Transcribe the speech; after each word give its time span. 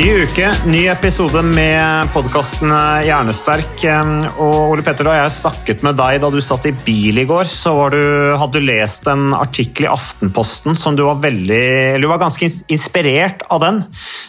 Ny 0.00 0.22
uke, 0.24 0.46
ny 0.64 0.86
episode 0.88 1.42
med 1.44 2.08
podkasten 2.14 2.70
Hjernesterk. 3.04 3.82
Og 4.40 4.70
Ole 4.72 4.84
Petter, 4.86 5.04
da 5.04 5.18
jeg 5.18 5.32
snakket 5.34 5.82
med 5.84 5.98
deg 5.98 6.22
da 6.22 6.30
du 6.32 6.38
satt 6.40 6.64
i 6.70 6.72
bil 6.72 7.20
i 7.20 7.26
går, 7.28 7.44
så 7.44 7.74
du, 7.92 8.00
hadde 8.40 8.62
du 8.62 8.64
lest 8.64 9.04
en 9.12 9.34
artikkel 9.36 9.84
i 9.84 9.90
Aftenposten 9.92 10.78
som 10.78 10.96
du 10.96 11.04
var 11.04 11.20
veldig 11.20 12.00
du 12.00 12.08
var 12.08 12.22
ganske 12.22 12.48
inspirert 12.72 13.44
av 13.52 13.60
den. 13.66 13.82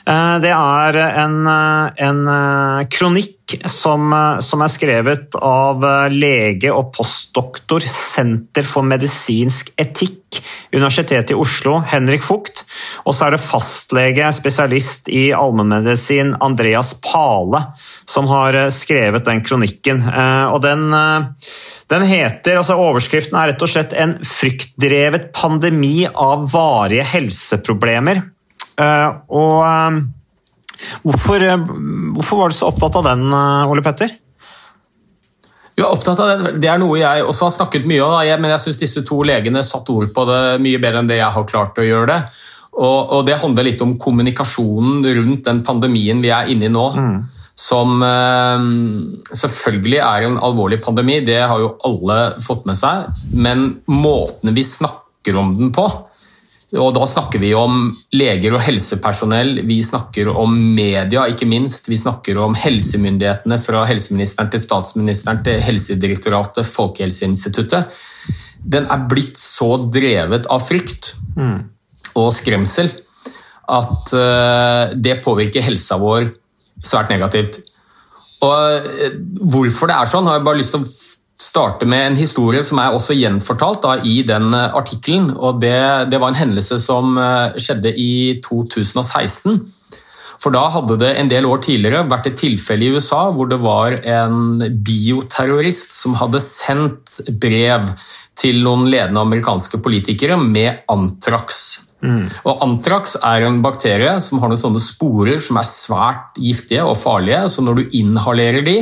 Eh, 0.03 0.35
Det 0.43 0.51
er 0.51 0.99
en, 1.07 1.39
eh, 1.47 2.03
en 2.03 2.21
eh, 2.27 2.87
som, 3.69 4.13
eh, 4.13 4.39
som 4.39 4.61
er 4.61 4.71
skrevet 4.71 5.35
av 5.41 5.83
eh, 5.85 6.13
lege 6.13 6.71
og 6.73 6.91
postdoktor 6.95 7.83
Senter 7.85 8.65
for 8.67 8.85
medisinsk 8.87 9.73
etikk, 9.79 10.39
Universitetet 10.71 11.33
i 11.33 11.37
Oslo, 11.37 11.79
Henrik 11.91 12.23
Fugt. 12.23 12.63
Og 13.05 13.15
så 13.15 13.27
er 13.27 13.35
det 13.35 13.43
fastlege, 13.43 14.29
spesialist 14.35 15.11
i 15.11 15.29
allmennmedisin, 15.35 16.35
Andreas 16.43 16.93
Pale, 17.03 17.63
som 18.09 18.29
har 18.31 18.57
eh, 18.57 18.71
skrevet 18.73 19.27
den 19.27 19.43
kronikken. 19.45 20.03
Og 20.51 20.61
den, 20.63 20.87
den 21.91 22.05
heter, 22.07 22.57
altså 22.59 22.77
Overskriften 22.79 23.37
er 23.39 23.51
rett 23.51 23.63
og 23.63 23.69
slett 23.71 23.93
'En 23.93 24.13
fryktdrevet 24.25 25.31
pandemi 25.35 26.07
av 26.07 26.47
varige 26.51 27.05
helseproblemer'. 27.15 28.23
Og 29.29 29.59
hvorfor, 31.03 31.43
eh, 31.43 31.57
hvorfor 32.17 32.37
var 32.43 32.49
du 32.49 32.55
så 32.57 32.69
opptatt 32.71 32.95
av 33.01 33.03
den, 33.11 33.27
eh, 33.33 33.71
Ole 33.71 33.81
Petter? 33.85 34.11
Er 35.81 35.87
opptatt 35.87 36.19
av 36.19 36.43
det. 36.43 36.53
det 36.61 36.69
er 36.69 36.77
noe 36.77 36.97
jeg 36.99 37.23
også 37.25 37.47
har 37.47 37.53
snakket 37.55 37.87
mye 37.89 38.01
om. 38.05 38.13
Jeg- 38.27 38.39
men 38.41 38.51
jeg 38.51 38.59
syns 38.59 38.77
disse 38.79 39.01
to 39.07 39.23
legene 39.23 39.63
satte 39.63 39.89
ord 39.89 40.13
på 40.13 40.25
det 40.27 40.61
mye 40.61 40.77
bedre 40.79 40.99
enn 40.99 41.07
det 41.07 41.17
jeg 41.17 41.31
har 41.31 41.43
klart 41.45 41.79
å 41.79 41.85
gjøre 41.87 42.07
det. 42.07 42.23
Og, 42.77 43.11
og 43.11 43.25
det 43.25 43.39
handler 43.41 43.63
litt 43.63 43.81
om 43.81 43.97
kommunikasjonen 43.97 45.01
rundt 45.03 45.43
den 45.43 45.63
pandemien 45.63 46.21
vi 46.21 46.29
er 46.29 46.45
inne 46.53 46.65
i 46.65 46.69
nå. 46.69 46.85
Som 47.55 48.01
eh, 48.03 48.59
selvfølgelig 49.35 49.99
er 50.01 50.27
en 50.27 50.37
alvorlig 50.37 50.81
pandemi, 50.83 51.19
det 51.25 51.41
har 51.47 51.59
jo 51.59 51.73
alle 51.83 52.35
fått 52.39 52.65
med 52.65 52.77
seg. 52.79 53.09
Men 53.33 53.81
måten 53.87 54.53
vi 54.55 54.63
snakker 54.63 55.37
om 55.37 55.55
den 55.57 55.71
på, 55.75 55.87
og 56.79 56.93
da 56.95 57.03
snakker 57.09 57.41
vi 57.41 57.49
om 57.57 57.89
leger 58.15 58.53
og 58.55 58.61
helsepersonell, 58.63 59.57
vi 59.67 59.81
snakker 59.83 60.29
om 60.31 60.53
media, 60.75 61.25
ikke 61.27 61.47
minst. 61.49 61.89
Vi 61.91 61.97
snakker 61.99 62.39
om 62.39 62.55
helsemyndighetene 62.55 63.57
fra 63.59 63.83
helseministeren 63.89 64.53
til 64.53 64.63
statsministeren 64.63 65.41
til 65.43 65.59
Helsedirektoratet, 65.65 66.69
Folkehelseinstituttet. 66.71 67.91
Den 68.63 68.87
er 68.87 69.03
blitt 69.11 69.35
så 69.41 69.73
drevet 69.91 70.47
av 70.47 70.63
frykt 70.63 71.11
og 72.15 72.31
skremsel 72.35 72.91
at 73.71 74.13
eh, 74.15 74.95
det 74.95 75.19
påvirker 75.25 75.63
helsa 75.63 75.99
vår 75.99 76.29
svært 76.83 77.11
negativt. 77.11 77.59
Og 78.47 78.87
eh, 78.95 79.19
Hvorfor 79.43 79.91
det 79.91 79.97
er 79.97 80.11
sånn, 80.11 80.27
har 80.29 80.39
jeg 80.39 80.47
bare 80.47 80.61
lyst 80.61 80.75
til 80.75 80.85
å 80.85 80.91
starte 81.41 81.87
med 81.89 82.05
en 82.05 82.17
historie 82.19 82.61
som 82.65 82.79
er 82.81 82.93
også 82.95 83.17
gjenfortalt 83.17 83.83
da, 83.85 83.97
i 84.05 84.21
den 84.27 84.53
eh, 84.53 84.77
artikkelen. 84.77 85.31
og 85.35 85.61
det, 85.63 86.11
det 86.11 86.21
var 86.21 86.31
en 86.31 86.41
hendelse 86.41 86.79
som 86.81 87.17
eh, 87.17 87.57
skjedde 87.57 87.93
i 87.97 88.39
2016. 88.45 89.61
For 90.41 90.53
da 90.53 90.63
hadde 90.73 90.97
det 91.01 91.11
en 91.19 91.29
del 91.29 91.45
år 91.45 91.61
tidligere 91.61 92.07
vært 92.09 92.31
et 92.31 92.39
tilfelle 92.39 92.87
i 92.87 92.95
USA 92.95 93.27
hvor 93.33 93.49
det 93.49 93.59
var 93.61 93.99
en 93.99 94.63
bioterrorist 94.81 95.93
som 95.93 96.17
hadde 96.17 96.41
sendt 96.41 97.19
brev 97.41 97.91
til 98.41 98.63
noen 98.65 98.87
ledende 98.89 99.21
amerikanske 99.21 99.77
politikere 99.85 100.39
med 100.41 100.81
antrax. 100.89 101.81
Og 102.01 102.63
Antrax 102.65 103.13
er 103.21 103.45
en 103.45 103.59
bakterie 103.61 104.15
som 104.25 104.39
har 104.41 104.49
noen 104.49 104.59
sånne 104.59 104.81
sporer 104.81 105.37
som 105.43 105.59
er 105.61 105.67
svært 105.69 106.39
giftige 106.41 106.85
og 106.87 106.97
farlige. 106.97 107.43
Så 107.53 107.61
når 107.61 107.77
du 107.77 107.97
inhalerer 107.99 108.65
de, 108.65 108.77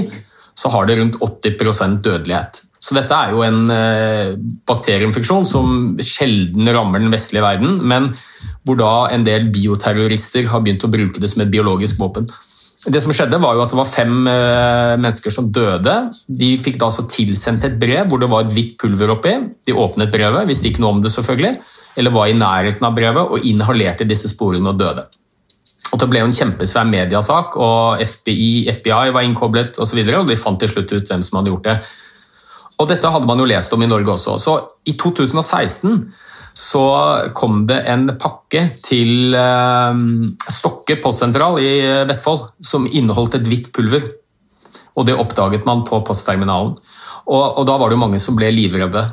så 0.60 0.72
har 0.74 0.88
det 0.88 0.98
rundt 1.00 1.22
80% 1.24 2.02
dødelighet. 2.04 2.64
Så 2.80 2.96
dette 2.96 3.16
er 3.16 3.34
jo 3.36 3.44
en 3.44 3.72
eh, 3.74 4.36
bakterieinfeksjon 4.68 5.48
som 5.48 5.72
sjelden 6.04 6.70
rammer 6.76 7.04
den 7.04 7.12
vestlige 7.12 7.44
verden, 7.44 7.80
men 7.88 8.14
hvor 8.68 8.80
da 8.80 8.94
en 9.14 9.26
del 9.28 9.50
bioterrorister 9.52 10.48
har 10.52 10.64
begynt 10.64 10.86
å 10.88 10.92
bruke 10.92 11.20
det 11.20 11.32
som 11.32 11.44
et 11.44 11.52
biologisk 11.52 12.00
våpen. 12.00 12.28
Det 12.80 13.02
som 13.04 13.12
skjedde 13.12 13.42
var 13.44 13.58
jo 13.58 13.66
at 13.66 13.74
det 13.74 13.80
var 13.82 13.90
fem 13.92 14.14
eh, 14.32 14.94
mennesker 14.96 15.34
som 15.36 15.50
døde. 15.52 15.96
De 16.32 16.54
fikk 16.62 16.80
da 16.80 16.88
altså 16.88 17.04
tilsendt 17.12 17.68
et 17.68 17.76
brev 17.80 18.08
hvor 18.08 18.22
det 18.22 18.30
var 18.32 18.46
et 18.46 18.56
hvitt 18.56 18.78
pulver 18.80 19.12
oppi. 19.18 19.36
De 19.68 19.76
åpnet 19.76 20.12
brevet, 20.14 20.48
visste 20.48 20.72
ikke 20.72 20.86
noe 20.86 20.96
om 20.96 21.04
det 21.04 21.12
selvfølgelig, 21.12 21.58
eller 22.00 22.16
var 22.16 22.32
i 22.32 22.38
nærheten 22.40 22.88
av 22.88 22.96
brevet 22.96 23.36
og 23.36 23.48
inhalerte 23.48 24.08
disse 24.08 24.32
sporene 24.32 24.72
og 24.72 24.80
døde. 24.80 25.04
Og 25.90 25.98
Det 26.00 26.08
ble 26.10 26.22
jo 26.22 26.30
en 26.30 26.36
kjempesvær 26.36 26.86
mediasak, 26.90 27.58
og 27.58 28.02
FBI, 28.04 28.70
FBI 28.70 29.14
var 29.16 29.26
innkoblet 29.26 29.78
osv. 29.78 29.82
Og, 29.82 29.90
så 29.90 29.98
videre, 29.98 30.22
og 30.22 30.30
de 30.30 30.38
fant 30.38 30.60
til 30.62 30.70
slutt 30.70 30.94
ut 30.94 31.10
hvem 31.10 31.24
som 31.26 31.40
hadde 31.40 31.54
gjort 31.54 31.70
det. 31.70 31.78
Og 32.80 32.88
Dette 32.88 33.12
hadde 33.12 33.28
man 33.28 33.42
jo 33.42 33.48
lest 33.50 33.74
om 33.76 33.84
i 33.84 33.90
Norge 33.90 34.14
også. 34.14 34.38
Så 34.40 34.56
I 34.88 34.96
2016 35.00 35.98
så 36.60 36.84
kom 37.38 37.64
det 37.70 37.82
en 37.88 38.08
pakke 38.20 38.66
til 38.84 39.36
eh, 39.38 40.00
Stokke 40.52 40.98
postsentral 41.04 41.60
i 41.64 41.74
Vestfold 42.10 42.50
som 42.66 42.88
inneholdt 42.88 43.38
et 43.40 43.48
hvitt 43.48 43.72
pulver. 43.76 44.06
Og 44.98 45.08
Det 45.08 45.18
oppdaget 45.18 45.68
man 45.68 45.86
på 45.88 46.02
postterminalen. 46.08 46.76
Og, 47.30 47.44
og 47.60 47.66
Da 47.68 47.78
var 47.78 47.90
det 47.90 47.98
jo 47.98 48.04
mange 48.06 48.22
som 48.24 48.38
ble 48.38 48.52
livredde. 48.54 49.06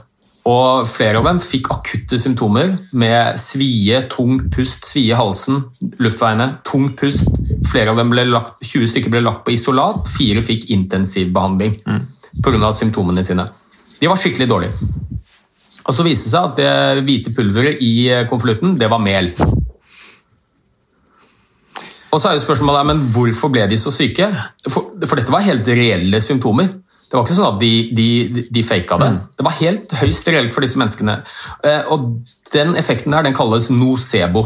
Og 0.46 0.86
Flere 0.86 1.18
av 1.18 1.26
dem 1.26 1.40
fikk 1.42 1.72
akutte 1.74 2.18
symptomer 2.22 2.70
med 2.94 3.38
svie, 3.40 4.04
tung 4.12 4.38
pust, 4.54 4.86
svie 4.86 5.10
i 5.10 5.18
halsen, 5.18 5.64
luftveiene, 6.02 6.52
tung 6.66 6.92
pust. 6.98 7.26
Flere 7.66 7.90
av 7.90 7.98
dem 7.98 8.12
ble 8.12 8.28
lagt, 8.30 8.60
20 8.62 8.92
stykker 8.92 9.10
ble 9.10 9.24
lagt 9.26 9.42
på 9.46 9.56
isolat, 9.56 10.06
fire 10.06 10.44
fikk 10.44 10.68
intensivbehandling 10.76 11.74
mm. 11.82 12.00
pga. 12.46 12.70
symptomene 12.78 13.26
sine. 13.26 13.48
De 13.98 14.06
var 14.06 14.21
skikkelig 14.22 14.48
dårlige. 14.48 14.88
Og 15.86 15.94
Så 15.94 16.06
viste 16.06 16.26
det 16.26 16.34
seg 16.34 16.48
at 16.48 16.56
det 16.59 17.04
hvite 17.06 17.34
pulveret 17.34 17.82
i 17.82 17.92
konvolutten, 18.30 18.78
det 18.78 18.91
var 18.91 19.03
mel. 19.03 19.32
Og 22.15 22.21
så 22.22 22.30
er 22.30 22.38
jo 22.38 22.47
spørsmålet 22.47 22.86
men 22.86 23.06
hvorfor 23.12 23.50
ble 23.53 23.66
de 23.71 23.78
så 23.78 23.91
syke? 23.94 24.30
For, 24.71 24.94
for 25.04 25.18
dette 25.18 25.32
var 25.32 25.44
helt 25.47 25.66
reelle 25.68 26.22
symptomer. 26.22 26.71
Det 27.06 27.14
var 27.14 27.24
ikke 27.24 27.36
sånn 27.38 27.54
at 27.54 27.60
de, 27.60 27.72
de, 27.94 28.06
de 28.50 28.62
faka 28.66 28.97
det. 28.98 29.10
Det 29.38 29.44
var 29.47 29.54
helt 29.60 29.92
høyst 30.00 30.26
reelt 30.32 30.54
for 30.54 30.64
disse 30.66 30.78
menneskene. 30.80 31.20
Eh, 31.64 31.82
Og 31.94 32.08
Den 32.53 32.76
effekten 32.78 33.10
der 33.12 33.22
den 33.26 33.34
kalles 33.34 33.68
nocebo. 33.70 34.42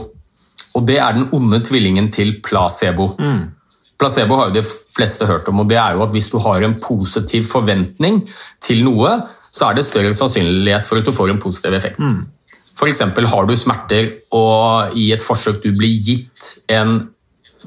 Og 0.75 0.87
det 0.87 0.99
er 0.99 1.13
den 1.17 1.29
onde 1.37 1.61
tvillingen 1.65 2.11
til 2.13 2.37
placebo. 2.45 3.11
Placebo 4.01 4.37
har 4.39 4.49
jo 4.49 4.55
de 4.55 4.63
fleste 4.65 5.27
hørt 5.29 5.49
om, 5.49 5.61
og 5.61 5.69
det 5.69 5.77
er 5.77 5.93
jo 5.99 6.03
at 6.07 6.11
hvis 6.15 6.31
du 6.33 6.39
har 6.41 6.63
en 6.65 6.77
positiv 6.81 7.45
forventning 7.45 8.23
til 8.65 8.85
noe, 8.87 9.11
så 9.53 9.67
er 9.69 9.75
det 9.77 9.85
større 9.85 10.15
sannsynlighet 10.17 10.87
for 10.89 10.97
at 11.01 11.05
du 11.05 11.13
får 11.13 11.31
en 11.35 11.41
positiv 11.43 11.75
effekt. 11.77 11.99
F.eks. 12.81 13.01
har 13.03 13.47
du 13.47 13.57
smerter, 13.57 14.09
og 14.33 14.97
i 14.97 15.11
et 15.13 15.21
forsøk 15.23 15.61
du 15.63 15.73
blir 15.77 15.93
gitt 16.01 16.55
en, 16.73 17.09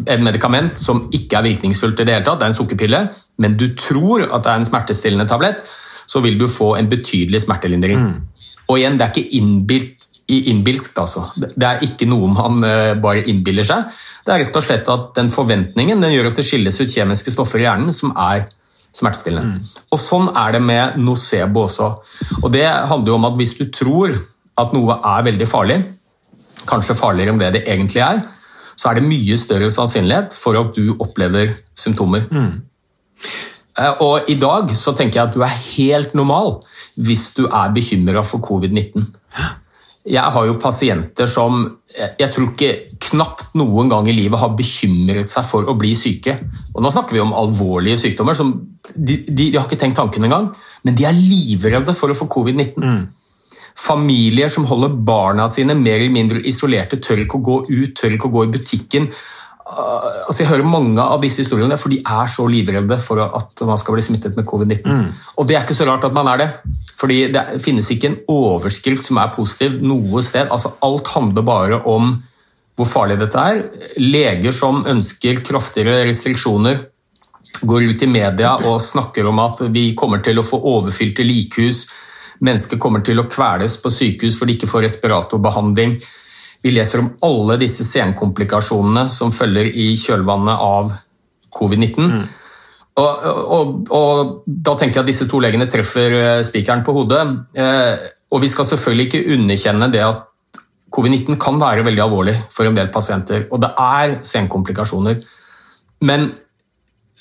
en 0.08 0.24
medikament 0.26 0.80
som 0.82 1.04
ikke 1.14 1.38
er 1.38 1.44
virkningsfullt 1.52 2.00
i 2.02 2.04
det 2.08 2.16
hele 2.16 2.26
tatt, 2.26 2.40
det 2.42 2.48
er 2.48 2.54
en 2.56 2.58
sukkerpille, 2.58 3.04
men 3.38 3.58
du 3.58 3.68
tror 3.76 4.24
at 4.28 4.44
det 4.44 4.52
er 4.52 4.60
en 4.62 4.66
smertestillende 4.68 5.28
tablett, 5.30 5.70
så 6.08 6.22
vil 6.22 6.38
du 6.38 6.46
få 6.48 6.76
en 6.78 6.90
betydelig 6.92 7.42
smertelindring. 7.46 8.04
Og 8.70 8.78
igjen, 8.78 8.98
det 9.00 9.06
er 9.08 9.12
ikke 9.14 9.38
innbilt, 9.40 9.94
i- 10.30 10.44
innbilskt, 10.52 10.98
altså. 10.98 11.26
Det 11.36 11.64
er 11.68 11.80
ikke 11.84 12.08
noe 12.08 12.28
man 12.32 12.64
eh, 12.64 12.94
bare 12.96 13.24
innbiller 13.28 13.64
seg. 13.68 13.86
Det 14.26 14.32
er 14.34 14.44
rett 14.46 14.56
og 14.56 14.64
slett 14.64 14.88
at 14.90 15.10
den 15.18 15.30
forventningen 15.30 16.00
den 16.02 16.14
gjør 16.14 16.30
at 16.32 16.36
det 16.40 16.46
skilles 16.48 16.78
ut 16.80 16.88
kjemiske 16.94 17.32
stoffer 17.34 17.60
i 17.60 17.66
hjernen 17.66 17.92
som 17.92 18.14
er 18.16 18.46
smertestillende. 18.96 19.58
Og 19.92 20.00
sånn 20.00 20.30
er 20.38 20.54
det 20.56 20.62
med 20.64 20.98
nocebo 21.02 21.66
også. 21.66 21.90
Og 22.44 22.52
det 22.54 22.64
handler 22.70 23.08
jo 23.12 23.16
om 23.18 23.26
at 23.26 23.36
hvis 23.40 23.56
du 23.58 23.66
tror 23.74 24.14
at 24.62 24.72
noe 24.74 24.96
er 25.04 25.26
veldig 25.28 25.48
farlig, 25.50 25.80
kanskje 26.70 26.96
farligere 26.96 27.34
enn 27.34 27.42
det 27.42 27.52
det 27.58 27.64
egentlig 27.68 28.04
er, 28.06 28.22
så 28.80 28.90
er 28.92 29.00
det 29.02 29.08
mye 29.10 29.36
større 29.38 29.70
sannsynlighet 29.74 30.34
for 30.34 30.56
at 30.60 30.72
du 30.78 30.94
opplever 31.04 31.52
symptomer. 31.78 32.24
Eh, 32.32 32.52
Og 34.06 34.30
i 34.30 34.36
dag 34.38 34.70
så 34.78 34.94
tenker 34.96 35.20
jeg 35.20 35.30
at 35.30 35.34
du 35.34 35.42
er 35.42 35.60
helt 35.78 36.14
normal 36.14 36.60
hvis 37.02 37.32
du 37.34 37.48
er 37.48 37.72
bekymra 37.74 38.22
for 38.26 38.44
covid-19. 38.46 39.08
Jeg 40.06 40.34
har 40.36 40.46
jo 40.46 40.60
pasienter 40.62 41.26
som 41.32 41.78
jeg- 41.98 42.16
jeg 42.20 42.32
tror 42.34 42.52
ikke 42.52 43.00
knapt 43.00 43.56
noen 43.56 43.90
gang 43.90 44.08
i 44.08 44.14
livet 44.14 44.40
har 44.40 44.50
bekymret 44.50 45.28
seg 45.30 45.46
for 45.46 45.64
å 45.64 45.78
bli 45.78 45.94
syke. 45.96 46.38
Og 46.76 46.82
nå 46.84 46.92
snakker 46.92 47.14
vi 47.14 47.20
om 47.20 47.34
alvorlige 47.34 47.98
sykdommer. 47.98 48.36
som 48.36 48.68
de, 48.96 49.18
de, 49.26 49.52
de 49.52 49.58
har 49.58 49.68
ikke 49.68 49.80
tenkt 49.80 49.96
tanken 49.96 50.24
engang, 50.24 50.54
men 50.84 50.96
de 50.96 51.06
er 51.06 51.14
livredde 51.14 51.96
for 51.96 52.10
å 52.10 52.16
få 52.16 52.28
covid-19. 52.28 53.08
Familier 53.76 54.50
som 54.50 54.66
holder 54.66 54.90
barna 54.90 55.48
sine 55.50 55.74
mer 55.74 55.96
eller 56.00 56.12
mindre 56.14 56.42
isolerte, 56.46 57.00
tør 57.02 57.24
ikke 57.26 57.40
å 57.40 57.44
gå 57.44 57.56
ut, 57.70 57.96
tør 57.96 58.12
ikke 58.14 58.30
å 58.30 58.34
gå 58.36 58.44
i 58.44 58.52
butikken. 58.58 59.08
Uh, 59.64 60.28
altså 60.28 60.44
jeg 60.44 60.50
hører 60.50 60.68
mange 60.68 61.02
av 61.02 61.22
disse 61.24 61.44
historiene, 61.46 61.78
for 61.80 61.94
de 61.94 62.02
er 62.02 62.30
så 62.32 62.46
livredde 62.50 62.98
for 63.00 63.22
at 63.24 63.64
man 63.64 63.80
skal 63.80 63.96
bli 63.96 64.04
smittet 64.06 64.36
med 64.36 64.48
covid-19. 64.50 65.08
Og 65.38 65.48
det 65.48 65.58
er 65.58 65.64
ikke 65.64 65.78
så 65.78 65.88
rart 65.88 66.08
at 66.08 66.16
man 66.16 66.30
er 66.34 66.44
det. 66.44 66.50
Fordi 67.00 67.20
det 67.34 67.46
finnes 67.64 67.90
ikke 67.92 68.12
en 68.12 68.20
overskrift 68.32 69.08
som 69.08 69.20
er 69.20 69.34
positiv 69.36 69.80
noe 69.84 70.24
sted. 70.24 70.52
Altså 70.52 70.76
alt 70.86 71.10
handler 71.16 71.48
bare 71.48 71.82
om 71.90 72.16
hvor 72.78 72.90
farlig 72.90 73.20
dette 73.22 73.40
er. 73.40 73.62
Leger 74.02 74.56
som 74.56 74.84
ønsker 74.90 75.44
kraftigere 75.46 76.08
restriksjoner, 76.08 76.80
går 77.62 77.86
ut 77.94 78.02
i 78.04 78.10
media 78.10 78.56
og 78.68 78.82
snakker 78.82 79.28
om 79.30 79.40
at 79.44 79.62
vi 79.72 79.92
kommer 79.96 80.24
til 80.26 80.40
å 80.40 80.46
få 80.46 80.58
overfylte 80.74 81.24
likhus, 81.24 81.86
mennesker 82.44 82.82
kommer 82.82 83.04
til 83.06 83.22
å 83.22 83.28
kveles 83.30 83.78
på 83.80 83.92
sykehus 83.94 84.40
fordi 84.40 84.56
de 84.56 84.58
ikke 84.58 84.72
får 84.72 84.86
respiratorbehandling. 84.88 85.94
Vi 86.64 86.72
leser 86.72 87.04
om 87.04 87.12
alle 87.28 87.58
disse 87.62 87.86
senkomplikasjonene 87.88 89.10
som 89.12 89.34
følger 89.36 89.68
i 89.68 89.92
kjølvannet 90.00 90.64
av 90.64 90.94
covid-19. 91.54 92.14
Og, 93.02 93.24
og, 93.26 93.72
og 93.90 94.34
da 94.46 94.76
tenker 94.78 95.00
jeg 95.00 95.04
at 95.04 95.10
disse 95.10 95.28
to 95.30 95.40
legene 95.42 95.68
treffer 95.70 96.14
eh, 96.20 96.44
spikeren 96.46 96.86
på 96.86 96.94
hodet. 96.96 97.24
Eh, 97.58 98.06
og 98.34 98.42
vi 98.42 98.50
skal 98.54 98.70
selvfølgelig 98.70 99.10
ikke 99.10 99.36
underkjenne 99.36 99.90
det 99.94 100.04
at 100.06 100.30
covid-19 100.94 101.40
kan 101.42 101.58
være 101.62 101.86
veldig 101.86 102.04
alvorlig 102.06 102.36
for 102.54 102.70
en 102.70 102.78
del 102.78 102.92
pasienter, 102.94 103.48
og 103.50 103.62
det 103.64 103.72
er 103.82 104.20
senkomplikasjoner. 104.30 105.18
Men 106.06 106.30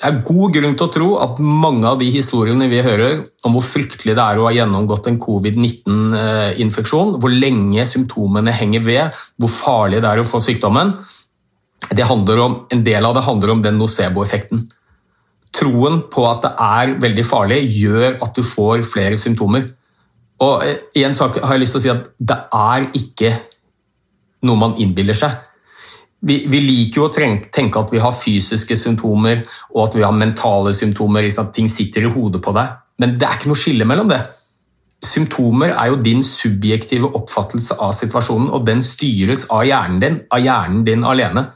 det 0.03 0.09
er 0.11 0.23
god 0.27 0.55
grunn 0.57 0.73
til 0.75 0.89
å 0.89 0.91
tro 0.91 1.09
at 1.23 1.39
mange 1.39 1.87
av 1.87 2.01
de 2.01 2.09
historiene 2.11 2.67
vi 2.67 2.81
hører 2.83 3.21
om 3.47 3.55
hvor 3.55 3.63
fryktelig 3.63 4.17
det 4.19 4.25
er 4.25 4.41
å 4.41 4.49
ha 4.49 4.51
gjennomgått 4.57 5.07
en 5.07 5.19
covid-19-infeksjon, 5.23 7.21
hvor 7.23 7.31
lenge 7.31 7.85
symptomene 7.87 8.51
henger 8.57 8.83
ved, 8.83 9.21
hvor 9.39 9.53
farlig 9.53 10.01
det 10.03 10.11
er 10.11 10.23
å 10.23 10.27
få 10.27 10.41
sykdommen, 10.43 10.91
om, 11.93 12.57
en 12.75 12.83
del 12.83 13.07
av 13.07 13.15
det 13.15 13.23
handler 13.29 13.55
om 13.55 13.63
den 13.63 13.79
nocebo-effekten. 13.79 14.65
Troen 15.55 16.03
på 16.11 16.27
at 16.27 16.43
det 16.49 16.53
er 16.67 16.97
veldig 17.07 17.27
farlig, 17.29 17.61
gjør 17.71 18.19
at 18.27 18.35
du 18.35 18.43
får 18.43 18.83
flere 18.89 19.21
symptomer. 19.21 19.71
Og 20.43 20.67
i 20.99 21.07
en 21.07 21.15
sak 21.15 21.39
har 21.45 21.55
jeg 21.55 21.63
lyst 21.63 21.79
til 21.79 21.83
å 21.83 21.87
si 21.87 21.95
at 21.95 22.11
det 22.19 22.41
er 22.59 22.91
ikke 22.99 23.37
noe 24.51 24.59
man 24.59 24.75
innbiller 24.83 25.15
seg. 25.15 25.39
Vi, 26.23 26.37
vi 26.47 26.61
liker 26.63 27.01
jo 27.01 27.09
å 27.09 27.13
tenke, 27.13 27.81
at 27.81 27.91
vi 27.91 28.01
har 28.03 28.15
fysiske 28.15 28.77
symptomer 28.79 29.43
og 29.73 29.89
at 29.89 29.97
vi 29.99 30.05
har 30.07 30.15
mentale 30.15 30.71
symptomer. 30.77 31.27
Liksom, 31.27 31.51
ting 31.55 31.71
sitter 31.71 32.07
i 32.07 32.13
hodet 32.15 32.43
på 32.45 32.55
deg. 32.55 32.79
Men 33.03 33.17
det 33.19 33.27
er 33.27 33.41
ikke 33.41 33.51
noe 33.51 33.59
skille 33.59 33.89
mellom 33.89 34.11
det. 34.13 34.21
Symptomer 35.03 35.73
er 35.75 35.91
jo 35.91 35.99
din 35.99 36.23
subjektive 36.23 37.11
oppfattelse 37.19 37.75
av 37.83 37.91
situasjonen, 37.99 38.53
og 38.55 38.63
den 38.69 38.85
styres 38.87 39.49
av 39.51 39.65
hjernen 39.67 39.99
din, 40.03 40.21
av 40.31 40.45
hjernen 40.45 40.85
din 40.87 41.03
alene. 41.03 41.49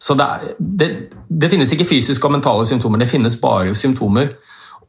Så 0.00 0.16
det, 0.16 0.24
er, 0.24 0.54
det, 0.56 0.88
det 1.28 1.50
finnes 1.52 1.72
ikke 1.76 1.88
fysiske 1.90 2.24
og 2.24 2.32
mentale 2.38 2.64
symptomer, 2.64 3.02
det 3.02 3.10
finnes 3.10 3.36
bare 3.40 3.74
symptomer. 3.76 4.32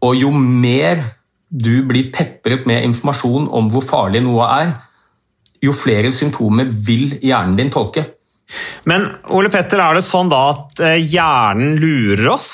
Og 0.08 0.16
jo 0.16 0.32
mer 0.32 1.04
du 1.52 1.84
blir 1.84 2.14
pepret 2.16 2.64
med 2.70 2.86
informasjon 2.88 3.50
om 3.52 3.68
hvor 3.74 3.84
farlig 3.84 4.24
noe 4.24 4.48
er, 4.48 4.72
jo 5.62 5.76
flere 5.76 6.14
symptomer 6.16 6.70
vil 6.72 7.18
hjernen 7.20 7.58
din 7.60 7.74
tolke. 7.74 8.06
Men 8.90 9.08
Ole 9.36 9.52
Petter, 9.54 9.82
er 9.82 9.98
det 9.98 10.06
sånn 10.06 10.32
da 10.32 10.46
at 10.52 10.82
eh, 10.86 11.02
hjernen 11.02 11.78
lurer 11.82 12.32
oss? 12.34 12.52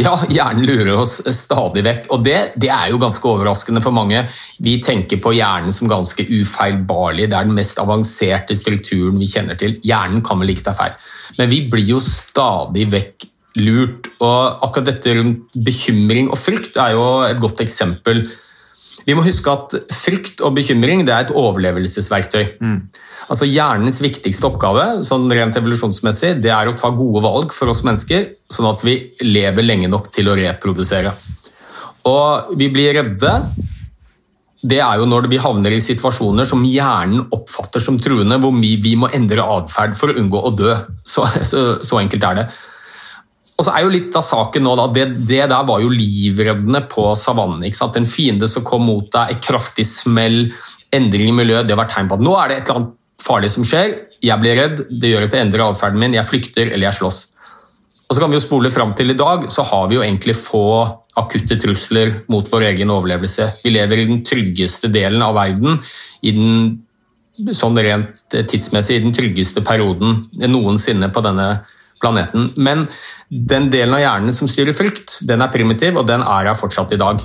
Ja, 0.00 0.14
hjernen 0.32 0.64
lurer 0.66 0.94
oss 1.02 1.18
stadig 1.36 1.82
vekk, 1.84 2.06
og 2.14 2.22
det, 2.24 2.36
det, 2.56 2.70
er 2.72 2.88
jo 2.90 3.00
ganske 3.02 3.28
overraskende 3.28 3.82
for 3.84 3.94
mange. 3.94 4.24
Vi 4.64 4.78
tenker 4.82 5.20
på 5.22 5.34
hjernen 5.36 5.74
som 5.74 5.90
ganske 5.90 6.24
ufeilbarlig, 6.26 7.28
det 7.28 7.36
er 7.38 7.48
den 7.48 7.58
mest 7.58 7.80
avanserte 7.82 8.56
strukturen 8.58 9.20
vi 9.20 9.28
kjenner 9.28 9.58
til. 9.60 9.76
Hjernen 9.84 10.24
kan 10.24 10.40
vel 10.42 10.54
ikke 10.54 10.66
ta 10.70 10.74
feil, 10.78 10.96
men 11.38 11.52
vi 11.52 11.60
blir 11.70 11.92
jo 11.92 12.00
stadig 12.02 12.88
vekk 12.92 13.28
lurt. 13.60 14.08
Og 14.24 14.64
akkurat 14.64 14.88
dette 14.94 15.16
rundt 15.18 15.60
bekymring 15.66 16.30
og 16.32 16.40
frykt 16.40 16.78
er 16.80 16.96
jo 16.96 17.06
et 17.28 17.40
godt 17.42 17.60
eksempel. 17.64 18.24
Vi 19.06 19.16
må 19.18 19.24
huske 19.26 19.50
at 19.52 19.74
frykt 19.92 20.42
og 20.44 20.54
bekymring 20.56 21.04
det 21.06 21.14
er 21.14 21.26
et 21.26 21.34
overlevelsesverktøy. 21.34 22.44
Mm. 22.62 22.78
Altså 23.32 23.46
Hjernens 23.48 24.00
viktigste 24.02 24.48
oppgave 24.48 24.86
sånn 25.06 25.30
rent 25.32 25.56
evolusjonsmessig, 25.58 26.34
det 26.42 26.52
er 26.54 26.70
å 26.70 26.76
ta 26.78 26.90
gode 26.94 27.22
valg 27.24 27.54
for 27.54 27.72
oss 27.72 27.84
mennesker, 27.86 28.30
sånn 28.50 28.70
at 28.70 28.82
vi 28.86 28.96
lever 29.24 29.66
lenge 29.66 29.90
nok 29.90 30.10
til 30.14 30.30
å 30.30 30.36
reprodusere. 30.38 31.14
Og 32.10 32.56
vi 32.58 32.68
blir 32.74 32.96
redde. 32.98 33.36
Det 34.62 34.78
er 34.82 34.98
jo 35.00 35.06
når 35.10 35.26
vi 35.30 35.40
havner 35.42 35.74
i 35.74 35.82
situasjoner 35.82 36.46
som 36.46 36.62
hjernen 36.66 37.24
oppfatter 37.34 37.82
som 37.82 37.98
truende, 37.98 38.38
hvor 38.42 38.54
vi, 38.58 38.76
vi 38.82 38.94
må 38.98 39.10
endre 39.14 39.46
atferd 39.56 39.96
for 39.98 40.10
å 40.10 40.18
unngå 40.18 40.42
å 40.42 40.52
dø. 40.54 40.74
Så, 41.02 41.26
så, 41.50 41.64
så 41.82 41.98
enkelt 42.02 42.26
er 42.26 42.42
det. 42.42 42.46
Og 43.58 43.66
så 43.66 43.74
er 43.74 43.84
jo 43.84 43.92
litt 43.92 44.16
av 44.16 44.24
saken 44.24 44.64
nå 44.64 44.72
da, 44.78 44.86
det, 44.96 45.04
det 45.28 45.42
der 45.50 45.66
var 45.68 45.82
jo 45.82 45.90
livreddende 45.92 46.82
på 46.90 47.10
savannen. 47.18 47.62
ikke? 47.68 47.90
En 48.00 48.08
fiende 48.08 48.48
som 48.50 48.64
kom 48.66 48.86
mot 48.88 49.10
deg, 49.12 49.34
et 49.34 49.44
kraftig 49.44 49.84
smell, 49.86 50.46
endring 50.92 51.28
i 51.30 51.36
miljøet, 51.36 51.68
det 51.68 51.76
var 51.78 51.90
tegn 51.92 52.08
på 52.10 52.18
at 52.18 52.24
nå 52.24 52.32
er 52.38 52.50
det 52.50 52.56
et 52.56 52.70
eller 52.70 52.80
annet 52.80 52.96
farlig 53.22 53.52
som 53.54 53.66
skjer. 53.66 53.94
Jeg 54.22 54.40
blir 54.42 54.58
redd, 54.58 54.82
det 54.90 55.12
gjør 55.12 55.28
at 55.28 55.36
jeg 55.36 55.46
endrer 55.46 55.66
atferden 55.66 56.02
min, 56.02 56.16
jeg 56.16 56.28
flykter 56.28 56.72
eller 56.72 56.88
jeg 56.88 56.98
slåss. 57.00 57.20
Og 58.08 58.16
så 58.16 58.20
kan 58.20 58.32
vi 58.32 58.36
jo 58.36 58.44
spole 58.44 58.72
fram 58.72 58.96
til 58.96 59.14
i 59.14 59.16
dag, 59.16 59.46
så 59.48 59.64
har 59.64 59.86
vi 59.88 59.96
jo 59.96 60.02
egentlig 60.04 60.34
få 60.36 60.64
akutte 61.16 61.56
trusler 61.60 62.10
mot 62.32 62.48
vår 62.48 62.66
egen 62.72 62.90
overlevelse. 62.92 63.46
Vi 63.64 63.72
lever 63.72 64.02
i 64.02 64.08
den 64.08 64.24
tryggeste 64.26 64.90
delen 64.92 65.22
av 65.24 65.36
verden, 65.36 65.78
i 66.20 66.32
den 66.36 67.54
sånn 67.56 67.78
rent 67.80 68.36
tidsmessig 68.50 68.98
i 68.98 69.04
den 69.04 69.14
tryggeste 69.16 69.62
perioden 69.64 70.26
noensinne 70.44 71.08
på 71.12 71.22
denne 71.24 71.48
planeten. 72.02 72.50
Men 72.56 72.86
den 73.32 73.70
delen 73.72 73.94
av 73.96 74.02
hjernen 74.02 74.34
som 74.36 74.50
styrer 74.50 74.76
frykt, 74.76 75.20
den 75.28 75.44
er 75.44 75.52
primitiv, 75.52 75.96
og 76.00 76.08
den 76.10 76.24
er 76.24 76.50
her 76.50 76.58
fortsatt 76.58 76.92
i 76.92 77.00
dag. 77.00 77.22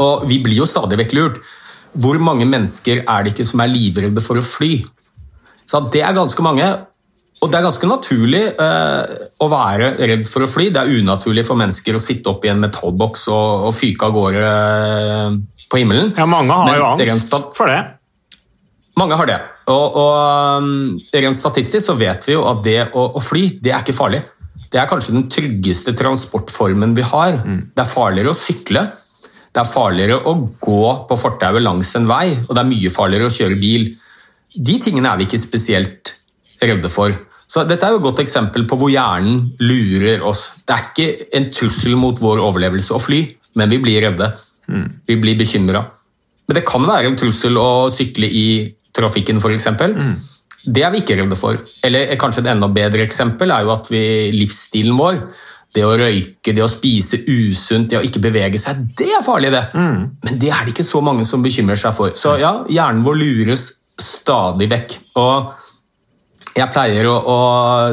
Og 0.00 0.28
vi 0.28 0.38
blir 0.44 0.60
jo 0.60 0.68
stadig 0.68 1.00
vekk 1.00 1.16
lurt. 1.18 1.40
Hvor 2.00 2.20
mange 2.22 2.46
mennesker 2.46 3.02
er 3.02 3.24
det 3.24 3.34
ikke 3.34 3.48
som 3.48 3.64
er 3.64 3.72
livredde 3.72 4.22
for 4.22 4.38
å 4.38 4.46
fly? 4.46 4.78
Så 5.70 5.80
Det 5.90 6.02
er 6.02 6.14
ganske 6.14 6.42
mange, 6.42 6.66
og 7.40 7.50
det 7.50 7.58
er 7.58 7.64
ganske 7.64 7.88
naturlig 7.88 8.42
eh, 8.52 9.14
å 9.40 9.46
være 9.50 9.94
redd 9.98 10.26
for 10.28 10.44
å 10.44 10.50
fly. 10.50 10.68
Det 10.74 10.82
er 10.82 11.00
unaturlig 11.00 11.44
for 11.46 11.58
mennesker 11.58 11.96
å 11.96 12.02
sitte 12.02 12.30
opp 12.32 12.44
i 12.44 12.50
en 12.52 12.60
metallboks 12.62 13.28
og, 13.32 13.70
og 13.70 13.74
fyke 13.74 14.08
av 14.08 14.16
gårde 14.16 14.50
eh, 14.50 15.38
på 15.70 15.80
himmelen. 15.80 16.12
Ja, 16.18 16.26
mange 16.28 16.52
har 16.52 16.68
Men 16.68 16.78
jo 16.78 17.14
angst 17.14 17.34
for 17.56 17.70
det. 17.70 17.80
Mange 18.98 19.16
har 19.16 19.28
det. 19.28 19.38
Og, 19.70 19.96
og 20.00 20.62
um, 20.64 20.96
Rent 21.14 21.38
statistisk 21.38 21.86
så 21.86 21.94
vet 21.98 22.26
vi 22.26 22.34
jo 22.34 22.44
at 22.50 22.62
det 22.66 22.80
å, 22.90 23.06
å 23.16 23.22
fly, 23.22 23.46
det 23.62 23.72
er 23.72 23.84
ikke 23.84 23.96
farlig. 23.96 24.22
Det 24.70 24.78
er 24.78 24.88
kanskje 24.90 25.14
den 25.16 25.28
tryggeste 25.30 25.94
transportformen 25.98 26.94
vi 26.94 27.06
har. 27.06 27.38
Det 27.74 27.82
er 27.82 27.90
farligere 27.90 28.34
å 28.34 28.38
sykle. 28.38 28.84
Det 29.50 29.62
er 29.62 29.66
farligere 29.66 30.20
å 30.30 30.36
gå 30.62 30.82
på 31.08 31.18
fortauet 31.18 31.62
langs 31.64 31.90
en 31.98 32.06
vei, 32.06 32.28
og 32.46 32.54
det 32.54 32.62
er 32.62 32.70
mye 32.70 32.92
farligere 32.94 33.30
å 33.30 33.34
kjøre 33.34 33.58
bil. 33.58 33.88
De 34.54 34.76
tingene 34.82 35.10
er 35.10 35.18
vi 35.18 35.26
ikke 35.26 35.42
spesielt 35.42 36.14
redde 36.62 36.90
for. 36.92 37.16
Så 37.50 37.64
Dette 37.66 37.86
er 37.86 37.96
jo 37.96 37.98
et 37.98 38.06
godt 38.06 38.22
eksempel 38.22 38.68
på 38.70 38.78
hvor 38.78 38.92
hjernen 38.92 39.48
lurer 39.58 40.22
oss. 40.22 40.52
Det 40.62 40.76
er 40.76 40.86
ikke 40.86 41.30
en 41.34 41.48
trussel 41.50 41.96
mot 41.98 42.22
vår 42.22 42.42
overlevelse 42.46 42.94
å 42.94 43.02
fly, 43.02 43.24
men 43.58 43.72
vi 43.72 43.80
blir 43.82 44.04
redde. 44.06 44.30
Vi 45.08 45.16
blir 45.18 45.38
bekymra. 45.38 45.82
Men 46.46 46.58
det 46.58 46.66
kan 46.66 46.86
være 46.86 47.10
en 47.10 47.18
trussel 47.18 47.58
å 47.58 47.90
sykle 47.90 48.30
i 48.30 48.46
trafikken, 48.96 49.40
f.eks. 49.40 49.68
Det 50.60 50.82
er 50.84 50.92
vi 50.92 51.00
ikke 51.02 51.16
redde 51.20 51.38
for. 51.38 51.60
Eller 51.86 52.16
kanskje 52.20 52.44
et 52.44 52.50
enda 52.52 52.68
bedre 52.72 53.06
eksempel 53.06 53.52
er 53.54 53.64
jo 53.64 53.72
at 53.74 53.88
vi, 53.92 54.02
livsstilen 54.34 54.98
vår 54.98 55.22
det 55.70 55.84
å 55.86 55.92
røyke, 55.94 56.50
det 56.50 56.64
å 56.64 56.70
spise 56.70 57.20
usunt, 57.30 57.92
det 57.92 58.00
å 58.00 58.02
ikke 58.02 58.22
bevege 58.22 58.58
seg, 58.58 58.80
det 58.98 59.06
er 59.14 59.22
farlig, 59.22 59.52
det. 59.54 59.62
Men 60.26 60.40
det 60.42 60.50
er 60.50 60.66
det 60.66 60.74
ikke 60.74 60.86
så 60.86 61.02
mange 61.04 61.22
som 61.28 61.44
bekymrer 61.44 61.78
seg 61.78 61.94
for. 61.94 62.16
Så 62.18 62.34
ja, 62.42 62.56
hjernen 62.66 63.04
vår 63.06 63.20
lures 63.20 63.68
stadig 64.00 64.66
vekk. 64.72 64.96
Og 65.22 66.56
jeg 66.58 66.72
pleier 66.74 67.06
å, 67.06 67.14
å 67.22 67.38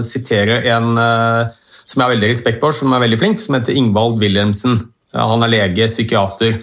sitere 0.06 0.64
en 0.74 0.98
uh, 0.98 1.54
som 1.88 2.02
jeg 2.02 2.06
har 2.08 2.16
veldig 2.16 2.32
respekt 2.34 2.64
for, 2.64 2.76
som 2.76 2.92
er 2.96 3.06
veldig 3.06 3.20
flink, 3.22 3.40
som 3.40 3.56
heter 3.56 3.78
Ingvald 3.78 4.18
Wilhelmsen. 4.24 4.82
Han 5.16 5.46
er 5.46 5.54
lege, 5.54 5.88
psykiater, 5.88 6.58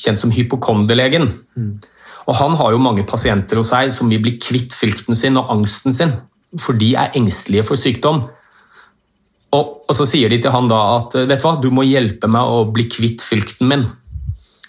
kjent 0.00 0.22
som 0.22 0.32
hypokonderlegen. 0.32 1.28
Og 2.28 2.36
han 2.36 2.56
har 2.58 2.74
jo 2.74 2.82
mange 2.82 3.06
pasienter 3.08 3.60
hos 3.60 3.72
seg 3.72 3.92
som 3.94 4.10
vil 4.12 4.22
bli 4.22 4.36
kvitt 4.42 4.74
frykten 4.76 5.16
sin 5.18 5.38
og 5.40 5.50
angsten 5.54 5.94
sin, 5.96 6.12
for 6.58 6.78
de 6.78 6.92
er 6.98 7.16
engstelige 7.18 7.64
for 7.66 7.80
sykdom. 7.80 8.24
Og, 9.56 9.70
og 9.88 9.96
så 9.96 10.06
sier 10.06 10.30
de 10.30 10.38
til 10.42 10.54
han 10.54 10.68
da 10.70 10.80
at 10.98 11.16
vet 11.24 11.40
du 11.40 11.46
hva, 11.46 11.56
du 11.58 11.70
må 11.74 11.86
hjelpe 11.86 12.30
meg 12.30 12.52
å 12.52 12.66
bli 12.70 12.86
kvitt 12.90 13.24
frykten 13.24 13.70
min. 13.70 13.88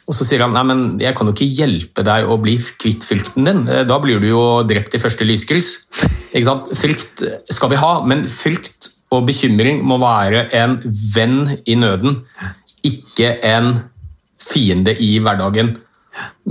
Og 0.10 0.18
så 0.18 0.26
sier 0.28 0.42
han 0.44 0.56
nei, 0.56 0.64
men 0.68 0.82
jeg 1.00 1.16
kan 1.16 1.30
jo 1.30 1.36
ikke 1.36 1.52
hjelpe 1.60 2.04
deg 2.04 2.28
å 2.28 2.40
bli 2.42 2.58
kvitt 2.58 3.06
frykten 3.06 3.46
din. 3.48 3.62
Da 3.88 4.00
blir 4.02 4.20
du 4.20 4.28
jo 4.32 4.42
drept 4.68 4.98
i 4.98 5.02
første 5.02 5.28
lyskryss. 5.28 5.76
Ikke 6.34 6.48
sant? 6.48 6.72
Frykt 6.76 7.24
skal 7.54 7.72
vi 7.72 7.80
ha, 7.80 7.94
men 8.08 8.26
frykt 8.28 8.90
og 9.12 9.28
bekymring 9.28 9.84
må 9.88 10.00
være 10.02 10.48
en 10.58 10.78
venn 11.14 11.58
i 11.68 11.76
nøden, 11.80 12.22
ikke 12.88 13.36
en 13.46 13.74
fiende 14.42 14.96
i 14.98 15.14
hverdagen. 15.22 15.76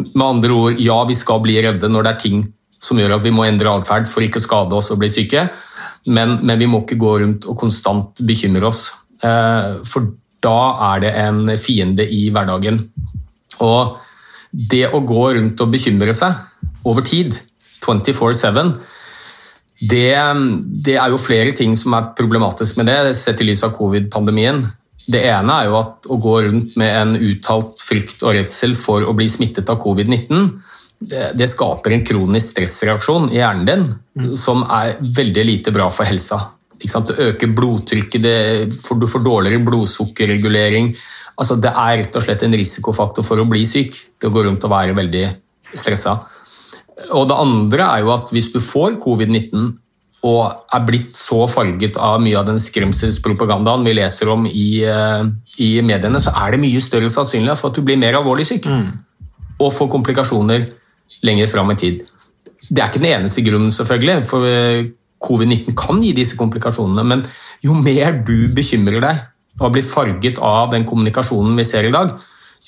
Med 0.01 0.25
andre 0.27 0.55
ord, 0.55 0.81
ja, 0.81 0.99
vi 1.09 1.17
skal 1.19 1.43
bli 1.45 1.59
redde 1.63 1.91
når 1.91 2.07
det 2.07 2.13
er 2.13 2.25
ting 2.25 2.43
som 2.81 2.99
gjør 2.99 3.19
at 3.19 3.25
vi 3.25 3.33
må 3.35 3.45
endre 3.45 3.75
atferd 3.77 4.09
for 4.09 4.25
ikke 4.25 4.41
å 4.41 4.45
skade 4.45 4.77
oss 4.79 4.89
og 4.93 5.01
bli 5.03 5.11
syke, 5.13 5.45
men, 6.09 6.39
men, 6.41 6.57
vi 6.61 6.69
må 6.71 6.81
ikke 6.81 7.01
gå 7.01 7.17
rundt 7.23 7.45
og 7.51 7.59
konstant 7.61 8.23
bekymre 8.25 8.71
oss. 8.71 8.87
Eh, 9.21 9.81
for 9.85 10.15
da 10.41 10.61
er 10.95 11.03
det 11.05 11.11
en 11.21 11.43
fiende 11.61 12.07
i 12.09 12.23
hverdagen. 12.33 12.79
Og 13.61 13.99
det 14.51 14.87
å 14.89 15.03
gå 15.05 15.27
rundt 15.37 15.61
og 15.61 15.75
bekymre 15.75 16.15
seg 16.17 16.41
over 16.89 17.05
tid, 17.05 17.37
24-7, 17.85 18.73
det, 19.81 20.09
det, 20.85 20.97
er 20.97 21.13
jo 21.13 21.21
flere 21.21 21.53
ting 21.57 21.77
som 21.79 21.95
er 21.97 22.11
problematisk 22.17 22.81
med 22.81 22.89
det, 22.91 22.99
sett 23.17 23.41
i 23.41 23.47
lys 23.49 23.63
av 23.65 23.73
covid-pandemien. 23.77 24.65
Det 25.11 25.23
ene 25.27 25.57
er 25.57 25.71
jo 25.71 25.79
at 25.81 26.09
å 26.11 26.19
gå 26.23 26.35
rundt 26.47 26.77
med 26.81 26.97
en 26.97 27.15
uttalt 27.17 27.81
frykt 27.83 28.23
og 28.23 28.37
redsel 28.37 28.77
for 28.79 29.07
å 29.07 29.15
bli 29.17 29.27
smittet 29.33 29.71
av 29.73 29.81
covid-19, 29.83 30.51
det, 31.01 31.31
det, 31.35 31.49
skaper 31.49 31.95
en 31.97 32.05
kronisk 32.05 32.53
stressreaksjon 32.53 33.31
i 33.33 33.39
hjernen 33.39 33.69
din 33.69 33.87
mm. 34.21 34.33
som 34.37 34.61
er 34.69 34.99
veldig 35.01 35.45
lite 35.49 35.73
bra 35.73 35.87
for 35.93 36.05
helsa. 36.05 36.43
Det 36.81 37.17
øker 37.25 37.55
blodtrykket, 37.57 38.21
det, 38.23 38.35
for 38.85 39.01
du 39.01 39.07
får 39.09 39.25
dårligere 39.25 39.65
blodsukkerregulering. 39.65 40.91
Altså, 41.41 41.57
det 41.61 41.73
er 41.73 42.03
rett 42.03 42.17
og 42.17 42.25
slett 42.25 42.45
en 42.45 42.57
risikofaktor 42.57 43.25
for 43.25 43.41
å 43.41 43.49
bli 43.49 43.65
syk, 43.69 43.97
det 44.21 44.29
å 44.29 44.35
gå 44.35 44.45
rundt 44.45 44.65
og 44.69 44.73
være 44.73 44.97
veldig 44.97 45.25
stressa. 45.73 46.19
Og 47.17 47.29
det 47.29 47.39
andre 47.41 47.87
er 47.97 48.05
jo 48.05 48.13
at 48.13 48.33
hvis 48.33 48.51
du 48.53 48.61
får 48.61 48.99
covid-19 49.01 49.71
og 50.27 50.67
er 50.75 50.85
blitt 50.85 51.15
så 51.17 51.47
farget 51.49 51.97
av 51.97 52.21
mye 52.21 52.37
av 52.37 52.49
den 52.51 52.61
skremselspropagandaen 52.61 53.87
vi 53.87 53.95
leser 53.97 54.29
om 54.29 54.45
i, 54.47 54.83
eh, 54.85 55.23
i 55.65 55.71
mediene, 55.81 56.21
så 56.21 56.35
er 56.37 56.53
det 56.53 56.61
mye 56.61 56.81
større 56.85 57.09
sannsynlighet 57.09 57.59
for 57.59 57.71
at 57.71 57.79
du 57.79 57.83
blir 57.87 57.97
mer 57.97 58.19
alvorlig 58.19 58.47
syk. 58.47 58.69
Mm. 58.69 58.91
Og 59.61 59.73
får 59.73 59.91
komplikasjoner 59.93 60.67
lenger 61.25 61.49
fram 61.49 61.73
i 61.73 61.79
tid. 61.81 62.03
Det 62.69 62.83
er 62.83 62.91
ikke 62.91 63.03
den 63.03 63.15
eneste 63.15 63.45
grunnen, 63.47 63.73
selvfølgelig, 63.73 64.25
for 64.29 64.45
eh, 64.45 64.91
covid-19 65.25 65.77
kan 65.77 66.01
gi 66.05 66.13
disse 66.17 66.37
komplikasjonene. 66.37 67.05
Men 67.05 67.25
jo 67.65 67.75
mer 67.77 68.21
du 68.27 68.49
bekymrer 68.53 69.01
deg 69.01 69.25
og 69.61 69.73
blir 69.73 69.85
farget 69.85 70.39
av 70.39 70.71
den 70.73 70.85
kommunikasjonen 70.89 71.57
vi 71.57 71.65
ser 71.69 71.89
i 71.89 71.93
dag, 71.95 72.13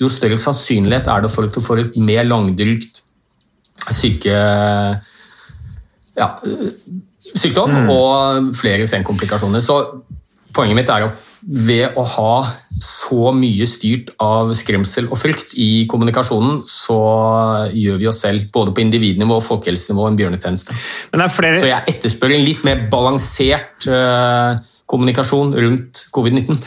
jo 0.00 0.08
større 0.08 0.40
sannsynlighet 0.40 1.08
er 1.08 1.24
det 1.24 1.30
for 1.32 1.46
at 1.46 1.54
du 1.54 1.60
får 1.60 1.84
et 1.84 1.96
mer 2.00 2.24
langdrygt 2.24 3.02
syke... 3.92 4.36
Ja, 6.12 6.26
sykdom 7.34 7.74
mm. 7.74 7.92
og 7.92 8.50
flere 8.58 8.86
senkomplikasjoner. 8.90 9.62
Så 9.64 9.78
poenget 10.54 10.78
mitt 10.78 10.92
er 10.92 11.08
at 11.08 11.28
ved 11.42 11.96
å 11.98 12.04
ha 12.06 12.34
så 12.82 13.32
mye 13.34 13.66
styrt 13.66 14.12
av 14.22 14.52
skremsel 14.58 15.08
og 15.08 15.18
frykt 15.18 15.56
i 15.58 15.84
kommunikasjonen, 15.90 16.62
så 16.70 16.98
gjør 17.74 17.98
vi 17.98 18.10
oss 18.10 18.22
selv, 18.22 18.46
både 18.54 18.74
på 18.74 18.84
individnivå 18.84 19.38
og 19.40 19.46
folkehelsenivå, 19.46 20.06
en 20.06 20.18
bjørnetjeneste. 20.18 20.76
Flere... 21.34 21.58
Så 21.58 21.70
jeg 21.70 21.94
etterspør 21.94 22.36
en 22.36 22.46
litt 22.46 22.62
mer 22.66 22.84
balansert 22.92 23.88
uh, 23.90 24.54
kommunikasjon 24.92 25.54
rundt 25.64 26.04
covid-19. 26.14 26.58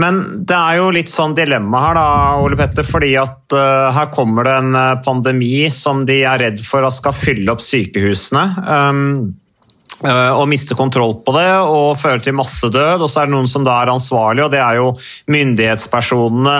Men 0.00 0.22
det 0.48 0.56
er 0.56 0.80
jo 0.80 0.90
litt 0.94 1.12
sånn 1.12 1.36
dilemma 1.36 1.84
her, 1.86 1.98
da, 1.98 2.08
Ole 2.44 2.58
Petter, 2.60 2.86
fordi 2.86 3.12
at 3.20 3.56
uh, 3.56 3.90
her 3.96 4.10
kommer 4.14 4.48
det 4.48 4.56
en 4.62 4.78
eh, 4.78 4.98
pandemi 5.04 5.54
som 5.72 6.06
de 6.08 6.22
er 6.22 6.40
redd 6.46 6.60
for 6.64 6.86
at 6.86 6.96
skal 6.96 7.16
fylle 7.16 7.52
opp 7.52 7.64
sykehusene. 7.64 8.44
Um, 8.64 9.02
og 10.02 10.48
miste 10.50 10.74
kontroll 10.78 11.14
på 11.24 11.34
det 11.36 11.48
og 11.62 11.98
føre 12.00 12.22
til 12.24 12.34
massedød. 12.36 13.02
Og 13.02 13.10
så 13.10 13.22
er 13.22 13.28
det 13.28 13.34
noen 13.34 13.50
som 13.50 13.64
da 13.66 13.76
er 13.82 13.92
ansvarlige, 13.92 14.46
og 14.46 14.54
det 14.54 14.60
er 14.62 14.78
jo 14.80 14.88
myndighetspersonene, 15.32 16.56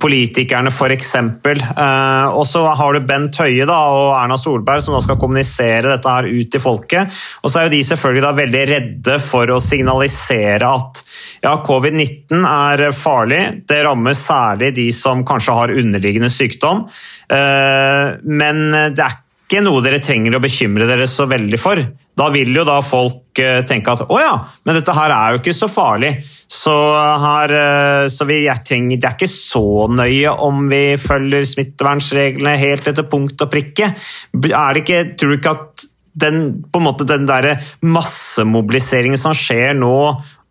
politikerne 0.00 0.72
f.eks. 0.72 1.12
Eh, 1.16 2.26
og 2.36 2.44
så 2.48 2.64
har 2.76 2.96
du 2.96 3.06
Bent 3.06 3.38
Høie 3.40 3.66
da, 3.68 3.78
og 3.92 4.12
Erna 4.18 4.38
Solberg 4.40 4.84
som 4.84 4.96
da 4.96 5.02
skal 5.04 5.20
kommunisere 5.20 5.90
dette 5.92 6.14
her 6.16 6.28
ut 6.28 6.52
til 6.52 6.62
folket. 6.62 7.12
Og 7.42 7.52
så 7.52 7.60
er 7.60 7.68
jo 7.68 7.74
de 7.76 7.82
selvfølgelig 7.90 8.24
da 8.24 8.32
veldig 8.40 8.64
redde 8.72 9.18
for 9.24 9.52
å 9.52 9.60
signalisere 9.62 10.70
at 10.70 11.02
ja, 11.44 11.56
covid-19 11.66 12.48
er 12.48 12.86
farlig. 12.96 13.42
Det 13.68 13.82
rammer 13.86 14.16
særlig 14.18 14.72
de 14.76 14.88
som 14.94 15.24
kanskje 15.26 15.60
har 15.60 15.76
underliggende 15.76 16.32
sykdom. 16.32 16.86
Eh, 17.32 18.16
men 18.26 18.66
det 18.96 19.04
er 19.04 19.22
ikke 19.46 19.62
noe 19.62 19.82
dere 19.84 20.02
trenger 20.02 20.36
å 20.36 20.42
bekymre 20.42 20.88
dere 20.88 21.06
så 21.10 21.28
veldig 21.30 21.60
for. 21.62 21.84
Da 22.16 22.30
vil 22.32 22.54
jo 22.56 22.64
da 22.64 22.78
folk 22.84 23.36
eh, 23.42 23.60
tenke 23.68 23.92
at 23.92 24.06
å 24.08 24.20
ja, 24.20 24.36
men 24.64 24.78
dette 24.78 24.94
her 24.96 25.12
er 25.12 25.34
jo 25.34 25.42
ikke 25.42 25.52
så 25.56 25.68
farlig. 25.68 26.14
Så, 26.48 26.72
her, 27.20 27.52
eh, 27.52 28.04
så 28.12 28.24
vi, 28.28 28.38
trenger, 28.64 29.02
det 29.02 29.10
er 29.10 29.18
ikke 29.18 29.28
så 29.28 29.84
nøye 29.92 30.32
om 30.46 30.64
vi 30.70 30.84
følger 31.02 31.44
smittevernreglene 31.44 32.54
helt 32.62 32.88
etter 32.88 33.08
punkt 33.10 33.44
og 33.44 33.52
prikke. 33.52 33.90
Ikke, 34.32 35.02
tror 35.18 35.34
du 35.34 35.36
ikke 35.36 35.54
at 35.58 35.86
den, 36.16 36.40
måte, 36.80 37.04
den 37.04 37.28
der 37.28 37.50
massemobiliseringen 37.84 39.20
som 39.20 39.36
skjer 39.36 39.76
nå, 39.76 39.92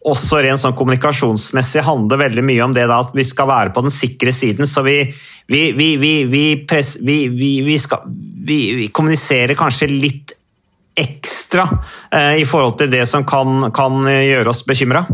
også 0.05 0.43
rent 0.45 0.62
sånn 0.62 0.77
kommunikasjonsmessig 0.77 1.81
handler 1.88 2.22
veldig 2.27 2.43
mye 2.45 2.62
om 2.67 2.74
det 2.77 2.86
da, 2.86 3.00
at 3.01 3.15
vi 3.17 3.25
skal 3.25 3.50
være 3.50 3.74
på 3.74 3.81
den 3.88 3.93
sikre 3.93 4.36
siden. 4.36 4.69
Så 4.69 4.86
vi, 4.86 5.00
vi, 5.50 5.89
vi, 5.98 6.45
press, 6.69 7.00
vi 7.01 7.79
skal, 7.81 8.05
vi 8.45 8.91
kommuniserer 8.93 9.57
kanskje 9.57 9.89
litt 9.89 10.35
ekstra 10.96 11.68
eh, 12.12 12.42
i 12.42 12.46
forhold 12.48 12.80
til 12.80 12.92
det 12.92 13.06
som 13.10 13.25
kan, 13.28 13.70
kan 13.75 14.04
gjøre 14.08 14.52
oss 14.52 14.64
bekymra? 14.68 15.06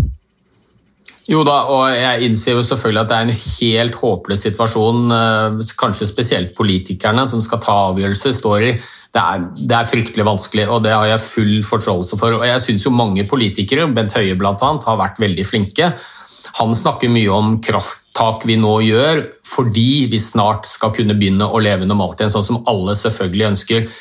Jo 1.32 1.44
da, 1.48 1.58
og 1.72 1.92
jeg 1.94 2.28
innser 2.28 2.58
jo 2.58 2.64
selvfølgelig 2.66 3.02
at 3.04 3.12
det 3.12 3.18
er 3.18 3.28
en 3.28 3.42
helt 3.42 4.00
håpløs 4.02 4.42
situasjon 4.48 5.14
eh, 5.16 5.62
kanskje 5.80 6.10
spesielt 6.10 6.56
politikerne 6.58 7.28
som 7.30 7.44
skal 7.44 7.62
ta 7.64 7.76
avgjørelser, 7.92 8.34
står 8.36 8.66
i. 8.68 8.72
Det 9.12 9.22
er, 9.22 9.46
det 9.60 9.76
er, 9.76 9.88
fryktelig 9.88 10.26
vanskelig, 10.28 10.66
og 10.72 10.84
det 10.86 10.96
har 10.96 11.10
jeg 11.10 11.24
full 11.24 11.54
forståelse 11.68 12.20
for. 12.20 12.40
Og 12.40 12.48
jeg 12.48 12.64
syns 12.64 12.86
jo 12.88 12.96
mange 12.96 13.26
politikere, 13.28 13.90
Bent 13.92 14.16
Høie 14.16 14.38
bl.a., 14.40 14.56
har 14.56 15.00
vært 15.00 15.20
veldig 15.24 15.46
flinke. 15.48 15.92
Han 16.60 16.76
snakker 16.76 17.12
mye 17.12 17.32
om 17.32 17.58
krafttak 17.64 18.44
vi 18.48 18.58
nå 18.60 18.74
gjør 18.84 19.22
fordi 19.48 20.08
vi 20.12 20.20
snart 20.20 20.68
skal 20.68 20.92
kunne 20.96 21.16
begynne 21.20 21.48
å 21.48 21.60
leve 21.64 21.88
normalt 21.88 22.20
igjen, 22.20 22.34
sånn 22.34 22.48
som 22.48 22.64
alle 22.72 22.96
selvfølgelig 22.98 23.50
ønsker. 23.52 23.92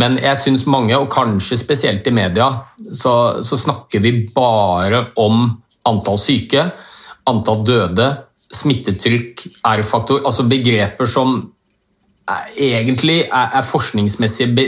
Men 0.00 0.16
jeg 0.22 0.40
syns 0.40 0.64
mange, 0.70 0.96
og 0.96 1.10
kanskje 1.12 1.58
spesielt 1.60 2.06
i 2.08 2.14
media, 2.16 2.48
så, 2.96 3.42
så, 3.44 3.58
snakker 3.60 4.00
vi 4.00 4.14
bare 4.32 5.06
om 5.20 5.44
antall 5.88 6.20
syke, 6.20 6.64
antall 7.28 7.64
døde, 7.66 8.08
smittetrykk, 8.52 9.46
R-faktor 9.64 10.26
Altså 10.28 10.44
begreper 10.44 11.08
som 11.08 11.38
egentlig 12.56 13.22
er, 13.24 13.54
er 13.58 13.64
forskningsmessige 13.64 14.54
be, 14.56 14.66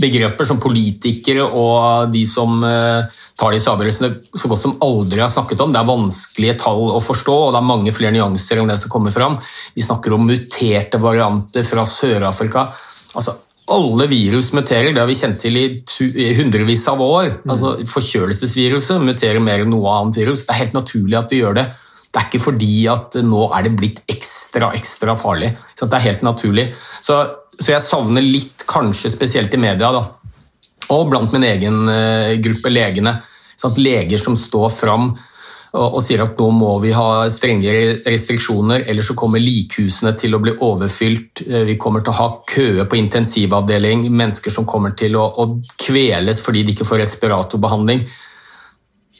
begreper 0.00 0.46
som 0.46 0.60
politikere 0.62 1.46
og 1.46 2.12
de 2.12 2.22
som 2.28 2.60
uh, 2.62 3.02
tar 3.36 3.56
disse 3.56 3.72
avgjørelsene, 3.72 4.10
så 4.36 4.50
godt 4.50 4.62
som 4.62 4.76
aldri 4.84 5.20
har 5.20 5.32
snakket 5.32 5.64
om. 5.64 5.72
Det 5.74 5.80
er 5.80 5.88
vanskelige 5.88 6.58
tall 6.62 6.92
å 6.94 7.02
forstå, 7.02 7.34
og 7.46 7.50
det 7.54 7.60
er 7.60 7.70
mange 7.72 7.94
flere 7.94 8.14
nyanser 8.14 8.62
enn 8.62 8.70
det 8.70 8.78
som 8.80 8.92
kommer 8.92 9.14
fram. 9.14 9.40
Vi 9.74 9.84
snakker 9.84 10.14
om 10.16 10.24
muterte 10.28 11.00
varianter 11.02 11.66
fra 11.66 11.84
Sør-Afrika. 11.88 12.68
Altså, 13.16 13.34
alle 13.66 14.06
virus 14.06 14.52
muterer, 14.54 14.92
det 14.94 15.02
har 15.02 15.08
vi 15.10 15.18
kjent 15.18 15.40
til 15.42 15.56
i 15.58 16.28
hundrevis 16.38 16.84
av 16.90 17.00
år. 17.02 17.32
Mm. 17.42 17.50
Altså, 17.54 17.72
forkjølelsesviruset 17.90 19.02
muterer 19.02 19.42
mer 19.42 19.64
enn 19.64 19.72
noe 19.74 19.90
annet 19.90 20.20
virus. 20.20 20.44
Det 20.46 20.54
er 20.54 20.62
helt 20.64 20.76
naturlig 20.76 21.18
at 21.18 21.34
vi 21.34 21.40
gjør 21.42 21.58
det. 21.58 21.66
Det 22.06 22.20
er 22.20 22.28
ikke 22.30 22.44
fordi 22.46 22.76
at 22.88 23.18
nå 23.26 23.48
er 23.52 23.66
det 23.66 23.74
blitt 23.76 23.98
ekstra 24.08 24.70
ekstra 24.78 25.16
farlig. 25.18 25.50
Så 25.76 25.88
det 25.90 25.98
er 25.98 26.06
helt 26.06 26.22
naturlig. 26.24 26.68
Så, 27.02 27.18
så 27.58 27.74
jeg 27.74 27.84
savner 27.84 28.24
litt, 28.24 28.64
kanskje 28.70 29.12
spesielt 29.12 29.54
i 29.54 29.60
media, 29.60 29.90
da, 29.92 30.04
og 30.94 31.08
blant 31.10 31.34
min 31.34 31.44
egen 31.48 31.82
uh, 31.90 32.36
gruppe 32.42 32.70
legene, 32.70 33.18
sånn 33.58 33.76
leger 33.80 34.22
som 34.22 34.36
står 34.38 34.70
fram 34.70 35.10
og, 35.76 36.02
sier 36.04 36.22
at 36.24 36.38
nå 36.40 36.48
må 36.56 36.72
vi 36.82 36.92
ha 36.96 37.26
strengere 37.32 37.98
restriksjoner, 38.06 38.84
ellers 38.88 39.10
så 39.10 39.16
kommer 39.18 39.42
likhusene 39.42 40.14
til 40.18 40.36
å 40.36 40.40
bli 40.42 40.56
overfylt. 40.64 41.44
Eh, 41.46 41.64
Vi 41.68 41.76
kommer 41.80 42.04
til 42.04 42.14
å 42.14 42.20
ha 42.20 42.28
køer 42.48 42.88
på 42.88 42.98
intensivavdeling, 42.98 44.06
mennesker 44.10 44.54
som 44.54 44.66
kommer 44.68 44.96
til 44.96 45.16
å, 45.20 45.26
å 45.26 45.60
kveles 45.80 46.40
fordi 46.44 46.64
de 46.64 46.76
ikke 46.76 46.88
får 46.88 47.02
respiratorbehandling. 47.04 48.04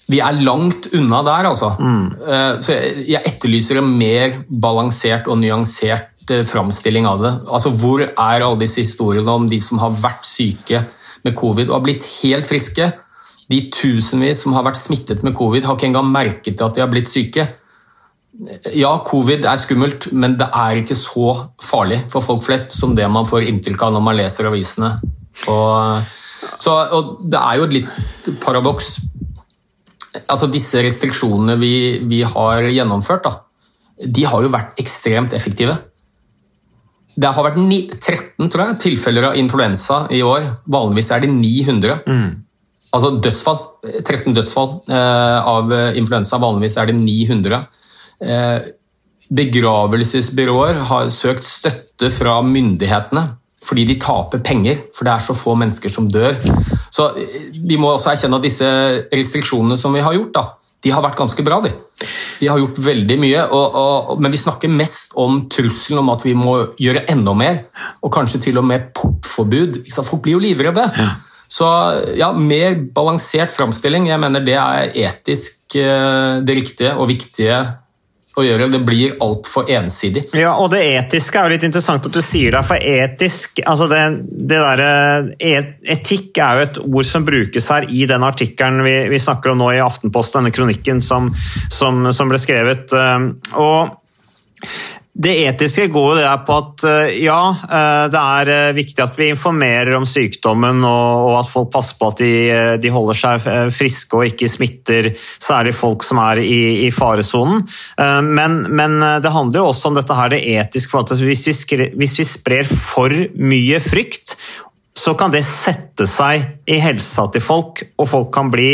Vi 0.06 0.20
er 0.22 0.42
langt 0.46 0.86
unna 0.94 1.22
der, 1.26 1.48
altså. 1.50 1.72
Mm. 1.82 2.60
Så 2.62 2.76
jeg, 2.76 3.06
jeg 3.10 3.26
etterlyser 3.26 3.80
en 3.80 3.88
mer 3.98 4.36
balansert 4.46 5.26
og 5.26 5.40
nyansert 5.42 6.30
eh, 6.30 6.44
framstilling 6.46 7.08
av 7.10 7.24
det. 7.24 7.32
Altså, 7.50 7.74
Hvor 7.74 8.04
er 8.06 8.14
alle 8.16 8.60
disse 8.62 8.84
historiene 8.84 9.34
om 9.34 9.48
de 9.50 9.58
som 9.62 9.82
har 9.82 9.90
vært 9.90 10.28
syke 10.28 10.84
med 11.26 11.34
covid 11.34 11.68
og 11.68 11.80
har 11.80 11.86
blitt 11.88 12.06
helt 12.20 12.46
friske? 12.46 12.92
De 13.50 13.60
tusenvis 13.70 14.42
som 14.42 14.56
har 14.56 14.66
vært 14.66 14.80
smittet 14.80 15.22
med 15.26 15.36
covid, 15.38 15.66
har 15.66 15.78
ikke 15.78 15.90
engang 15.90 16.10
merket 16.10 16.62
at 16.64 16.74
de 16.74 16.82
har 16.82 16.90
blitt 16.90 17.10
syke. 17.10 17.46
Ja, 18.76 18.90
covid 19.06 19.46
er 19.48 19.60
skummelt, 19.60 20.10
men 20.12 20.36
det 20.40 20.48
er 20.52 20.82
ikke 20.82 20.96
så 20.98 21.30
farlig 21.62 22.02
for 22.12 22.24
folk 22.24 22.44
flest 22.44 22.74
som 22.76 22.92
det 22.96 23.06
man 23.12 23.28
får 23.28 23.46
inntrykk 23.48 23.86
av 23.86 23.94
når 23.94 24.04
man 24.04 24.18
leser 24.18 24.50
avisene. 24.50 24.96
Og, 25.52 26.02
så, 26.60 26.74
og 26.96 27.16
det 27.24 27.40
er 27.40 27.60
jo 27.60 27.68
et 27.68 27.76
litt 27.78 28.30
paradoks. 28.42 28.96
Altså, 30.26 30.50
disse 30.52 30.82
restriksjonene 30.84 31.56
vi, 31.60 31.74
vi 32.08 32.22
har 32.26 32.66
gjennomført, 32.68 33.28
da, 33.28 33.36
de 34.04 34.26
har 34.28 34.44
jo 34.44 34.52
vært 34.52 34.80
ekstremt 34.82 35.36
effektive. 35.36 35.78
Det 37.16 37.30
har 37.32 37.46
vært 37.46 37.62
ni, 37.62 37.86
13 37.94 38.50
tror 38.52 38.66
jeg, 38.66 38.80
tilfeller 38.90 39.30
av 39.30 39.38
influensa 39.40 40.02
i 40.12 40.20
år. 40.24 40.50
Vanligvis 40.68 41.14
er 41.14 41.24
det 41.24 41.32
900. 41.32 41.96
Altså 42.94 43.10
dødsfall. 43.22 43.58
13 44.04 44.34
dødsfall 44.36 44.76
eh, 44.88 45.48
av 45.54 45.72
influensa. 45.98 46.38
Vanligvis 46.42 46.76
er 46.80 46.90
det 46.90 46.98
900. 47.00 47.58
Eh, 48.22 48.68
begravelsesbyråer 49.36 50.84
har 50.90 51.10
søkt 51.10 51.44
støtte 51.46 52.12
fra 52.14 52.38
myndighetene 52.46 53.26
fordi 53.66 53.82
de 53.88 53.96
taper 53.98 54.38
penger, 54.46 54.76
for 54.94 55.08
det 55.08 55.10
er 55.10 55.22
så 55.24 55.34
få 55.34 55.56
mennesker 55.58 55.90
som 55.90 56.06
dør. 56.12 56.36
Så 56.92 57.08
eh, 57.18 57.48
Vi 57.66 57.78
må 57.80 57.90
også 57.92 58.12
erkjenne 58.12 58.38
at 58.38 58.46
disse 58.46 58.68
restriksjonene 59.10 59.78
som 59.80 59.96
vi 59.96 60.04
har 60.04 60.14
gjort, 60.14 60.32
da, 60.36 60.44
de 60.84 60.92
har 60.94 61.02
vært 61.02 61.18
ganske 61.18 61.42
bra. 61.42 61.58
De, 61.64 61.72
de 62.38 62.50
har 62.50 62.60
gjort 62.62 62.78
veldig 62.84 63.16
mye, 63.18 63.42
og, 63.50 63.78
og, 63.80 64.20
men 64.22 64.30
vi 64.30 64.38
snakker 64.38 64.70
mest 64.70 65.16
om 65.18 65.42
trusselen 65.50 66.04
om 66.04 66.12
at 66.14 66.22
vi 66.26 66.36
må 66.38 66.58
gjøre 66.78 67.06
enda 67.10 67.34
mer. 67.34 67.58
Og 68.06 68.12
kanskje 68.14 68.44
til 68.46 68.60
og 68.60 68.68
med 68.68 68.92
portforbud. 68.94 69.80
Folk 69.96 70.22
blir 70.22 70.36
jo 70.36 70.44
livredde. 70.44 70.86
Så 71.48 71.66
ja, 72.18 72.32
mer 72.34 72.74
balansert 72.94 73.54
framstilling. 73.54 74.08
Jeg 74.10 74.22
mener 74.22 74.42
det 74.44 74.56
er 74.58 74.94
etisk 75.06 75.76
eh, 75.78 76.38
det 76.42 76.56
riktige 76.58 76.94
og 76.96 77.10
viktige 77.10 77.60
å 78.36 78.44
gjøre. 78.44 78.66
Det 78.68 78.80
blir 78.84 79.14
altfor 79.24 79.70
ensidig. 79.72 80.26
Ja, 80.36 80.56
og 80.60 80.68
det 80.74 80.82
etiske 80.98 81.38
er 81.40 81.46
jo 81.46 81.54
litt 81.54 81.66
interessant 81.68 82.08
at 82.08 82.12
du 82.12 82.20
sier 82.24 82.52
det, 82.52 82.62
for 82.68 82.76
etisk 82.76 83.62
altså 83.64 83.86
det, 83.88 84.02
det 84.28 84.58
der, 84.60 84.82
et, 85.38 85.70
Etikk 85.96 86.36
er 86.44 86.58
jo 86.58 86.66
et 86.66 86.80
ord 86.84 87.08
som 87.08 87.24
brukes 87.24 87.70
her 87.72 87.86
i 87.88 88.02
den 88.10 88.26
artikkelen 88.26 88.82
vi, 88.84 88.96
vi 89.08 89.22
snakker 89.22 89.54
om 89.54 89.62
nå 89.62 89.70
i 89.72 89.80
Aftenposten, 89.84 90.42
denne 90.42 90.52
kronikken 90.52 91.00
som, 91.00 91.30
som, 91.72 92.10
som 92.12 92.32
ble 92.32 92.42
skrevet. 92.42 92.92
eh, 92.92 93.30
Og 93.56 94.02
det 95.16 95.32
etiske 95.48 95.86
går 95.88 96.10
jo 96.10 96.16
der 96.20 96.40
på 96.44 96.56
at 96.60 96.82
eh, 96.84 97.14
ja, 97.24 97.38
eh, 97.48 98.02
det 98.12 98.20
er 98.20 98.50
eh, 98.52 98.74
viktig 98.76 99.00
at 99.00 99.14
vi 99.16 99.30
informerer 99.32 99.94
om 99.96 100.04
sykdommen 100.04 100.84
og, 100.84 101.30
at 101.38 101.48
folk 101.48 101.70
passer 101.72 101.96
på 101.96 102.10
at 102.12 102.20
de, 102.20 102.32
de 102.82 102.92
holder 102.92 103.16
seg 103.16 103.46
friske 103.72 104.18
og 104.18 104.28
ikke 104.28 104.50
smitter 104.50 105.08
særlig 105.16 105.72
folk 105.76 106.04
som 106.04 106.20
er 106.20 106.42
i, 106.42 106.60
i 106.84 106.90
faresonen. 106.94 107.64
Men, 107.96 108.58
men 108.76 108.98
det 109.22 109.32
handler 109.32 109.60
jo 109.60 109.70
også 109.70 109.90
om 109.90 109.96
dette 109.98 110.16
her, 110.16 110.32
det 110.32 110.42
etiske. 110.56 110.92
for 110.92 111.04
at 111.04 111.12
hvis 111.16 111.46
vi, 111.48 111.54
skre, 111.56 111.88
hvis 111.96 112.18
vi 112.20 112.28
sprer 112.28 112.68
for 112.68 113.12
mye 113.40 113.80
frykt, 113.84 114.36
så 114.96 115.16
kan 115.18 115.32
det 115.32 115.44
sette 115.48 116.08
seg 116.10 116.68
i 116.68 116.80
helsa 116.82 117.28
til 117.32 117.44
folk, 117.44 117.82
og 117.96 118.08
folk 118.10 118.32
kan 118.34 118.52
bli 118.52 118.70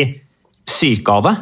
syke 0.68 1.18
av 1.18 1.26
det. 1.28 1.36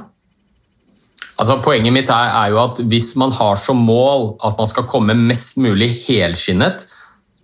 Altså, 1.40 1.56
poenget 1.64 1.94
mitt 1.94 2.10
er, 2.12 2.32
er 2.36 2.52
jo 2.52 2.58
at 2.60 2.82
hvis 2.90 3.14
man 3.20 3.32
har 3.32 3.56
som 3.56 3.78
mål 3.86 4.34
at 4.44 4.58
man 4.60 4.68
skal 4.68 4.88
komme 4.90 5.16
mest 5.16 5.56
mulig 5.60 5.94
helskinnet, 6.04 6.84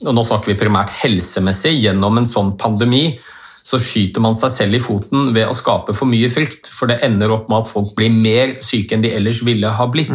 og 0.05 0.13
nå 0.13 0.25
snakker 0.29 0.53
vi 0.53 0.59
primært 0.61 0.93
helsemessig, 0.99 1.73
gjennom 1.81 2.21
en 2.21 2.29
sånn 2.29 2.53
pandemi, 2.61 3.09
så 3.67 3.81
skyter 3.83 4.23
man 4.23 4.37
seg 4.39 4.53
selv 4.53 4.79
i 4.79 4.83
foten 4.83 5.33
ved 5.35 5.49
å 5.49 5.57
skape 5.57 5.95
for 5.97 6.07
mye 6.11 6.29
frykt, 6.31 6.69
for 6.71 6.93
det 6.93 7.01
ender 7.07 7.33
opp 7.35 7.49
med 7.51 7.65
at 7.65 7.73
folk 7.73 7.97
blir 7.97 8.13
mer 8.13 8.59
syke 8.63 8.95
enn 8.95 9.03
de 9.03 9.15
ellers 9.17 9.41
ville 9.47 9.73
ha 9.79 9.89
blitt. 9.91 10.13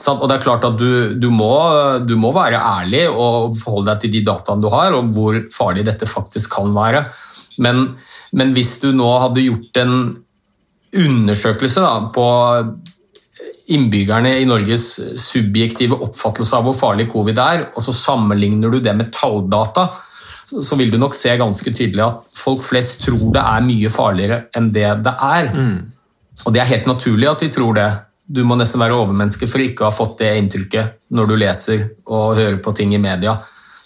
Sant? 0.00 0.20
Og 0.20 0.28
det 0.28 0.36
er 0.36 0.44
klart 0.44 0.66
at 0.68 0.76
du, 0.80 1.16
du, 1.18 1.28
må, 1.34 1.50
du 2.04 2.14
må 2.20 2.30
være 2.36 2.60
ærlig 2.60 3.06
og 3.10 3.56
forholde 3.58 3.90
deg 3.90 4.04
til 4.04 4.14
de 4.14 4.22
dataene 4.28 4.62
du 4.62 4.70
har, 4.72 4.94
og 4.96 5.10
hvor 5.16 5.40
farlig 5.52 5.88
dette 5.88 6.08
faktisk 6.08 6.60
kan 6.60 6.76
være. 6.76 7.02
Men, 7.64 7.86
men 8.36 8.54
hvis 8.56 8.76
du 8.84 8.92
nå 8.96 9.08
hadde 9.24 9.48
gjort 9.48 9.80
en 9.82 9.96
undersøkelse 10.96 11.82
da, 11.84 11.94
på 12.14 12.26
innbyggerne 13.70 14.34
i 14.40 14.46
Norges 14.48 14.86
subjektive 15.20 15.98
oppfattelse 16.02 16.56
av 16.56 16.66
hvor 16.66 16.74
farlig 16.74 17.06
covid 17.12 17.38
er, 17.38 17.66
og 17.74 17.84
så 17.84 17.94
sammenligner 17.94 18.72
du 18.72 18.80
det 18.82 18.96
med 18.98 19.12
talldata, 19.14 19.88
så 20.50 20.76
vil 20.76 20.90
du 20.90 20.98
nok 20.98 21.14
se 21.14 21.36
ganske 21.38 21.70
tydelig 21.70 22.02
at 22.02 22.24
folk 22.34 22.64
flest 22.66 23.04
tror 23.04 23.28
det 23.36 23.42
er 23.42 23.66
mye 23.66 23.90
farligere 23.94 24.40
enn 24.58 24.72
det 24.74 24.88
det 25.04 25.12
er. 25.22 25.52
Og 26.44 26.54
det 26.54 26.62
er 26.62 26.72
helt 26.72 26.88
naturlig 26.90 27.28
at 27.30 27.44
de 27.44 27.50
tror 27.54 27.76
det. 27.78 27.90
Du 28.26 28.42
må 28.46 28.56
nesten 28.58 28.82
være 28.82 28.96
overmenneske 28.98 29.46
for 29.50 29.62
ikke 29.62 29.84
å 29.84 29.90
ha 29.90 29.94
fått 29.94 30.18
det 30.22 30.32
inntrykket 30.40 30.98
når 31.14 31.30
du 31.30 31.36
leser 31.38 31.86
og 32.06 32.38
hører 32.38 32.58
på 32.64 32.74
ting 32.78 32.94
i 32.94 33.02
media. 33.02 33.36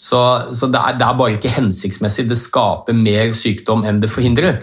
Så, 0.01 0.21
så 0.53 0.69
det, 0.69 0.81
er, 0.81 0.97
det 1.01 1.07
er 1.07 1.19
bare 1.21 1.37
ikke 1.37 1.53
hensiktsmessig. 1.53 2.27
Det 2.29 2.37
skaper 2.37 2.97
mer 2.97 3.33
sykdom 3.37 3.85
enn 3.89 4.01
det 4.03 4.13
forhindrer. 4.13 4.61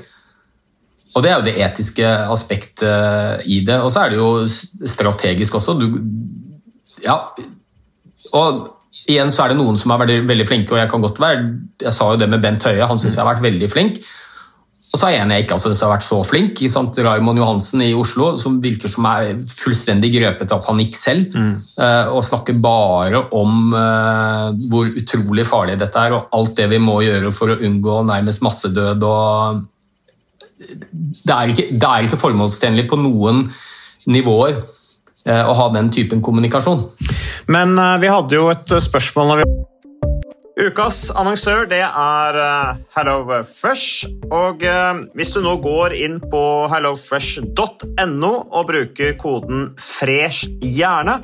Og 1.12 1.24
det 1.24 1.32
er 1.32 1.40
jo 1.40 1.48
det 1.48 1.58
etiske 1.60 2.12
aspektet 2.32 2.86
eh, 2.88 3.42
i 3.52 3.60
det. 3.68 3.80
Og 3.84 3.92
så 3.92 4.06
er 4.06 4.14
det 4.14 4.22
jo 4.22 4.46
strategisk 4.88 5.58
også. 5.60 5.76
Du, 5.80 6.00
ja, 7.04 7.18
og 8.38 8.64
igjen 9.12 9.34
så 9.34 9.44
er 9.44 9.52
det 9.52 9.60
noen 9.60 9.80
som 9.80 9.92
er 9.92 10.06
veldig, 10.06 10.24
veldig 10.30 10.48
flinke, 10.48 10.76
og 10.76 10.80
jeg 10.80 10.90
kan 10.92 11.04
godt 11.04 11.20
være 11.20 11.46
Jeg 11.82 11.94
sa 11.96 12.12
jo 12.14 12.20
det 12.22 12.30
med 12.32 12.44
Bent 12.44 12.64
Høie, 12.64 12.88
han 12.88 13.00
syns 13.02 13.18
jeg 13.18 13.24
har 13.26 13.32
vært 13.34 13.44
veldig 13.44 13.70
flink. 13.72 14.02
Og 14.92 15.00
så 15.00 15.08
er 15.08 15.22
en 15.22 15.32
jeg 15.32 15.46
ikke 15.46 15.56
altså, 15.56 15.72
har 15.72 15.94
vært 15.94 16.04
så 16.04 16.18
flink. 16.28 16.62
i 16.62 16.70
sant? 16.70 16.98
Raymond 17.00 17.40
Johansen 17.40 17.84
i 17.86 17.94
Oslo, 17.96 18.34
som 18.36 18.58
virker 18.64 18.92
som 18.92 19.06
er 19.08 19.38
fullstendig 19.48 20.10
grepet 20.12 20.52
av 20.52 20.66
panikk 20.66 20.98
selv. 21.00 21.32
eh, 21.80 22.12
Og 22.12 22.26
snakker 22.28 22.60
bare 22.60 23.22
om 23.32 23.72
eh, 23.72 24.48
hvor 24.68 24.92
utrolig 24.92 25.48
farlig 25.48 25.78
dette 25.80 25.96
er, 25.96 26.18
og 26.18 26.28
alt 26.36 26.58
det 26.60 26.68
vi 26.74 26.82
må 26.84 27.00
gjøre 27.06 27.32
for 27.32 27.54
å 27.54 27.60
unngå 27.60 28.02
nærmest 28.12 28.44
massedød. 28.44 29.04
og 29.04 29.64
det 30.62 31.34
er 31.36 31.52
ikke, 31.52 31.68
det 31.72 31.88
er 31.90 32.06
ikke 32.06 32.20
formålstjenlig 32.22 32.88
på 32.90 33.00
noen 33.02 33.46
nivåer 34.10 34.56
eh, 35.26 35.44
å 35.46 35.56
ha 35.58 35.68
den 35.74 35.92
typen 35.94 36.22
kommunikasjon. 36.24 36.86
Men 37.52 37.76
eh, 37.80 37.98
vi 38.02 38.12
hadde 38.12 38.38
jo 38.38 38.50
et 38.54 38.74
eh, 38.74 38.84
spørsmål 38.84 39.32
når 39.32 39.44
vi 39.44 39.50
Ukas 40.62 41.08
annonsør 41.18 41.64
det 41.72 41.80
er 41.82 42.36
HelloFresh. 42.94 44.10
Og 44.36 44.62
hvis 45.18 45.32
du 45.34 45.40
nå 45.42 45.56
går 45.64 45.96
inn 45.98 46.20
på 46.30 46.42
hellofresh.no 46.70 48.32
og 48.44 48.68
bruker 48.70 49.16
koden 49.18 49.72
'fresh 49.80 50.52
hjerne', 50.62 51.24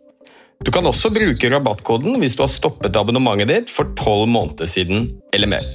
Du 0.65 0.71
kan 0.71 0.85
også 0.85 1.09
bruke 1.09 1.49
rabattkoden 1.49 2.19
hvis 2.21 2.35
du 2.37 2.43
har 2.43 2.51
stoppet 2.51 2.97
abonnementet 2.97 3.49
ditt 3.49 3.71
for 3.73 3.95
tolv 3.97 4.29
måneder 4.29 4.69
siden 4.69 5.07
eller 5.33 5.49
mer. 5.49 5.65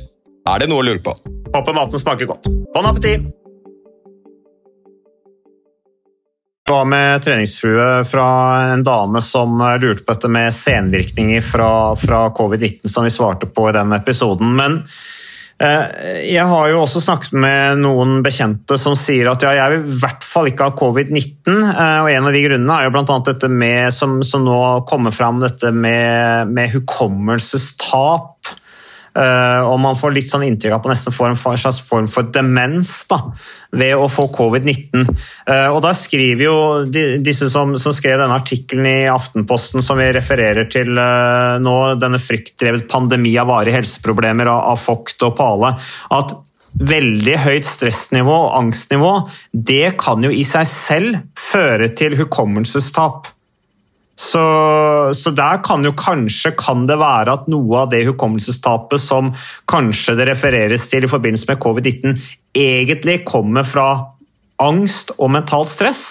Er 0.47 0.63
det 0.63 0.69
noe 0.71 0.85
å 0.85 0.87
lure 0.87 1.03
på? 1.03 1.15
Håper 1.51 1.75
maten 1.75 1.99
smaker 1.99 2.31
godt. 2.31 2.47
Bon 2.75 2.87
appétit! 2.87 3.27
Det 6.67 6.75
var 6.75 6.87
med 6.91 7.23
treningsfrue 7.23 8.05
fra 8.11 8.29
en 8.73 8.81
dame 8.87 9.21
som 9.23 9.61
lurte 9.79 10.03
på 10.03 10.15
dette 10.17 10.31
med 10.35 10.55
senvirkninger 10.55 11.45
fra, 11.47 11.69
fra 11.95 12.25
covid-19, 12.35 12.91
som 12.91 13.07
vi 13.07 13.13
svarte 13.15 13.47
på 13.47 13.69
i 13.71 13.75
den 13.77 13.95
episoden. 13.95 14.51
Men 14.59 14.81
jeg 15.57 16.45
har 16.45 16.67
jo 16.69 16.83
også 16.83 17.01
snakket 17.01 17.33
med 17.41 17.79
noen 17.81 18.19
bekjente 18.25 18.77
som 18.77 18.93
sier 18.99 19.31
at 19.31 19.41
ja, 19.47 19.55
jeg 19.57 19.73
vil 19.73 19.87
i 19.89 19.99
hvert 20.03 20.27
fall 20.29 20.51
ikke 20.51 20.67
ha 20.69 20.75
covid-19. 20.77 21.55
eh, 21.71 22.01
og 22.03 22.11
En 22.13 22.29
av 22.29 22.37
de 22.37 22.43
grunnene 22.45 22.77
er 22.77 22.89
jo 22.89 22.93
bl.a. 22.93 23.17
dette 23.31 23.49
med, 23.49 23.89
som, 23.97 24.19
som 24.21 24.45
nå 24.45 24.59
kommer 24.91 25.15
fram, 25.17 25.41
dette 25.41 25.73
med, 25.73 26.53
med 26.53 26.75
hukommelsestap. 26.77 28.53
Uh, 29.17 29.65
og 29.65 29.79
man 29.81 29.97
får 29.97 30.13
litt 30.13 30.29
sånn 30.29 30.45
inntrykk 30.45 30.75
av 30.75 30.83
at 30.83 30.87
man 30.87 30.93
nesten 30.93 31.15
får 31.17 31.31
en 31.33 31.61
slags 31.63 31.79
form 31.89 32.09
for 32.11 32.29
demens 32.35 32.91
da, 33.09 33.23
ved 33.73 33.95
å 33.97 34.11
få 34.13 34.27
covid-19. 34.35 35.07
Uh, 35.49 35.69
og 35.73 35.81
da 35.87 35.95
skriver 35.97 36.45
jo 36.45 36.57
disse 37.25 37.49
som, 37.53 37.73
som, 37.81 37.95
skrev 37.97 38.21
denne 38.21 38.37
artikkelen 38.37 38.89
i 38.91 38.97
Aftenposten 39.09 39.85
som 39.85 39.97
vi 40.01 40.11
refererer 40.13 40.69
til 40.73 40.93
uh, 41.01 41.57
nå, 41.63 41.77
denne 42.01 42.21
fryktdrevet 42.21 42.85
pandemi 42.93 43.33
av 43.41 43.49
varige 43.53 43.79
helseproblemer 43.79 44.53
av, 44.53 44.75
av 44.75 44.85
Vogt 44.85 45.25
og 45.25 45.33
Pale, 45.39 45.73
at 46.17 46.37
veldig 46.77 47.39
høyt 47.41 47.65
stressnivå 47.65 48.35
og 48.35 48.59
angstnivå, 48.59 49.13
det 49.53 49.97
kan 50.01 50.25
jo 50.27 50.33
i 50.33 50.45
seg 50.45 50.69
selv 50.69 51.23
føre 51.41 51.89
til 51.97 52.19
hukommelsestap. 52.21 53.33
Så, 54.17 54.43
så, 55.13 55.31
der 55.37 55.61
kan 55.65 55.85
jo 55.85 55.93
kanskje 55.93 56.55
kan 56.57 56.87
det 56.89 56.97
være 56.97 57.35
at 57.37 57.51
noe 57.53 57.83
av 57.83 57.91
det 57.93 58.07
hukommelsestapet 58.09 59.03
som 59.03 59.35
kanskje 59.69 60.15
det 60.17 60.31
refereres 60.31 60.87
til 60.89 61.05
i 61.05 61.11
forbindelse 61.11 61.51
med 61.51 61.61
covid-19, 61.61 62.23
egentlig 62.57 63.19
kommer 63.29 63.69
fra 63.69 63.91
angst 64.65 65.13
og 65.19 65.35
mentalt 65.35 65.69
stress? 65.69 66.07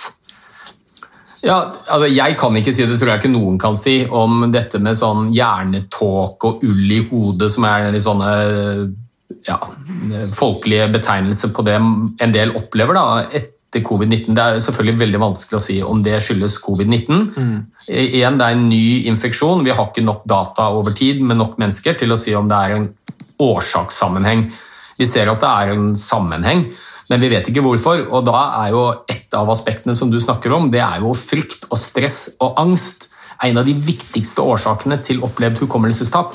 Ja, 1.45 1.57
altså 1.89 2.07
Jeg 2.09 2.37
kan 2.37 2.55
ikke 2.57 2.73
si 2.73 2.85
det, 2.85 2.99
tror 2.99 3.11
jeg 3.15 3.23
ikke 3.23 3.33
noen 3.33 3.57
kan 3.61 3.77
si, 3.77 3.99
om 4.05 4.47
dette 4.53 4.81
med 4.81 4.97
sånn 4.97 5.31
hjernetåke 5.33 6.53
og 6.53 6.63
ull 6.65 6.93
i 6.93 7.01
hodet, 7.09 7.51
som 7.53 7.65
er 7.69 7.91
litt 7.93 8.05
sånne 8.05 8.31
ja, 9.45 9.57
folkelige 10.33 10.87
betegnelser 10.93 11.53
på 11.53 11.65
det 11.65 11.77
en 11.81 12.33
del 12.33 12.53
opplever 12.57 12.97
da, 12.97 13.05
etter 13.65 13.83
covid-19. 13.83 14.33
Det 14.35 14.43
er 14.43 14.59
selvfølgelig 14.63 14.99
veldig 14.99 15.21
vanskelig 15.21 15.57
å 15.57 15.63
si 15.63 15.77
om 15.83 16.03
det 16.03 16.19
skyldes 16.23 16.59
covid-19. 16.63 17.23
Mm. 17.35 17.57
Igjen, 17.87 18.37
Det 18.37 18.45
er 18.45 18.55
en 18.55 18.69
ny 18.69 19.05
infeksjon. 19.09 19.63
Vi 19.63 19.71
har 19.71 19.89
ikke 19.89 20.05
nok 20.05 20.23
data 20.25 20.69
over 20.71 20.93
tid 20.93 21.21
med 21.21 21.37
nok 21.37 21.57
mennesker 21.57 21.97
til 21.97 22.11
å 22.11 22.17
si 22.17 22.33
om 22.33 22.47
det 22.47 22.55
er 22.55 22.75
en 22.75 22.89
årsakssammenheng. 23.39 24.51
Vi 24.97 25.05
ser 25.05 25.29
at 25.29 25.41
det 25.41 25.49
er 25.49 25.73
en 25.73 25.95
sammenheng, 25.95 26.65
men 27.09 27.21
vi 27.21 27.29
vet 27.29 27.49
ikke 27.49 27.63
hvorfor. 27.65 28.07
og 28.09 28.25
Da 28.25 28.65
er 28.65 28.71
jo 28.71 28.85
et 29.09 29.33
av 29.33 29.49
aspektene 29.49 29.95
som 29.95 30.09
du 30.09 30.19
snakker 30.19 30.53
om, 30.55 30.71
det 30.71 30.81
er 30.81 31.01
jo 31.03 31.13
frykt 31.13 31.67
og 31.69 31.77
stress 31.77 32.29
og 32.39 32.55
angst. 32.57 33.09
En 33.43 33.57
av 33.57 33.65
de 33.65 33.73
viktigste 33.73 34.39
årsakene 34.39 35.01
til 35.03 35.21
opplevd 35.21 35.59
hukommelsestap. 35.59 36.33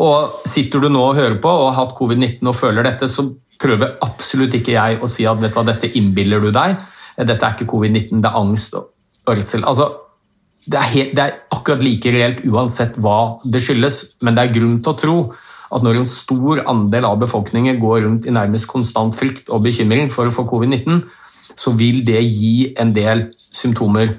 Og 0.00 0.42
Sitter 0.48 0.80
du 0.80 0.88
nå 0.88 0.98
og 0.98 1.14
hører 1.14 1.38
på 1.38 1.48
og 1.48 1.70
har 1.70 1.84
hatt 1.84 1.94
covid-19 1.94 2.42
og 2.48 2.56
føler 2.56 2.82
dette, 2.82 3.06
så 3.06 3.28
prøver 3.60 3.98
absolutt 4.04 4.56
ikke 4.56 4.76
jeg 4.76 5.00
å 5.02 5.08
si 5.10 5.26
at 5.28 5.40
vet 5.40 5.52
du 5.52 5.58
hva, 5.58 5.66
dette 5.68 5.90
innbiller 5.98 6.42
du 6.42 6.50
deg. 6.54 6.78
Dette 7.20 7.44
er 7.44 7.56
ikke 7.56 7.68
covid-19, 7.74 8.22
det 8.22 8.30
er 8.30 8.38
angst 8.40 8.76
og 8.78 8.88
redsel. 9.28 9.66
Altså, 9.68 9.90
det 10.70 10.78
er, 10.78 10.88
helt, 10.94 11.12
det 11.16 11.24
er, 11.24 11.36
akkurat 11.52 11.84
like 11.84 12.12
reelt 12.14 12.42
uansett 12.48 12.98
hva 13.00 13.40
det 13.44 13.62
skyldes, 13.64 14.00
men 14.24 14.36
det 14.36 14.44
er 14.44 14.54
grunn 14.56 14.80
til 14.80 14.92
å 14.92 14.98
tro 14.98 15.16
at 15.70 15.84
når 15.86 16.00
en 16.00 16.08
stor 16.08 16.64
andel 16.70 17.06
av 17.06 17.20
befolkningen 17.22 17.78
går 17.80 18.02
rundt 18.06 18.26
i 18.26 18.34
nærmest 18.34 18.68
konstant 18.70 19.14
frykt 19.14 19.52
og 19.54 19.62
bekymring 19.68 20.10
for 20.10 20.26
å 20.26 20.34
få 20.34 20.44
covid-19, 20.50 21.04
så 21.60 21.72
vil 21.78 22.02
det 22.06 22.22
gi 22.24 22.72
en 22.80 22.92
del 22.96 23.28
symptomer 23.54 24.10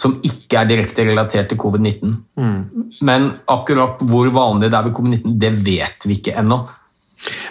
som 0.00 0.16
ikke 0.24 0.62
er 0.62 0.68
direkte 0.68 1.04
relatert 1.04 1.50
til 1.50 1.60
covid-19. 1.60 2.12
Mm. 2.40 2.60
Men 3.06 3.26
akkurat 3.52 4.00
hvor 4.08 4.30
vanlig 4.32 4.70
det 4.70 4.78
er 4.78 4.86
ved 4.88 4.96
covid-19, 4.96 5.34
det 5.40 5.50
vet 5.66 6.06
vi 6.08 6.16
ikke 6.20 6.36
ennå. 6.40 6.60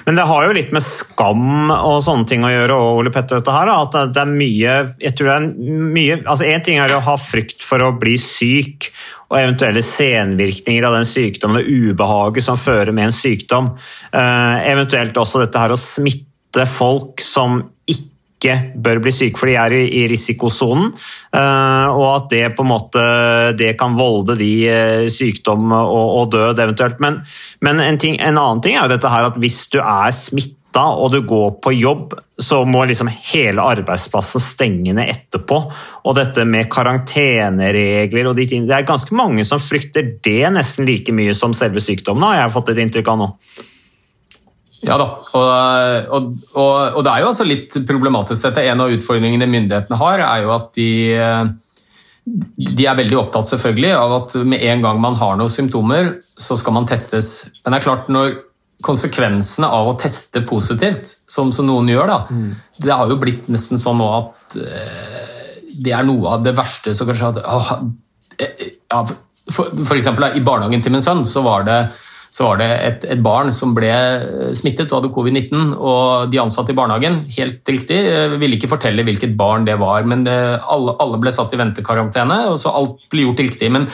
Men 0.05 0.17
det 0.17 0.25
har 0.25 0.47
jo 0.47 0.55
litt 0.55 0.71
med 0.73 0.83
skam 0.83 1.69
og 1.73 1.99
sånne 2.01 2.25
ting 2.29 2.45
å 2.45 2.51
gjøre, 2.51 2.77
Ole 2.97 3.13
Petter, 3.13 3.39
dette 3.39 3.53
her, 3.53 3.69
at 3.69 3.97
det 4.15 4.23
er 4.23 4.31
mye 4.31 4.75
jeg 4.99 5.15
tror 5.17 5.29
det 5.29 5.35
er 5.35 5.79
mye, 5.93 6.19
altså 6.23 6.47
En 6.49 6.65
ting 6.65 6.79
er 6.81 6.95
å 6.95 7.03
ha 7.05 7.15
frykt 7.21 7.61
for 7.65 7.83
å 7.85 7.93
bli 7.99 8.15
syk 8.21 8.89
og 9.29 9.37
eventuelle 9.37 9.83
senvirkninger 9.85 10.87
av 10.87 10.95
den 10.97 11.05
sykdommen 11.05 11.61
og 11.61 11.69
ubehaget 11.69 12.45
som 12.47 12.57
fører 12.57 12.89
med 12.95 13.11
en 13.11 13.13
sykdom. 13.13 13.75
Uh, 14.09 14.57
eventuelt 14.65 15.17
også 15.21 15.43
dette 15.43 15.61
her 15.61 15.75
å 15.75 15.77
smitte 15.77 16.65
folk 16.65 17.21
som 17.21 17.59
ikke 18.39 18.55
bør 18.79 19.01
bli 19.03 19.11
syke, 19.13 19.37
for 19.37 19.51
de 19.51 19.57
er 19.59 19.75
i, 19.75 19.81
i 20.01 20.05
risikosonen. 20.09 20.93
eh, 21.35 21.87
og 21.91 22.07
at 22.15 22.29
det 22.31 22.45
på 22.55 22.63
en 22.63 22.71
måte 22.71 23.03
det 23.59 23.75
kan 23.79 23.97
volde 23.99 24.37
de 24.39 24.53
eh, 24.71 25.09
sykdom 25.11 25.71
og, 25.75 26.07
og 26.21 26.31
død 26.31 26.63
eventuelt. 26.63 26.99
Men, 27.03 27.19
men 27.61 27.83
en, 27.83 27.99
ting, 27.99 28.15
en 28.17 28.39
annen 28.39 28.63
ting 28.63 28.77
er 28.77 28.87
jo 28.87 28.95
dette 28.95 29.11
her 29.11 29.27
at 29.27 29.37
hvis 29.37 29.67
du 29.73 29.81
er 29.83 30.15
smitta 30.15 30.55
og 30.79 31.11
du 31.11 31.23
går 31.25 31.55
på 31.63 31.73
jobb, 31.73 32.13
så 32.39 32.61
må 32.63 32.85
liksom 32.85 33.09
hele 33.09 33.63
arbeidsplassen 33.65 34.43
stenge 34.43 34.93
ned 34.95 35.09
etterpå. 35.09 35.57
Og 36.05 36.15
dette 36.15 36.45
med 36.47 36.69
karanteneregler 36.71 38.29
og 38.29 38.37
de 38.37 38.45
tingene 38.47 38.69
Det 38.69 38.77
er 38.77 38.87
ganske 38.87 39.17
mange 39.17 39.43
som 39.43 39.59
frykter 39.59 40.13
det 40.23 40.53
nesten 40.53 40.87
like 40.87 41.11
mye 41.11 41.33
som 41.35 41.57
selve 41.57 41.81
sykdommen, 41.83 42.23
har 42.23 42.45
jeg 42.45 42.55
fått 42.55 42.71
et 42.71 42.85
inntrykk 42.85 43.11
av 43.11 43.19
nå. 43.19 43.29
Ja 44.85 44.95
da, 45.01 45.05
og, 45.35 45.47
og, 46.15 46.27
og, 46.55 46.75
og 46.95 47.03
det 47.03 47.11
er 47.11 47.23
jo 47.25 47.31
altså 47.33 47.45
litt 47.47 47.73
problematisk 47.89 48.45
dette. 48.47 48.63
En 48.71 48.79
av 48.85 48.93
utfordringene 48.95 49.47
myndighetene 49.51 49.97
har, 49.99 50.21
er 50.23 50.45
jo 50.45 50.53
at 50.55 50.69
de, 50.77 50.89
de 52.79 52.85
er 52.87 52.97
veldig 52.99 53.17
opptatt 53.19 53.49
selvfølgelig 53.51 53.91
av 53.97 54.13
at 54.21 54.35
med 54.47 54.63
en 54.71 54.85
gang 54.85 55.01
man 55.03 55.17
har 55.19 55.35
noen 55.39 55.51
symptomer, 55.51 56.13
så 56.23 56.55
skal 56.59 56.77
man 56.77 56.87
testes. 56.89 57.49
Men 57.65 57.75
det 57.75 57.81
er 57.81 57.87
klart, 57.89 58.11
når 58.13 58.37
konsekvensene 58.85 59.67
av 59.67 59.89
å 59.91 59.95
teste 59.99 60.45
positivt, 60.47 61.17
som, 61.27 61.51
som 61.51 61.67
noen 61.67 61.89
gjør, 61.91 62.07
da, 62.13 62.19
Mm. 62.31 62.51
det 62.79 62.95
har 62.95 63.09
jo 63.11 63.19
blitt 63.19 63.49
nesten 63.51 63.81
sånn 63.81 63.99
nå 63.99 64.07
at 64.15 64.55
eh, 64.63 65.57
det 65.83 65.91
er 65.95 66.07
noe 66.07 66.37
av 66.37 66.45
det 66.45 66.53
verste 66.55 66.93
som 66.95 67.09
kanskje 67.09 67.33
at, 67.33 67.41
åh, 67.43 67.73
eh, 68.39 68.69
ja, 68.87 69.01
for, 69.49 69.73
for 69.83 69.97
eksempel 69.97 70.37
I 70.37 70.43
barnehagen 70.45 70.83
til 70.85 70.93
min 70.95 71.03
sønn 71.03 71.25
så 71.27 71.43
var 71.43 71.67
det, 71.67 71.79
så 72.29 72.45
var 72.45 72.59
det 72.61 72.69
et, 72.69 73.05
et 73.15 73.21
barn 73.25 73.49
som 73.53 73.73
ble 73.73 73.89
smittet 74.55 74.91
og 74.91 74.99
hadde 74.99 75.13
covid-19. 75.15 75.73
og 75.75 76.29
De 76.29 76.41
ansatte 76.41 76.73
i 76.73 76.77
barnehagen 76.77 77.23
helt 77.35 77.71
riktig, 77.73 77.99
eh, 78.05 78.37
ville 78.37 78.59
ikke 78.59 78.69
fortelle 78.71 79.05
hvilket 79.07 79.35
barn 79.39 79.65
det 79.67 79.79
var. 79.81 80.05
men 80.05 80.23
det, 80.27 80.37
alle, 80.61 80.95
alle 81.01 81.21
ble 81.21 81.33
satt 81.33 81.55
i 81.55 81.61
ventekarantene, 81.61 82.43
og 82.51 82.59
så 82.61 82.73
alt 82.75 83.09
ble 83.11 83.25
gjort 83.27 83.45
riktig. 83.47 83.71
men 83.73 83.89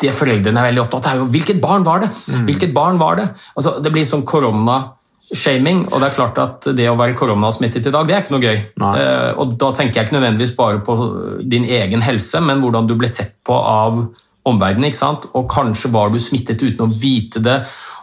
det 0.00 0.14
foreldrene 0.16 0.56
er 0.56 0.70
veldig 0.70 0.82
opptatt 0.86 1.10
av, 1.10 1.12
er 1.12 1.20
jo 1.20 1.28
hvilket 1.32 1.60
barn 1.60 1.84
var 1.84 2.00
det? 2.04 2.08
Hvilket 2.46 2.72
barn 2.76 2.96
var 3.00 3.18
det? 3.20 3.26
Altså, 3.52 3.76
det 3.84 3.92
blir 3.92 4.06
sånn 4.08 4.24
koronashaming, 4.28 5.82
og 5.90 6.00
det 6.00 6.08
er 6.08 6.16
klart 6.16 6.40
at 6.40 6.70
det 6.76 6.88
å 6.88 6.96
være 6.96 7.16
koronasmittet 7.18 7.84
i 7.84 7.92
dag, 7.92 8.08
det 8.08 8.16
er 8.16 8.24
ikke 8.24 8.36
noe 8.36 8.46
gøy. 8.46 8.62
Uh, 8.80 9.36
og 9.42 9.52
da 9.60 9.68
tenker 9.76 10.00
jeg 10.00 10.08
ikke 10.08 10.16
nødvendigvis 10.16 10.56
bare 10.56 10.80
på 10.86 10.96
din 11.44 11.68
egen 11.68 12.04
helse, 12.06 12.40
men 12.40 12.64
hvordan 12.64 12.88
du 12.88 12.96
ble 12.96 13.12
sett 13.12 13.36
på 13.44 13.60
av 13.60 14.00
omverdenen, 14.48 14.88
ikke 14.88 15.00
sant? 15.00 15.28
Og 15.36 15.48
kanskje 15.50 15.92
var 15.92 16.12
du 16.12 16.18
smittet 16.22 16.62
uten 16.62 16.86
å 16.86 16.92
vite 16.92 17.42
det, 17.44 17.58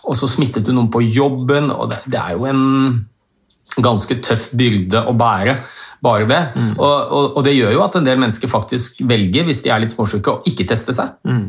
og 0.08 0.16
så 0.18 0.30
smittet 0.32 0.68
du 0.68 0.74
noen 0.76 0.92
på 0.94 1.02
jobben, 1.04 1.72
og 1.74 1.90
det, 1.92 2.04
det 2.08 2.20
er 2.22 2.38
jo 2.38 2.48
en 2.48 2.64
ganske 3.78 4.20
tøff 4.26 4.50
byrde 4.58 5.04
å 5.10 5.16
bære. 5.18 5.58
Bare 6.04 6.28
det. 6.30 6.42
Og, 6.78 6.84
og, 6.86 7.38
og 7.40 7.46
det 7.46 7.56
gjør 7.58 7.74
jo 7.74 7.86
at 7.86 7.96
en 7.98 8.06
del 8.06 8.20
mennesker 8.22 8.52
faktisk 8.52 9.02
velger, 9.10 9.48
hvis 9.48 9.64
de 9.66 9.72
er 9.74 9.82
litt 9.82 9.94
småsyke, 9.94 10.36
å 10.36 10.50
ikke 10.50 10.68
teste 10.70 10.94
seg. 10.94 11.16
Mm. 11.26 11.48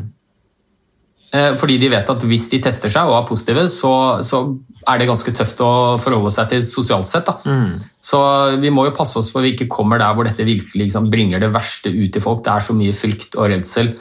Fordi 1.29 1.75
de 1.77 1.91
vet 1.93 2.09
at 2.09 2.23
hvis 2.25 2.47
de 2.49 2.57
tester 2.65 2.89
seg 2.89 3.05
og 3.05 3.19
er 3.19 3.27
positive, 3.29 3.67
så, 3.69 3.91
så 4.25 4.41
er 4.89 4.97
det 4.97 5.07
ganske 5.11 5.33
tøft 5.37 5.59
å 5.61 5.71
forholde 6.01 6.31
seg 6.33 6.49
til 6.49 6.63
sosialt 6.65 7.11
sett. 7.11 7.29
Da. 7.29 7.37
Så 8.01 8.21
vi 8.57 8.71
må 8.73 8.87
jo 8.87 8.95
passe 8.97 9.21
oss 9.21 9.29
for 9.29 9.45
vi 9.45 9.53
ikke 9.53 9.69
kommer 9.69 10.01
der 10.01 10.15
hvor 10.17 10.25
dette 10.25 10.47
virkelig 10.47 10.87
liksom, 10.87 11.11
bringer 11.13 11.43
det 11.43 11.51
verste 11.53 11.93
ut 11.93 12.09
til 12.15 12.23
folk. 12.23 12.41
Det 12.45 12.55
er 12.55 12.65
så 12.65 12.77
mye 12.77 12.95
frykt 12.97 13.37
og 13.37 13.51
redsel 13.53 13.93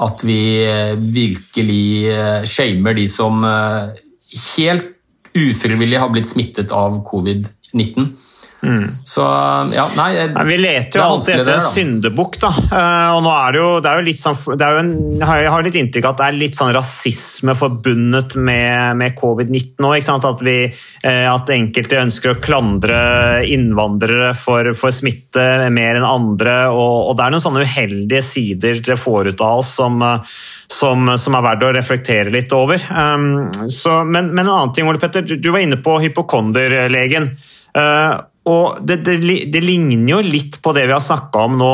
at 0.00 0.24
vi 0.24 0.40
eh, 0.64 0.94
virkelig 0.96 2.08
eh, 2.08 2.46
shamer 2.48 2.96
de 2.96 3.06
som 3.10 3.44
eh, 3.44 3.92
helt 4.56 4.96
ufrivillig 5.36 6.00
har 6.00 6.10
blitt 6.12 6.30
smittet 6.30 6.72
av 6.74 7.02
covid-19. 7.06 8.08
Så 9.08 9.24
ja, 9.72 9.86
nei, 9.96 10.10
Nei, 10.34 10.42
vi 10.44 10.56
leter 10.60 11.00
jo 11.00 11.04
alltid 11.14 11.38
etter 11.40 11.54
en 11.54 11.62
syndebukk, 11.72 12.34
da. 12.42 12.50
Eh, 12.68 13.10
Og 13.16 13.22
nå 13.24 13.30
er 13.32 13.54
det 13.56 13.60
jo, 13.62 13.68
det 13.80 13.88
er 13.88 14.00
jo 14.02 14.04
litt 14.10 14.20
sånn 14.20 14.36
det 14.60 14.68
jo 14.68 14.80
en, 14.82 14.90
Jeg 15.22 15.48
har- 15.48 15.62
litt 15.64 15.78
inntrykk 15.80 16.04
av 16.04 16.10
at 16.12 16.20
det 16.20 16.26
er 16.26 16.38
litt 16.42 16.58
sånn 16.58 16.74
rasisme 16.76 17.54
forbundet 17.56 18.36
med, 18.36 18.96
med 19.00 19.16
covid-19 19.16 19.88
òg. 19.88 20.10
At, 20.30 20.40
vi, 20.44 20.56
eh, 21.04 21.24
at 21.32 21.48
enkelte 21.54 22.00
ønsker 22.02 22.34
å 22.34 22.40
klandre 22.44 23.00
innvandrere 23.48 24.34
for, 24.36 24.72
for 24.76 24.92
smitte 24.92 25.70
mer 25.72 25.96
enn 25.96 26.04
andre. 26.04 26.58
Og, 26.68 27.10
og 27.10 27.16
det 27.16 27.24
er 27.26 27.30
noen 27.34 27.44
sånne 27.46 27.64
uheldige 27.64 28.22
sider 28.26 28.80
det 28.84 28.98
får 29.00 29.32
ut 29.32 29.40
av 29.40 29.62
oss 29.64 29.72
som, 29.80 29.96
eh, 30.04 30.20
som, 30.68 31.08
som 31.16 31.34
er 31.38 31.46
verdt 31.48 31.64
å 31.64 31.72
reflektere 31.74 32.30
litt 32.34 32.52
over. 32.52 32.76
Um, 32.92 33.48
så, 33.72 34.02
men, 34.04 34.34
men 34.34 34.44
en 34.46 34.52
annen 34.52 34.74
ting, 34.76 34.88
Ole 34.88 35.00
Petter. 35.00 35.24
Du, 35.24 35.36
du 35.40 35.50
var 35.50 35.64
inne 35.64 35.80
på 35.80 35.96
hypokonderlegen. 36.04 37.30
Eh, 37.76 38.14
og 38.48 38.80
det, 38.86 39.02
det, 39.04 39.16
det 39.52 39.62
ligner 39.64 40.14
jo 40.16 40.20
litt 40.24 40.60
på 40.62 40.72
det 40.76 40.86
vi 40.88 40.94
har 40.96 41.04
snakka 41.04 41.46
om 41.48 41.58
nå, 41.60 41.72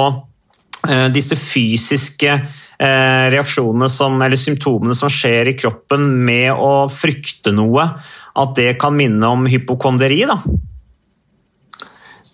eh, 0.89 1.07
disse 1.15 1.39
fysiske 1.39 2.33
eh, 2.33 3.27
reaksjonene 3.33 3.89
som, 3.93 4.19
eller 4.23 4.41
symptomene 4.41 4.97
som 4.99 5.13
skjer 5.13 5.53
i 5.53 5.57
kroppen 5.59 6.09
med 6.27 6.51
å 6.53 6.89
frykte 6.93 7.55
noe. 7.55 7.87
At 8.37 8.57
det 8.59 8.75
kan 8.81 8.97
minne 8.97 9.31
om 9.33 9.47
hypokonderi. 9.49 10.25
da. 10.29 10.41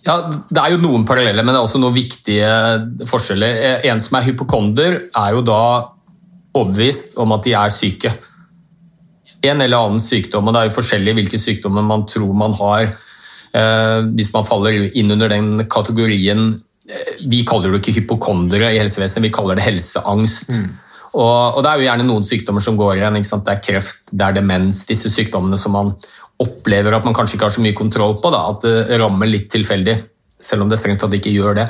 Ja, 0.03 0.17
Det 0.51 0.59
er 0.59 0.75
jo 0.75 0.83
noen 0.83 1.07
paralleller, 1.07 1.45
men 1.45 1.55
det 1.55 1.61
er 1.61 1.69
også 1.69 1.79
noen 1.79 1.95
viktige 1.95 2.51
forskjeller. 3.07 3.85
En 3.87 4.03
som 4.03 4.19
er 4.19 4.27
hypokonder, 4.33 4.99
er 5.15 5.37
jo 5.37 5.45
da 5.47 5.63
overbevist 6.53 7.17
om 7.23 7.37
at 7.37 7.47
de 7.47 7.55
er 7.55 7.71
syke. 7.73 8.11
En 9.43 9.63
eller 9.63 9.79
annen 9.79 10.03
sykdom, 10.03 10.47
og 10.47 10.55
det 10.55 10.61
er 10.61 10.69
jo 10.69 10.77
forskjellig 10.77 11.15
hvilke 11.21 11.39
sykdommer 11.39 11.87
man 11.87 12.05
tror 12.11 12.35
man 12.39 12.55
har. 12.59 12.91
Eh, 13.53 13.99
hvis 14.17 14.33
man 14.33 14.47
faller 14.49 14.79
inn 14.97 15.13
under 15.13 15.29
den 15.29 15.67
kategorien 15.69 16.55
eh, 16.89 17.11
Vi 17.29 17.43
kaller 17.45 17.75
det 17.75 17.83
ikke 17.83 17.99
hypokondere 17.99 18.71
i 18.73 18.79
helsevesenet, 18.81 19.27
vi 19.29 19.35
kaller 19.35 19.59
det 19.59 19.67
helseangst. 19.67 20.55
Og, 21.13 21.59
og 21.59 21.61
det 21.61 21.69
er 21.69 21.81
jo 21.81 21.87
gjerne 21.91 22.07
noen 22.09 22.25
sykdommer 22.25 22.65
som 22.65 22.79
går 22.79 22.97
igjen. 22.97 23.21
Det 23.21 23.53
er 23.53 23.61
kreft, 23.65 24.07
det 24.09 24.25
er 24.25 24.39
demens, 24.39 24.87
disse 24.89 25.13
sykdommene 25.13 25.61
som 25.61 25.77
man 25.77 25.93
opplever 26.43 26.97
at 26.97 27.05
man 27.07 27.15
kanskje 27.15 27.37
ikke 27.37 27.51
har 27.51 27.55
så 27.55 27.65
mye 27.65 27.77
kontroll 27.77 28.17
på. 28.23 28.33
Da, 28.33 28.47
at 28.55 28.65
det 28.65 29.01
rammer 29.03 29.29
litt 29.29 29.51
tilfeldig, 29.53 29.99
selv 30.43 30.65
om 30.65 30.73
det 30.73 30.81
strengt 30.81 31.03
tatt 31.05 31.13
ikke 31.19 31.35
gjør 31.35 31.61
det. 31.61 31.69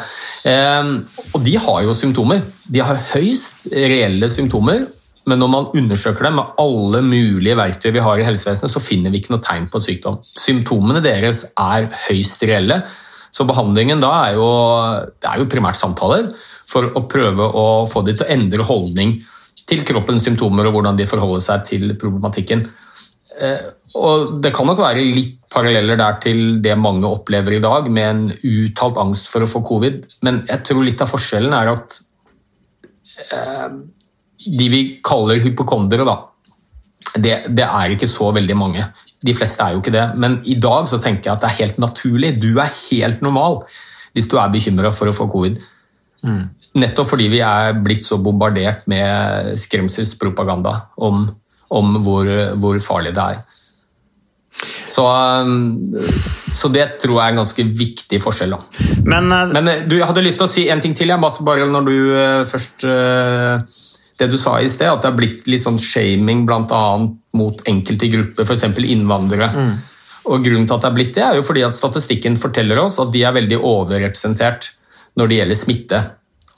Eh, 0.48 0.92
og 1.32 1.42
de 1.42 1.56
har 1.66 1.82
jo 1.88 1.96
symptomer. 1.98 2.44
De 2.70 2.84
har 2.86 3.02
høyst 3.12 3.66
reelle 3.74 4.30
symptomer. 4.32 4.86
Men 5.30 5.38
når 5.38 5.50
man 5.52 5.68
undersøker 5.78 6.26
dem 6.26 6.38
med 6.40 6.56
alle 6.58 7.02
mulige 7.06 7.56
verktøy 7.58 7.92
vi 7.94 8.02
har 8.02 8.18
i 8.18 8.26
helsevesenet, 8.26 8.72
så 8.72 8.82
finner 8.82 9.12
vi 9.12 9.20
ikke 9.22 9.34
noe 9.36 9.44
tegn 9.44 9.68
på 9.70 9.80
sykdom. 9.82 10.18
Symptomene 10.22 11.02
deres 11.04 11.44
er 11.52 11.86
høyst 12.08 12.42
reelle. 12.48 12.80
Så 13.32 13.46
behandlingen 13.48 14.02
da 14.02 14.10
er 14.26 14.34
jo, 14.36 14.48
er 15.24 15.38
jo 15.40 15.50
primært 15.50 15.78
samtaler 15.78 16.26
for 16.68 16.90
å 16.98 17.04
prøve 17.08 17.46
å 17.46 17.66
få 17.88 18.02
de 18.06 18.16
til 18.16 18.26
å 18.26 18.32
endre 18.34 18.66
holdning 18.66 19.14
til 19.68 19.84
kroppens 19.88 20.26
symptomer 20.26 20.66
og 20.68 20.74
hvordan 20.76 20.98
de 20.98 21.06
forholder 21.08 21.44
seg 21.44 21.64
til 21.70 21.94
problematikken. 22.00 22.64
Eh, 23.38 23.62
Og 23.94 24.40
Det 24.42 24.54
kan 24.56 24.64
nok 24.66 24.78
være 24.80 25.04
litt 25.04 25.34
paralleller 25.52 25.98
der 26.00 26.14
til 26.24 26.62
det 26.64 26.78
mange 26.80 27.04
opplever 27.04 27.52
i 27.52 27.60
dag, 27.60 27.90
med 27.92 28.06
en 28.08 28.22
uttalt 28.32 28.96
angst 28.96 29.28
for 29.28 29.44
å 29.44 29.48
få 29.50 29.60
covid, 29.68 30.06
men 30.24 30.46
jeg 30.48 30.64
tror 30.64 30.80
litt 30.86 31.02
av 31.04 31.10
forskjellen 31.10 31.52
er 31.52 31.68
at 31.74 31.98
eh, 33.36 33.74
de 34.46 34.68
vi 34.72 34.82
kaller 35.04 35.40
hypokondere, 35.44 36.04
da, 36.08 36.16
det, 37.16 37.36
det 37.52 37.66
er 37.66 37.94
ikke 37.94 38.08
så 38.10 38.30
veldig 38.34 38.56
mange. 38.58 38.86
De 39.22 39.34
fleste 39.36 39.62
er 39.62 39.74
jo 39.76 39.82
ikke 39.82 39.94
det, 39.94 40.06
men 40.18 40.40
i 40.50 40.56
dag 40.58 40.88
så 40.90 40.98
tenker 40.98 41.28
jeg 41.30 41.36
at 41.36 41.44
det 41.44 41.50
er 41.52 41.58
helt 41.60 41.78
naturlig. 41.82 42.32
Du 42.42 42.50
er 42.58 42.72
helt 42.90 43.22
normal 43.22 43.60
hvis 44.12 44.26
du 44.28 44.34
er 44.36 44.50
bekymra 44.52 44.90
for 44.92 45.08
å 45.08 45.14
få 45.16 45.28
covid. 45.30 45.60
Nettopp 46.78 47.08
fordi 47.12 47.28
vi 47.32 47.38
er 47.44 47.72
blitt 47.84 48.04
så 48.06 48.18
bombardert 48.22 48.86
med 48.90 49.52
skremselspropaganda 49.60 50.72
om, 51.04 51.22
om 51.72 51.96
hvor, 52.04 52.28
hvor 52.60 52.78
farlig 52.82 53.14
det 53.16 53.24
er. 53.36 53.40
Så, 54.92 55.04
um, 55.08 55.94
så 56.52 56.68
det 56.72 56.98
tror 57.00 57.16
jeg 57.16 57.24
er 57.24 57.32
en 57.32 57.40
ganske 57.40 57.64
viktig 57.78 58.20
forskjell. 58.20 58.52
Da. 58.52 58.88
Men, 59.08 59.30
eh, 59.32 59.46
Men 59.56 59.68
eh, 59.72 59.80
du, 59.88 59.96
jeg 59.96 60.08
hadde 60.10 60.24
lyst 60.26 60.42
til 60.42 60.48
å 60.48 60.52
si 60.52 60.66
en 60.72 60.82
ting 60.84 60.92
til. 60.98 61.08
Jeg, 61.08 61.20
bare- 61.40 61.68
når 61.72 61.86
du 61.88 61.94
eh, 62.12 62.42
først 62.48 62.84
eh, 62.84 63.56
Det 64.22 64.28
du 64.30 64.38
sa 64.38 64.54
i 64.62 64.70
sted, 64.70 64.86
at 64.86 65.02
det 65.02 65.10
er 65.10 65.18
blitt 65.18 65.48
litt 65.50 65.64
sånn 65.64 65.80
shaming 65.82 66.44
bl.a. 66.46 66.82
mot 67.38 67.62
enkelte 67.66 68.06
grupper, 68.12 68.46
f.eks. 68.46 68.68
innvandrere. 68.78 69.48
Og 70.30 70.44
Grunnen 70.44 70.68
til 70.68 70.76
at 70.76 70.84
det 70.84 70.90
er 70.90 70.94
blitt 70.94 71.16
det, 71.16 71.24
er 71.26 71.38
jo 71.40 71.46
fordi 71.46 71.64
at 71.66 71.74
statistikken 71.74 72.38
forteller 72.38 72.78
oss 72.78 73.00
at 73.02 73.10
de 73.14 73.24
er 73.26 73.34
veldig 73.34 73.58
overrepresentert 73.58 74.70
når 75.18 75.30
det 75.30 75.38
gjelder 75.40 75.58
smitte. 75.58 76.02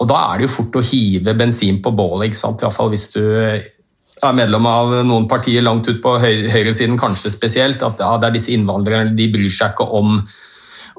Og 0.03 0.11
Da 0.11 0.19
er 0.27 0.41
det 0.41 0.49
jo 0.49 0.57
fort 0.59 0.77
å 0.77 0.85
hive 0.85 1.35
bensin 1.39 1.81
på 1.83 1.95
bålet, 1.97 2.29
ikke 2.29 2.43
sant? 2.43 2.61
i 2.61 2.67
hvert 2.67 2.77
fall 2.77 2.93
hvis 2.93 3.09
du 3.15 3.23
er 3.25 4.37
medlem 4.37 4.67
av 4.69 4.93
noen 5.05 5.29
partier 5.29 5.65
langt 5.65 5.89
ut 5.89 6.01
på 6.03 6.17
høyresiden, 6.21 6.99
kanskje 7.01 7.33
spesielt. 7.33 7.83
At 7.85 8.01
ja, 8.01 8.15
det 8.21 8.29
er 8.29 8.37
disse 8.37 8.53
innvandrerne, 8.55 9.15
de 9.17 9.31
bryr 9.33 9.53
seg 9.53 9.73
ikke 9.73 9.89
om, 9.99 10.19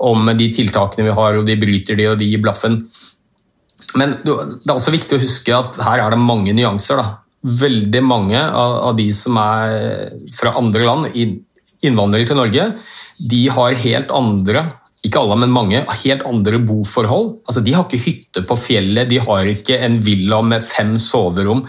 om 0.09 0.31
de 0.37 0.49
tiltakene 0.53 1.07
vi 1.07 1.15
har, 1.19 1.37
og 1.39 1.45
de 1.47 1.57
bryter 1.61 1.99
de, 1.99 2.09
og 2.11 2.19
de 2.21 2.29
gir 2.31 2.41
blaffen. 2.43 2.79
Men 3.95 4.17
det 4.23 4.33
er 4.35 4.75
også 4.75 4.93
viktig 4.93 5.17
å 5.17 5.23
huske 5.23 5.55
at 5.55 5.79
her 5.85 6.03
er 6.03 6.15
det 6.15 6.21
mange 6.21 6.55
nyanser. 6.55 7.01
Da. 7.01 7.19
Veldig 7.65 8.01
mange 8.05 8.39
av, 8.41 8.79
av 8.89 8.97
de 8.97 9.09
som 9.15 9.37
er 9.41 10.15
fra 10.35 10.55
andre 10.59 10.87
land, 10.87 11.19
innvandrere 11.85 12.27
til 12.27 12.39
Norge, 12.39 12.69
de 13.15 13.45
har 13.55 13.77
helt 13.85 14.11
andre 14.15 14.65
ikke 15.05 15.21
alle, 15.21 15.37
men 15.43 15.53
mange, 15.53 15.83
helt 16.01 16.23
andre 16.25 16.59
boforhold. 16.65 17.35
Altså, 17.45 17.61
de 17.61 17.73
har 17.75 17.85
ikke 17.85 18.03
hytte 18.07 18.41
på 18.47 18.57
fjellet, 18.57 19.09
de 19.09 19.19
har 19.21 19.49
ikke 19.51 19.77
en 19.85 19.99
villa 20.03 20.39
med 20.45 20.63
fem 20.65 20.95
soverom. 21.01 21.61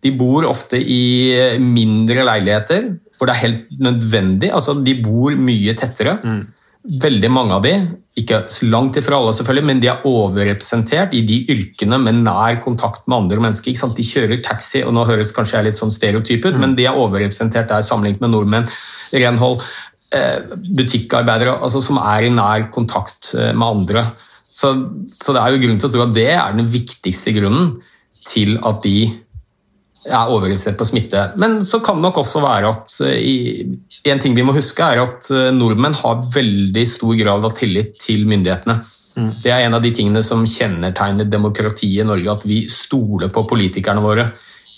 De 0.00 0.12
bor 0.16 0.46
ofte 0.48 0.78
i 0.78 1.58
mindre 1.60 2.24
leiligheter 2.24 2.86
hvor 3.18 3.28
det 3.28 3.34
er 3.34 3.42
helt 3.42 3.80
nødvendig. 3.82 4.52
Altså, 4.54 4.76
de 4.84 4.94
bor 5.02 5.34
mye 5.36 5.74
tettere. 5.76 6.14
Mm. 6.22 6.40
Veldig 6.86 7.28
mange 7.34 7.56
av 7.56 7.64
de, 7.64 7.72
ikke 8.18 8.38
langt 8.70 8.96
ifra 9.00 9.18
alle 9.18 9.32
selvfølgelig, 9.34 9.66
men 9.66 9.80
de 9.82 9.90
er 9.90 10.04
overrepresentert 10.08 11.16
i 11.18 11.24
de 11.26 11.40
yrkene 11.52 11.98
med 12.00 12.22
nær 12.22 12.60
kontakt 12.62 13.08
med 13.10 13.16
andre 13.18 13.42
mennesker. 13.42 13.74
De 13.96 14.06
kjører 14.06 14.40
taxi, 14.44 14.84
og 14.86 14.94
nå 14.94 15.04
høres 15.08 15.34
kanskje 15.34 15.58
jeg 15.58 15.68
litt 15.68 15.78
sånn 15.78 15.92
stereotyp 15.92 16.46
ut, 16.46 16.54
mm. 16.54 16.62
men 16.62 16.76
de 16.78 16.86
er 16.88 16.96
overrepresentert 16.96 17.68
der 17.72 17.84
sammenlignet 17.84 18.22
med 18.24 18.32
nordmenn. 18.32 18.70
Renhold, 19.12 19.66
eh, 20.14 20.38
butikkarbeidere 20.78 21.58
altså 21.58 21.82
som 21.84 22.00
er 22.00 22.28
i 22.28 22.32
nær 22.32 22.68
kontakt 22.74 23.34
eh, 23.34 23.52
med 23.52 23.68
andre. 23.68 24.06
Så, 24.48 24.72
så 25.12 25.34
det 25.34 25.42
er 25.42 25.54
jo 25.54 25.62
grunn 25.66 25.82
til 25.82 25.90
å 25.90 25.94
tro 25.94 26.06
at 26.06 26.16
det 26.16 26.30
er 26.34 26.56
den 26.56 26.70
viktigste 26.72 27.34
grunnen 27.36 27.76
til 28.28 28.56
at 28.66 28.82
de 28.86 28.98
er 30.08 30.32
overrepresentert 30.32 30.78
på 30.80 30.88
smitte. 30.88 31.24
Men 31.40 31.60
så 31.66 31.80
kan 31.84 31.98
det 31.98 32.08
nok 32.08 32.20
også 32.22 32.42
være 32.44 32.72
at 32.72 32.94
i, 33.14 33.64
en 34.08 34.20
ting 34.22 34.36
vi 34.36 34.44
må 34.46 34.54
huske 34.56 34.84
er 34.84 35.02
at 35.02 35.30
eh, 35.34 35.50
nordmenn 35.54 35.96
har 36.00 36.22
veldig 36.34 36.84
stor 36.88 37.16
grad 37.18 37.46
av 37.46 37.56
tillit 37.58 37.96
til 38.02 38.26
myndighetene. 38.30 38.78
Mm. 39.18 39.30
Det 39.42 39.52
er 39.52 39.64
en 39.66 39.76
av 39.78 39.82
de 39.82 39.92
tingene 39.94 40.22
som 40.22 40.46
kjennetegner 40.46 41.28
demokratiet 41.30 42.04
i 42.04 42.06
Norge, 42.06 42.36
at 42.36 42.46
vi 42.46 42.62
stoler 42.70 43.32
på 43.34 43.44
politikerne 43.50 44.04
våre. 44.04 44.28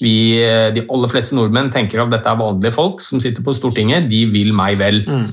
Vi, 0.01 0.41
eh, 0.41 0.71
de 0.73 0.87
aller 0.89 1.13
fleste 1.13 1.37
nordmenn 1.37 1.71
tenker 1.73 2.01
at 2.03 2.13
dette 2.13 2.31
er 2.31 2.41
vanlige 2.41 2.75
folk 2.75 3.05
som 3.05 3.21
sitter 3.21 3.45
på 3.45 3.55
Stortinget, 3.57 4.09
de 4.11 4.25
vil 4.33 4.55
meg 4.57 4.81
vel. 4.81 5.03
Mm. 5.05 5.27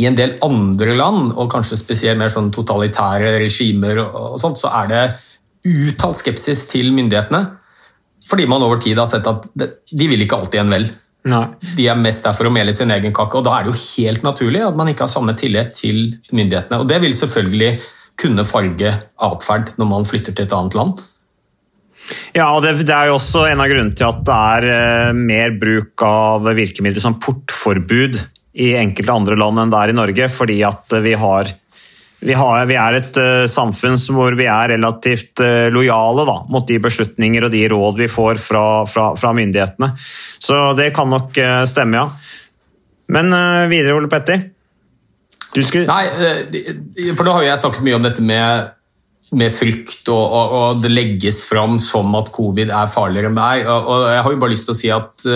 I 0.00 0.06
en 0.08 0.16
del 0.16 0.36
andre 0.46 0.96
land, 0.96 1.34
og 1.36 1.50
kanskje 1.52 1.76
spesielt 1.76 2.18
mer 2.18 2.32
sånn 2.32 2.48
totalitære 2.54 3.36
regimer, 3.42 4.00
og 4.00 4.38
sånt, 4.40 4.56
så 4.60 4.72
er 4.80 4.88
det 4.88 5.04
uttalt 5.68 6.16
skepsis 6.16 6.64
til 6.70 6.88
myndighetene. 6.96 7.42
Fordi 8.30 8.46
man 8.50 8.62
over 8.62 8.80
tid 8.82 8.98
har 9.00 9.08
sett 9.10 9.26
at 9.26 9.46
de 9.54 10.10
vil 10.10 10.22
ikke 10.22 10.38
alltid 10.38 10.62
en 10.62 10.74
vel. 10.76 10.90
Nei. 11.30 11.44
De 11.76 11.86
er 11.90 11.98
mest 12.00 12.24
der 12.24 12.36
for 12.36 12.48
å 12.48 12.52
mele 12.54 12.72
sin 12.72 12.92
egen 12.94 13.12
kake, 13.16 13.40
og 13.40 13.44
da 13.44 13.58
er 13.58 13.66
det 13.66 13.74
jo 13.74 13.80
helt 13.82 14.24
naturlig 14.24 14.62
at 14.64 14.78
man 14.78 14.88
ikke 14.88 15.04
har 15.04 15.12
samme 15.12 15.34
tillit 15.36 15.74
til 15.76 16.02
myndighetene. 16.32 16.80
Og 16.80 16.88
det 16.88 17.00
vil 17.02 17.16
selvfølgelig 17.16 17.74
kunne 18.20 18.46
farge 18.48 18.94
atferd 19.26 19.72
når 19.80 19.90
man 19.90 20.08
flytter 20.08 20.36
til 20.36 20.46
et 20.46 20.56
annet 20.56 20.76
land. 20.78 21.02
Ja, 22.34 22.48
og 22.54 22.64
det, 22.64 22.74
det, 22.88 22.94
er 22.94 23.10
jo 23.10 23.18
også 23.18 23.44
en 23.50 23.60
av 23.62 23.68
grunnene 23.70 23.96
til 23.96 24.08
at 24.08 24.22
det 24.26 24.36
er 24.56 24.66
uh, 25.10 25.16
mer 25.16 25.54
bruk 25.60 26.04
av 26.06 26.48
virkemidler 26.56 27.02
som 27.02 27.18
portforbud 27.22 28.16
i 28.60 28.72
enkelte 28.80 29.14
andre 29.14 29.36
land 29.38 29.60
enn 29.62 29.72
det 29.72 29.80
er 29.80 29.92
i 29.92 29.98
Norge, 29.98 30.30
fordi 30.32 30.58
at 30.66 30.96
vi 31.04 31.14
har 31.20 31.52
vi, 32.20 32.34
har, 32.36 32.66
vi, 32.68 32.76
er 32.76 32.98
et 32.98 33.18
uh, 33.20 33.44
samfunn 33.48 33.96
hvor 34.12 34.36
vi 34.36 34.46
er 34.50 34.74
relativt 34.74 35.40
uh, 35.40 35.68
lojale 35.72 36.26
da, 36.28 36.36
mot 36.52 36.66
de 36.68 36.76
beslutninger 36.82 37.46
og 37.46 37.52
de 37.54 37.62
råd 37.72 38.00
vi 38.02 38.08
får 38.12 38.40
fra, 38.44 38.64
fra, 38.90 39.10
fra 39.16 39.32
myndighetene. 39.36 39.88
Så 40.40 40.60
det 40.78 40.90
kan 40.96 41.08
nok 41.10 41.32
uh, 41.40 41.62
stemme, 41.68 42.02
ja. 42.02 42.08
Men 43.10 43.32
videre, 43.66 43.96
Ole 43.98 44.06
Petter? 44.06 44.44
Skulle... 45.50 45.82
Nei, 45.88 47.08
for 47.18 47.26
da 47.26 47.32
har 47.40 47.42
jeg 47.42 47.58
snakket 47.58 47.82
mye 47.82 47.96
om 47.96 48.04
dette 48.06 48.22
med, 48.22 48.68
med 49.34 49.50
frykt, 49.50 50.04
og, 50.04 50.20
og, 50.20 50.52
og, 50.60 50.84
det 50.84 50.92
legges 50.92 51.40
fram 51.48 51.80
som 51.82 52.14
at 52.20 52.30
covid 52.30 52.70
er 52.70 52.92
farligere 52.92 53.32
enn 53.32 53.40
det 53.40 53.48
er. 53.56 53.64
Og, 53.66 53.88
og 53.90 54.04
jeg 54.12 54.22
har 54.22 54.36
jo 54.36 54.40
bare 54.44 54.54
lyst 54.54 54.70
til 54.70 54.76
å 54.76 54.78
si 54.78 54.92
at 54.94 55.26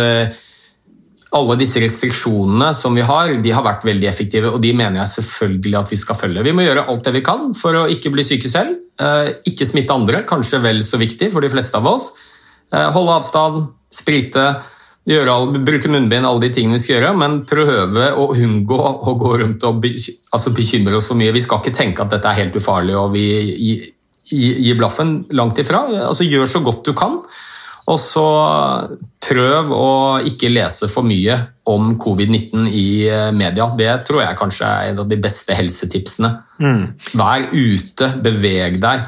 alle 1.34 1.56
disse 1.58 1.80
restriksjonene 1.82 2.70
som 2.76 2.94
vi 2.94 3.04
har, 3.06 3.32
de 3.42 3.52
har 3.54 3.64
vært 3.66 3.86
veldig 3.86 4.06
effektive, 4.10 4.52
og 4.54 4.60
de 4.62 4.70
mener 4.76 5.00
jeg 5.00 5.12
selvfølgelig 5.16 5.78
at 5.80 5.90
vi 5.90 5.98
skal 5.98 6.18
følge. 6.18 6.44
Vi 6.46 6.54
må 6.54 6.66
gjøre 6.66 6.86
alt 6.90 7.08
det 7.08 7.14
vi 7.16 7.24
kan 7.26 7.48
for 7.58 7.80
å 7.80 7.88
ikke 7.90 8.12
bli 8.14 8.24
syke 8.26 8.50
selv, 8.50 8.76
eh, 9.02 9.32
ikke 9.50 9.66
smitte 9.66 9.96
andre, 9.96 10.22
kanskje 10.28 10.62
vel 10.62 10.84
så 10.86 11.00
viktig 11.00 11.32
for 11.34 11.42
de 11.42 11.50
fleste 11.50 11.80
av 11.80 11.90
oss. 11.90 12.12
Eh, 12.70 12.86
holde 12.94 13.18
avstand, 13.18 13.66
sprite, 13.90 14.46
gjøre, 15.10 15.34
bruke 15.66 15.90
munnbind, 15.90 16.24
alle 16.24 16.46
de 16.46 16.52
tingene 16.54 16.78
vi 16.78 16.84
skal 16.84 16.96
gjøre, 16.96 17.16
men 17.20 17.42
prøve 17.48 18.12
å 18.14 18.30
unngå 18.32 18.78
å 18.80 19.16
gå 19.20 19.32
rundt 19.42 19.66
og 19.68 19.84
altså 19.84 20.54
bekymre 20.54 20.96
oss 20.96 21.10
for 21.10 21.18
mye. 21.18 21.34
Vi 21.34 21.42
skal 21.44 21.60
ikke 21.60 21.76
tenke 21.76 22.06
at 22.06 22.14
dette 22.14 22.30
er 22.30 22.44
helt 22.44 22.56
ufarlig 22.56 22.96
og 22.96 23.12
vi 23.12 23.26
gir 24.24 24.78
blaffen 24.78 25.26
langt 25.36 25.58
ifra. 25.60 25.84
Altså, 26.08 26.24
gjør 26.24 26.48
så 26.48 26.62
godt 26.64 26.86
du 26.88 26.94
kan. 26.96 27.18
Og 27.92 27.98
så 28.00 28.28
prøv 29.24 29.72
å 29.76 29.88
ikke 30.24 30.52
lese 30.52 30.88
for 30.88 31.04
mye 31.06 31.36
om 31.68 31.94
covid-19 32.00 32.68
i 32.68 32.86
eh, 33.08 33.28
media. 33.36 33.68
Det 33.76 33.92
tror 34.08 34.22
jeg 34.24 34.38
kanskje 34.40 34.70
er 34.70 34.92
en 34.92 35.02
av 35.04 35.10
de 35.10 35.18
beste 35.20 35.56
helsetipsene. 35.56 36.30
Mm. 36.64 36.84
Vær 37.20 37.46
ute, 37.52 38.10
beveg 38.24 38.80
deg. 38.80 39.04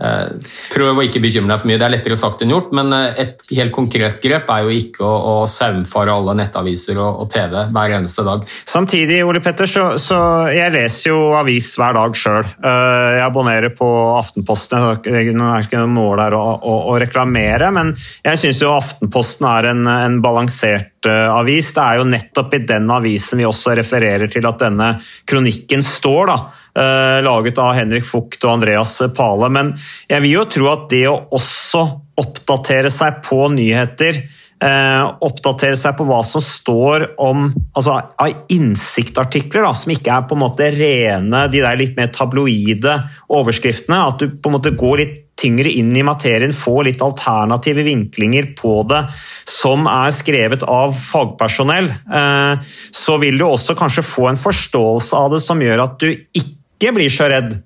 Eh, 0.00 0.28
prøv 0.72 0.96
å 0.96 1.04
ikke 1.04 1.20
bekymre 1.20 1.52
deg 1.52 1.60
for 1.60 1.68
mye. 1.68 1.78
Det 1.80 1.84
er 1.86 1.92
lettere 1.92 2.16
sagt 2.16 2.40
enn 2.40 2.54
gjort, 2.54 2.70
men 2.76 2.92
eh, 2.96 3.18
et 3.20 3.42
helt 3.58 3.74
konkret 3.74 4.20
grep 4.22 4.48
er 4.48 4.64
jo 4.64 4.72
ikke 4.72 5.04
å, 5.04 5.16
å 5.42 5.48
saumfare 5.50 6.14
alle 6.14 6.36
nettaviser 6.38 6.96
og, 6.96 7.24
og, 7.24 7.28
TV 7.30 7.66
hver 7.74 7.96
eneste 7.98 8.24
dag. 8.24 8.46
Samtidig, 8.48 9.20
Ole 9.28 9.42
Petter, 9.44 9.68
så, 9.68 9.84
så 10.00 10.20
jeg 10.54 10.72
leser 10.72 11.12
jo 11.12 11.18
avis 11.36 11.68
hver 11.78 11.98
dag 11.98 12.16
sjøl. 12.16 12.48
Eh, 12.48 13.08
jeg 13.18 13.26
abonnerer 13.26 13.74
på 13.76 13.88
Aftenposten. 14.16 15.02
Det 15.04 15.12
er 15.18 15.66
ikke 15.66 15.82
noe 15.82 15.92
mål 15.92 16.24
der 16.24 16.38
å, 16.38 16.44
å, 16.56 16.76
å 16.94 16.96
reklamere, 17.00 17.68
men 17.74 17.92
jeg 18.24 18.40
syns 18.40 18.62
jo 18.64 18.72
Aftenposten 18.78 19.50
er 19.50 19.70
en, 19.74 19.84
en 19.90 20.16
balansert 20.24 20.88
avis. 21.10 21.70
Det 21.76 21.84
er 21.84 22.00
jo 22.00 22.08
nettopp 22.08 22.56
i 22.56 22.64
den 22.68 22.88
avisen 22.92 23.40
vi 23.40 23.48
også 23.48 23.76
refererer 23.78 24.32
til 24.32 24.48
at 24.48 24.64
denne 24.64 24.90
kronikken 25.28 25.84
står. 25.84 26.32
da 26.32 26.40
laget 26.74 27.58
av 27.58 27.74
Henrik 27.74 28.04
Fugt 28.06 28.44
og 28.46 28.52
Andreas 28.52 28.92
Pale. 29.16 29.48
Men 29.50 29.72
jeg 30.08 30.22
vil 30.22 30.36
jo 30.36 30.44
tro 30.46 30.68
at 30.70 30.84
det 30.92 31.02
å 31.10 31.16
også 31.34 31.82
oppdatere 32.20 32.92
seg 32.94 33.18
på 33.26 33.48
nyheter 33.54 34.22
Eh, 34.60 35.04
oppdatere 35.24 35.76
seg 35.78 35.94
på 35.96 36.04
hva 36.04 36.18
som 36.26 36.42
står 36.44 37.06
om 37.24 37.46
altså, 37.48 37.94
av 38.20 38.52
innsiktartikler, 38.52 39.64
da, 39.64 39.70
som 39.72 39.92
ikke 39.94 40.12
er 40.12 40.26
på 40.28 40.36
en 40.36 40.42
måte 40.42 40.68
rene, 40.74 41.46
de 41.48 41.62
der 41.64 41.80
litt 41.80 41.96
mer 41.96 42.10
tabloide 42.12 42.98
overskriftene. 43.32 44.02
At 44.10 44.20
du 44.20 44.36
på 44.36 44.50
en 44.50 44.58
måte 44.58 44.74
går 44.76 45.00
litt 45.00 45.16
tyngre 45.40 45.72
inn 45.72 45.94
i 45.96 46.04
materien, 46.04 46.52
får 46.52 46.90
litt 46.90 47.00
alternative 47.00 47.86
vinklinger 47.86 48.50
på 48.58 48.82
det 48.90 49.00
som 49.48 49.88
er 49.88 50.12
skrevet 50.12 50.66
av 50.68 50.92
fagpersonell. 50.92 51.88
Eh, 51.88 52.72
så 52.92 53.16
vil 53.22 53.40
du 53.40 53.48
også 53.48 53.78
kanskje 53.80 54.04
få 54.04 54.28
en 54.28 54.44
forståelse 54.44 55.24
av 55.24 55.32
det 55.38 55.40
som 55.46 55.64
gjør 55.64 55.86
at 55.88 55.96
du 56.04 56.10
ikke 56.12 56.59
ikke 56.80 56.94
blir 56.96 57.12
så 57.12 57.28
redd. 57.30 57.58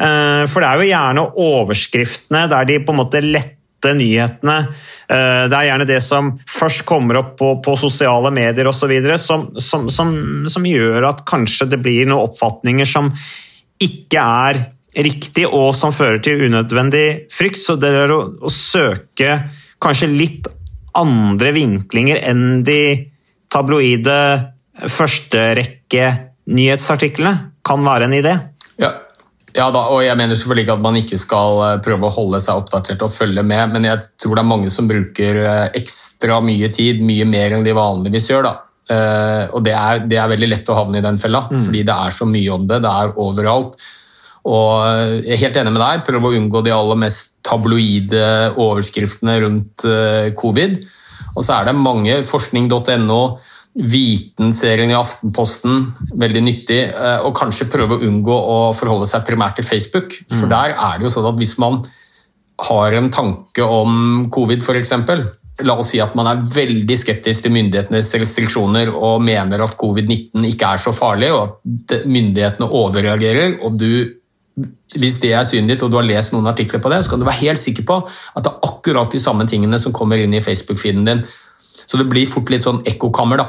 Eh, 0.00 0.44
for 0.48 0.62
det 0.62 0.68
er 0.68 0.80
jo 0.80 0.90
gjerne 0.90 1.26
overskriftene 1.44 2.46
der 2.50 2.68
de 2.68 2.78
på 2.84 2.94
en 2.94 3.00
måte 3.02 3.22
lette 3.24 3.92
nyhetene. 3.96 4.56
Eh, 5.10 5.44
det 5.50 5.58
er 5.58 5.68
gjerne 5.68 5.88
det 5.88 6.00
som 6.04 6.32
først 6.48 6.84
kommer 6.88 7.20
opp 7.20 7.34
på, 7.40 7.52
på 7.64 7.76
sosiale 7.80 8.32
medier 8.34 8.70
osv. 8.70 8.94
Som, 9.18 9.50
som, 9.58 9.88
som, 9.92 10.12
som 10.48 10.68
gjør 10.68 11.10
at 11.10 11.24
kanskje 11.28 11.68
det 11.74 11.80
blir 11.82 12.08
noen 12.08 12.30
oppfatninger 12.30 12.88
som 12.88 13.10
ikke 13.80 14.22
er 14.22 14.62
riktig, 15.00 15.46
og 15.46 15.70
som 15.76 15.92
fører 15.94 16.18
til 16.22 16.46
unødvendig 16.48 17.32
frykt. 17.32 17.60
Så 17.62 17.76
det 17.80 17.92
er 17.96 18.14
å, 18.14 18.22
å 18.40 18.52
søke 18.52 19.36
kanskje 19.80 20.10
litt 20.12 20.48
andre 20.98 21.52
vinklinger 21.54 22.18
enn 22.26 22.64
de 22.66 23.06
tabloide 23.50 24.16
førsterekke 24.90 26.06
nyhetsartiklene 26.50 27.50
kan 27.66 27.84
være 27.84 28.08
en 28.08 28.16
idé. 28.16 28.34
Ja. 29.56 29.68
da, 29.74 29.84
og 29.92 30.02
jeg 30.04 30.16
mener 30.18 30.38
selvfølgelig 30.38 30.66
ikke 30.66 30.76
at 30.78 30.84
man 30.84 30.98
ikke 31.00 31.18
skal 31.20 31.60
eh, 31.66 31.76
prøve 31.84 32.08
å 32.08 32.14
holde 32.14 32.40
seg 32.42 32.62
oppdatert 32.62 33.04
og 33.06 33.12
følge 33.12 33.44
med, 33.46 33.74
men 33.74 33.88
jeg 33.88 34.02
tror 34.20 34.36
det 34.36 34.42
er 34.44 34.50
mange 34.50 34.72
som 34.72 34.88
bruker 34.90 35.40
eh, 35.44 35.68
ekstra 35.80 36.40
mye 36.44 36.70
tid, 36.74 37.04
mye 37.06 37.28
mer 37.28 37.56
enn 37.56 37.66
de 37.66 37.76
vanligvis 37.76 38.30
gjør. 38.32 38.50
da. 38.50 38.56
Uh, 38.90 39.44
og 39.54 39.60
det 39.62 39.70
er, 39.78 40.00
det 40.10 40.16
er, 40.18 40.26
veldig 40.32 40.48
lett 40.50 40.70
å 40.72 40.74
havne 40.74 40.98
i 40.98 41.04
den 41.04 41.18
fella, 41.20 41.44
mm. 41.46 41.60
fordi 41.62 41.84
det 41.86 41.94
er 41.94 42.14
så 42.14 42.26
mye 42.26 42.54
om 42.56 42.64
det. 42.66 42.80
Det 42.82 42.90
er 42.90 43.12
overalt. 43.22 43.76
Og 44.50 44.72
jeg 45.20 45.36
er 45.36 45.40
helt 45.44 45.58
enig 45.60 45.72
med 45.76 45.82
deg, 45.84 46.02
prøv 46.08 46.26
å 46.26 46.32
unngå 46.34 46.62
de 46.66 46.72
aller 46.74 46.98
mest 46.98 47.36
tabloide 47.46 48.24
overskriftene 48.56 49.36
rundt 49.44 49.84
covid. 50.40 50.74
Og 51.36 51.44
så 51.46 51.60
er 51.60 51.68
det 51.68 51.76
mange, 51.78 52.16
forskning.no, 52.26 53.20
Vitenserien 53.70 54.90
i 54.90 54.96
Aftenposten, 54.98 55.84
veldig 56.18 56.42
nyttig. 56.42 56.80
Eh, 56.90 57.24
og 57.26 57.36
kanskje 57.38 57.68
prøve 57.70 57.96
å 57.96 58.06
unngå 58.06 58.34
å 58.34 58.58
forholde 58.76 59.06
seg 59.10 59.26
primært 59.28 59.60
til 59.60 59.66
Facebook. 59.68 60.16
For 60.26 60.48
mm. 60.48 60.52
der 60.52 60.74
er 60.74 60.98
det 60.98 61.06
jo 61.06 61.12
sånn 61.14 61.28
at 61.30 61.38
hvis 61.38 61.56
man 61.62 61.78
har 62.66 62.96
en 62.98 63.10
tanke 63.14 63.64
om 63.64 64.26
covid, 64.32 64.64
f.eks. 64.64 64.92
La 65.64 65.76
oss 65.78 65.92
si 65.92 66.00
at 66.00 66.16
man 66.16 66.28
er 66.28 66.42
veldig 66.50 66.96
skeptisk 66.96 67.44
til 67.44 67.54
myndighetenes 67.54 68.14
restriksjoner 68.22 68.90
og 68.92 69.20
mener 69.24 69.62
at 69.64 69.76
covid-19 69.80 70.48
ikke 70.50 70.72
er 70.74 70.80
så 70.82 70.92
farlig, 70.96 71.30
og 71.36 71.60
at 71.60 72.08
myndighetene 72.08 72.70
overreagerer. 72.80 73.60
og 73.62 73.78
du 73.78 74.16
hvis 74.98 75.20
det 75.22 75.30
er 75.36 75.46
synet 75.46 75.76
ditt, 75.76 75.82
og 75.86 75.92
du 75.92 76.00
har 76.00 76.06
lest 76.06 76.34
noen 76.34 76.48
artikler 76.50 76.82
på 76.82 76.90
det, 76.90 77.04
så 77.04 77.12
kan 77.12 77.20
du 77.22 77.26
være 77.28 77.44
helt 77.44 77.62
sikker 77.62 77.86
på 77.86 78.00
at 78.02 78.42
det 78.42 78.50
er 78.50 78.66
akkurat 78.66 79.12
de 79.12 79.20
samme 79.22 79.46
tingene 79.46 79.78
som 79.78 79.94
kommer 79.94 80.18
inn 80.18 80.34
i 80.34 80.42
Facebook-feeden 80.42 81.06
din. 81.06 81.22
Så 81.86 81.98
det 81.98 82.08
blir 82.10 82.26
fort 82.26 82.50
litt 82.50 82.62
sånn 82.62 82.82
ekkokammer. 82.86 83.36
da. 83.38 83.46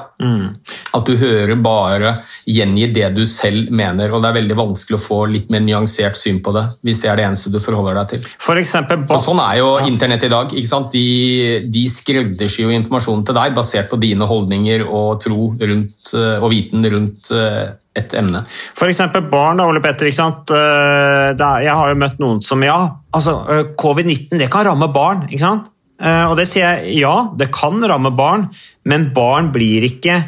At 0.94 1.06
du 1.06 1.16
hører 1.18 1.56
bare 1.62 2.16
gjengi 2.48 2.88
det 2.94 3.10
du 3.16 3.26
selv 3.26 3.72
mener, 3.72 4.12
og 4.14 4.22
det 4.24 4.30
er 4.32 4.38
veldig 4.42 4.58
vanskelig 4.58 4.98
å 4.98 5.02
få 5.04 5.20
litt 5.32 5.50
mer 5.50 5.60
nyansert 5.66 6.16
syn 6.18 6.40
på 6.44 6.54
det 6.56 6.64
hvis 6.84 7.02
det 7.02 7.10
er 7.12 7.16
det 7.22 7.26
eneste 7.30 7.52
du 7.54 7.60
forholder 7.60 7.96
deg 8.02 8.08
til. 8.16 8.30
For 8.40 8.56
eksempel, 8.62 9.06
For 9.10 9.22
sånn 9.24 9.40
er 9.44 9.58
jo 9.60 9.78
internett 9.88 10.24
i 10.24 10.32
dag. 10.32 10.54
ikke 10.54 10.68
sant? 10.68 10.92
De, 10.92 11.68
de 11.72 11.84
skreddersyr 11.90 12.66
jo 12.68 12.74
informasjonen 12.76 13.26
til 13.28 13.38
deg 13.38 13.54
basert 13.58 13.90
på 13.92 14.00
dine 14.02 14.26
holdninger 14.28 14.86
og 14.88 15.20
tro 15.24 15.52
rundt, 15.60 16.14
eh, 16.14 16.38
og 16.42 16.50
viten 16.54 16.86
rundt 16.92 17.32
eh, 17.36 17.74
et 17.96 18.14
emne. 18.16 18.46
Eksempel 18.88 19.26
barn, 19.30 19.58
da, 19.60 19.66
Ole 19.68 19.82
Petter. 19.84 20.08
ikke 20.08 20.16
sant? 20.22 20.52
Eh, 20.56 21.36
Jeg 21.36 21.74
har 21.76 21.90
jo 21.92 21.96
møtt 22.00 22.20
noen 22.20 22.42
som 22.42 22.62
Ja, 22.64 22.78
altså, 23.14 23.42
eh, 23.50 23.64
covid-19 23.78 24.38
det 24.40 24.50
kan 24.52 24.66
ramme 24.66 24.88
barn. 24.94 25.28
ikke 25.30 25.40
sant? 25.44 25.68
Eh, 26.02 26.26
Og 26.30 26.36
det 26.40 26.48
sier 26.50 26.66
jeg 26.66 27.02
ja, 27.04 27.16
det 27.38 27.52
kan 27.54 27.82
ramme 27.88 28.12
barn, 28.18 28.50
men 28.90 29.12
barn 29.16 29.52
blir 29.54 29.86
ikke 29.88 30.20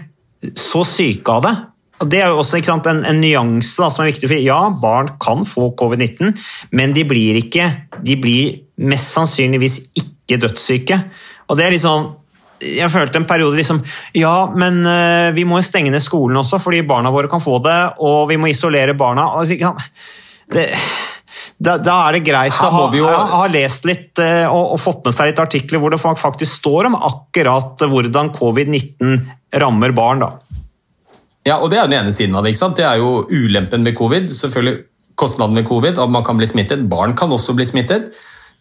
så 0.60 0.84
syke 0.88 1.38
av 1.38 1.46
det. 1.46 1.54
Og 2.04 2.10
Det 2.12 2.20
er 2.20 2.34
jo 2.34 2.42
også 2.42 2.60
sant, 2.66 2.88
en, 2.90 3.04
en 3.08 3.22
nyanse 3.22 3.80
da, 3.80 3.90
som 3.94 4.04
er 4.04 4.12
viktig. 4.12 4.28
for 4.28 4.42
Ja, 4.44 4.60
barn 4.70 5.14
kan 5.24 5.46
få 5.48 5.72
covid-19, 5.80 6.34
men 6.76 6.94
de 6.96 7.06
blir 7.08 7.40
ikke 7.40 7.70
De 8.04 8.18
blir 8.20 8.60
mest 8.78 9.14
sannsynligvis 9.14 9.80
ikke 9.96 10.42
dødssyke. 10.42 11.00
Og 11.48 11.58
det 11.58 11.66
er 11.66 11.76
litt 11.76 11.86
sånn 11.86 12.12
jeg 12.64 12.88
følte 12.94 13.20
en 13.20 13.26
periode 13.28 13.58
liksom 13.58 13.82
Ja, 14.16 14.48
men 14.56 14.86
eh, 14.88 15.34
vi 15.36 15.44
må 15.48 15.58
jo 15.60 15.66
stenge 15.68 15.92
ned 15.92 16.04
skolen 16.04 16.40
også, 16.40 16.62
fordi 16.64 16.84
barna 16.88 17.12
våre 17.12 17.28
kan 17.32 17.44
få 17.44 17.58
det, 17.64 17.80
og 18.00 18.30
vi 18.30 18.38
må 18.40 18.48
isolere 18.52 18.96
barna. 18.96 19.26
Det, 20.54 20.70
da, 21.64 21.78
da 21.80 21.96
er 22.10 22.18
det 22.18 22.24
greit 22.28 22.54
å 22.60 22.70
ha, 22.74 22.84
jo- 22.98 23.08
ha, 23.08 23.42
lest 23.52 23.86
litt 23.88 24.20
eh, 24.20 24.46
og, 24.50 24.74
og 24.76 24.80
fått 24.84 25.06
med 25.08 25.16
seg 25.16 25.30
litt 25.32 25.40
artikler 25.44 25.80
hvor 25.84 25.94
det 25.94 26.02
faktisk 26.04 26.60
står 26.60 26.90
om 26.92 26.98
akkurat 27.00 27.84
hvordan 27.88 28.32
covid-19 28.36 29.22
rammer 29.64 29.94
barn. 29.96 30.24
da. 30.26 30.32
Ja, 31.48 31.58
og 31.60 31.70
Det 31.72 31.80
er 31.80 31.88
den 31.92 32.00
ene 32.02 32.12
siden 32.16 32.36
av 32.36 32.44
det. 32.46 32.54
ikke 32.54 32.62
sant? 32.66 32.78
Det 32.80 32.86
er 32.88 33.00
jo 33.02 33.24
ulempen 33.30 33.84
ved 33.88 33.96
covid. 34.00 34.30
selvfølgelig 34.32 34.84
Kostnaden 35.20 35.56
ved 35.60 35.68
covid, 35.70 36.00
at 36.02 36.10
man 36.10 36.24
kan 36.26 36.38
bli 36.40 36.48
smittet. 36.50 36.88
Barn 36.90 37.12
kan 37.20 37.30
også 37.36 37.54
bli 37.54 37.66
smittet. 37.70 38.14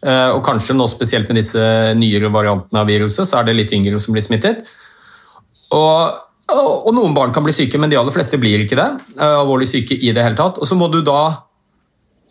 Eh, 0.05 0.31
Og 0.35 0.43
kanskje 0.45 0.75
nå 0.77 0.85
spesielt 0.91 1.31
med 1.31 1.39
disse 1.41 1.63
nyere 1.97 2.29
variantene 2.35 2.83
av 2.83 2.91
viruset, 2.91 3.25
så 3.29 3.39
er 3.39 3.45
det 3.49 3.55
litt 3.57 3.73
yngre 3.73 3.99
som 4.03 4.13
blir 4.13 4.25
smittet. 4.27 4.67
Og, 5.73 6.19
og 6.53 6.75
og 6.91 6.93
noen 6.97 7.15
barn 7.17 7.33
kan 7.33 7.45
bli 7.47 7.55
syke, 7.57 7.79
men 7.81 7.89
de 7.93 7.97
aller 7.97 8.13
fleste 8.13 8.37
blir 8.43 8.67
ikke 8.67 8.77
det. 8.77 8.89
eh, 9.17 9.39
Alvorlig 9.39 9.71
syke 9.71 9.97
i 9.97 10.13
det 10.13 10.23
hele 10.27 10.37
tatt. 10.37 10.59
Og 10.61 10.69
så 10.69 10.77
må 10.77 10.91
du 10.93 11.01
da 11.07 11.23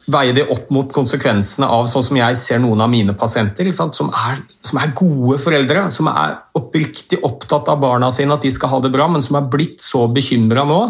veie 0.09 0.33
det 0.33 0.47
opp 0.49 0.71
mot 0.73 0.89
konsekvensene 0.93 1.67
av 1.69 1.85
sånn 1.91 2.05
som 2.07 2.17
jeg 2.17 2.37
ser 2.39 2.61
noen 2.63 2.81
av 2.81 2.89
mine 2.91 3.13
pasienter? 3.17 3.69
Som, 3.75 4.09
er, 4.09 4.41
som 4.65 4.79
er 4.81 4.93
gode 4.97 5.37
foreldre, 5.41 5.85
som 5.93 6.09
er 6.11 6.37
oppriktig 6.57 7.21
opptatt 7.27 7.69
av 7.71 7.81
barna 7.83 8.09
sine, 8.13 8.33
at 8.33 8.45
de 8.45 8.51
skal 8.53 8.73
ha 8.73 8.81
det 8.83 8.91
bra, 8.93 9.07
men 9.11 9.23
som 9.23 9.37
er 9.39 9.49
blitt 9.51 9.83
så 9.83 10.07
bekymra 10.11 10.65
nå 10.67 10.81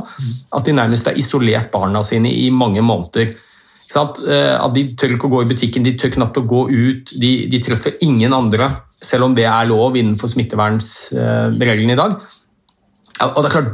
at 0.51 0.67
de 0.67 0.75
nærmest 0.77 1.09
har 1.11 1.19
isolert 1.19 1.71
barna 1.73 2.03
sine 2.07 2.31
i 2.31 2.49
mange 2.53 2.83
måneder. 2.85 3.33
Eh, 3.91 4.55
At 4.55 4.73
De 4.73 4.83
tør 4.95 5.15
ikke 5.17 5.27
å 5.27 5.35
gå 5.35 5.41
i 5.43 5.49
butikken, 5.51 5.83
de 5.83 5.97
tør 5.99 6.13
knapt 6.15 6.39
å 6.39 6.47
gå 6.47 6.65
ut, 6.69 7.11
de, 7.19 7.31
de 7.51 7.59
treffer 7.63 7.97
ingen 8.01 8.33
andre, 8.33 8.69
selv 9.01 9.27
om 9.27 9.35
det 9.35 9.47
er 9.49 9.67
lov 9.67 9.97
innenfor 9.99 10.31
smittevernreglene 10.31 11.97
i 11.97 11.99
dag. 11.99 12.15
Og 13.27 13.41
det 13.41 13.49
er 13.49 13.55
klart, 13.57 13.73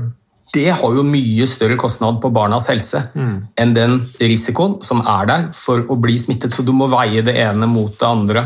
det 0.56 0.70
har 0.80 0.96
jo 0.96 1.04
mye 1.06 1.48
større 1.50 1.76
kostnad 1.80 2.22
på 2.24 2.32
barnas 2.34 2.70
helse 2.72 3.04
enn 3.60 3.74
den 3.76 4.00
risikoen 4.22 4.78
som 4.86 5.04
er 5.04 5.30
der 5.30 5.48
for 5.56 5.84
å 5.92 5.98
bli 6.00 6.18
smittet, 6.20 6.56
så 6.56 6.64
du 6.64 6.72
må 6.76 6.88
veie 6.92 7.24
det 7.26 7.36
ene 7.42 7.68
mot 7.70 7.94
det 8.00 8.08
andre. 8.08 8.46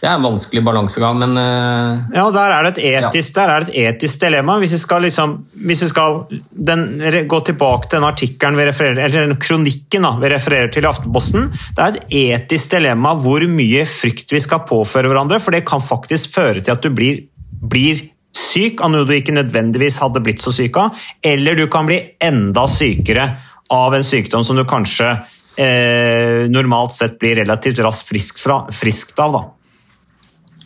Det 0.00 0.08
er 0.08 0.14
en 0.16 0.24
vanskelig 0.24 0.62
balansegang, 0.64 1.18
men 1.20 1.36
uh, 1.36 1.98
Ja, 2.14 2.24
Der 2.32 2.54
er 2.56 2.68
etisk, 2.72 3.34
der 3.36 3.50
er 3.52 3.66
det 3.66 3.74
et 3.74 3.98
etisk 4.00 4.22
dilemma. 4.22 4.56
Hvis 4.62 4.72
vi 4.72 4.78
skal, 4.80 5.02
liksom, 5.04 5.34
hvis 5.66 5.82
vi 5.84 5.88
skal 5.90 6.22
den, 6.56 6.86
gå 7.28 7.40
tilbake 7.44 7.90
til 7.90 7.98
den 7.98 8.08
artikkelen 8.08 8.56
vi 8.56 8.66
refererer, 8.70 9.02
eller 9.04 9.28
den 9.28 9.40
kronikken 9.40 10.08
da, 10.08 10.14
vi 10.22 10.30
refererer 10.32 10.72
til 10.72 10.88
i 10.88 10.88
Aftenposten, 10.88 11.50
det 11.76 11.84
er 11.84 11.98
et 11.98 12.16
etisk 12.22 12.72
dilemma 12.78 13.12
hvor 13.20 13.44
mye 13.52 13.84
frykt 13.88 14.32
vi 14.32 14.40
skal 14.40 14.64
påføre 14.68 15.12
hverandre, 15.12 15.40
for 15.42 15.52
det 15.56 15.66
kan 15.68 15.84
faktisk 15.84 16.32
føre 16.38 16.64
til 16.64 16.72
at 16.72 16.80
du 16.80 16.88
blir, 16.96 17.26
blir 17.60 18.00
syk 18.36 18.82
av 18.84 18.92
noe 18.92 19.06
du 19.08 19.14
ikke 19.16 19.34
nødvendigvis 19.34 20.00
hadde 20.02 20.22
blitt 20.24 20.42
så 20.42 20.52
syk 20.54 20.78
av, 20.80 20.96
eller 21.22 21.58
du 21.58 21.66
kan 21.72 21.88
bli 21.88 22.00
enda 22.22 22.66
sykere 22.70 23.28
av 23.70 23.94
en 23.94 24.06
sykdom 24.06 24.44
som 24.46 24.58
du 24.58 24.64
kanskje 24.68 25.08
eh, 25.60 26.50
normalt 26.50 26.94
sett 26.96 27.18
blir 27.18 27.38
relativt 27.42 27.78
raskt 27.84 28.08
friskt, 28.10 28.42
fra, 28.42 28.64
friskt 28.74 29.18
av. 29.22 29.32
da. 29.36 29.46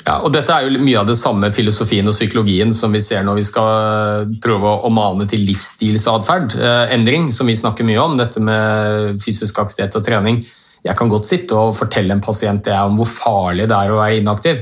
Ja, 0.05 0.19
og 0.21 0.35
Dette 0.35 0.53
er 0.53 0.67
jo 0.67 0.83
mye 0.85 1.01
av 1.01 1.09
det 1.09 1.17
samme 1.17 1.49
filosofien 1.55 2.09
og 2.09 2.17
psykologien 2.17 2.75
som 2.77 2.93
vi 2.93 3.01
ser 3.05 3.25
når 3.25 3.39
vi 3.39 3.47
skal 3.47 4.35
prøve 4.45 4.75
å 4.85 4.91
mane 4.93 5.25
til 5.29 5.45
livsstilsatferd. 5.49 6.59
Eh, 6.61 6.93
endring, 6.97 7.31
som 7.33 7.49
vi 7.49 7.57
snakker 7.57 7.89
mye 7.89 8.03
om, 8.03 8.19
dette 8.21 8.43
med 8.45 9.17
fysisk 9.23 9.63
aktivitet 9.65 9.97
og 10.01 10.05
trening. 10.05 10.43
Jeg 10.85 10.97
kan 10.99 11.09
godt 11.09 11.29
sitte 11.29 11.57
og 11.57 11.73
fortelle 11.77 12.13
en 12.13 12.25
pasient 12.25 12.65
det 12.67 12.75
er 12.77 12.85
om 12.85 12.99
hvor 13.01 13.09
farlig 13.09 13.69
det 13.71 13.77
er 13.79 13.93
å 13.93 14.01
være 14.03 14.21
inaktiv. 14.21 14.61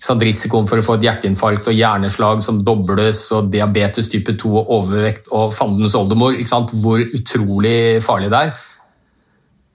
Sant? 0.00 0.22
Risikoen 0.22 0.68
for 0.68 0.80
å 0.80 0.84
få 0.84 0.98
et 0.98 1.06
hjerteinfarkt 1.08 1.70
og 1.70 1.76
hjerneslag 1.76 2.42
som 2.44 2.62
dobles, 2.64 3.26
og 3.36 3.50
diabetes 3.52 4.10
type 4.12 4.36
2 4.40 4.54
og 4.60 4.72
overvekt 4.78 5.30
og 5.32 5.52
fandens 5.54 5.96
oldemor. 5.98 6.36
Sant? 6.48 6.74
Hvor 6.82 7.02
utrolig 7.02 8.02
farlig 8.04 8.32
det 8.32 8.40
er. 8.46 8.56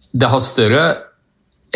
Det 0.09 0.29
har 0.31 0.41
større 0.41 0.83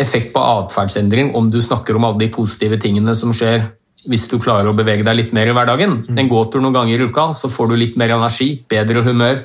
effekt 0.00 0.32
på 0.34 0.42
atferdsendring 0.42 1.34
om 1.38 1.48
du 1.50 1.60
snakker 1.62 1.96
om 1.96 2.06
alle 2.08 2.24
de 2.24 2.32
positive 2.34 2.80
tingene 2.82 3.14
som 3.14 3.30
skjer 3.34 3.62
hvis 4.10 4.26
du 4.28 4.36
klarer 4.42 4.68
å 4.68 4.76
bevege 4.76 5.04
deg 5.06 5.16
litt 5.16 5.34
mer 5.36 5.48
i 5.48 5.54
hverdagen. 5.56 6.00
En 6.12 6.28
gåtur 6.28 6.60
noen 6.60 6.74
ganger 6.76 7.00
i 7.00 7.06
uka, 7.08 7.30
så 7.32 7.48
får 7.48 7.70
du 7.70 7.76
litt 7.80 7.94
mer 8.00 8.12
energi, 8.18 8.50
bedre 8.68 9.04
humør, 9.06 9.38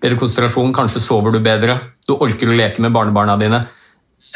bedre 0.00 0.20
konsentrasjon, 0.20 0.72
kanskje 0.72 1.02
sover 1.02 1.34
du 1.34 1.42
bedre, 1.44 1.76
du 2.06 2.14
orker 2.16 2.48
å 2.48 2.56
leke 2.56 2.80
med 2.84 2.94
barnebarna 2.94 3.36
dine. 3.40 3.60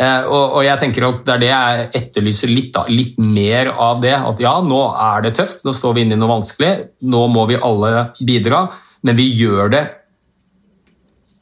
Eh, 0.01 0.25
og, 0.25 0.57
og 0.57 0.63
jeg 0.65 0.81
tenker 0.81 1.05
at 1.05 1.19
Det 1.27 1.33
er 1.35 1.41
det 1.43 1.49
jeg 1.51 1.89
etterlyser 2.01 2.53
litt. 2.53 2.71
da, 2.75 2.85
Litt 2.89 3.19
mer 3.21 3.73
av 3.77 4.01
det. 4.03 4.15
At 4.17 4.41
ja, 4.43 4.55
nå 4.65 4.83
er 4.91 5.27
det 5.27 5.35
tøft, 5.39 5.65
nå 5.67 5.75
står 5.77 5.97
vi 5.97 6.07
inne 6.07 6.17
i 6.17 6.21
noe 6.21 6.33
vanskelig, 6.33 6.73
nå 7.13 7.27
må 7.33 7.45
vi 7.51 7.61
alle 7.61 8.07
bidra, 8.21 8.65
men 9.03 9.19
vi 9.19 9.29
gjør 9.35 9.75
det 9.75 9.83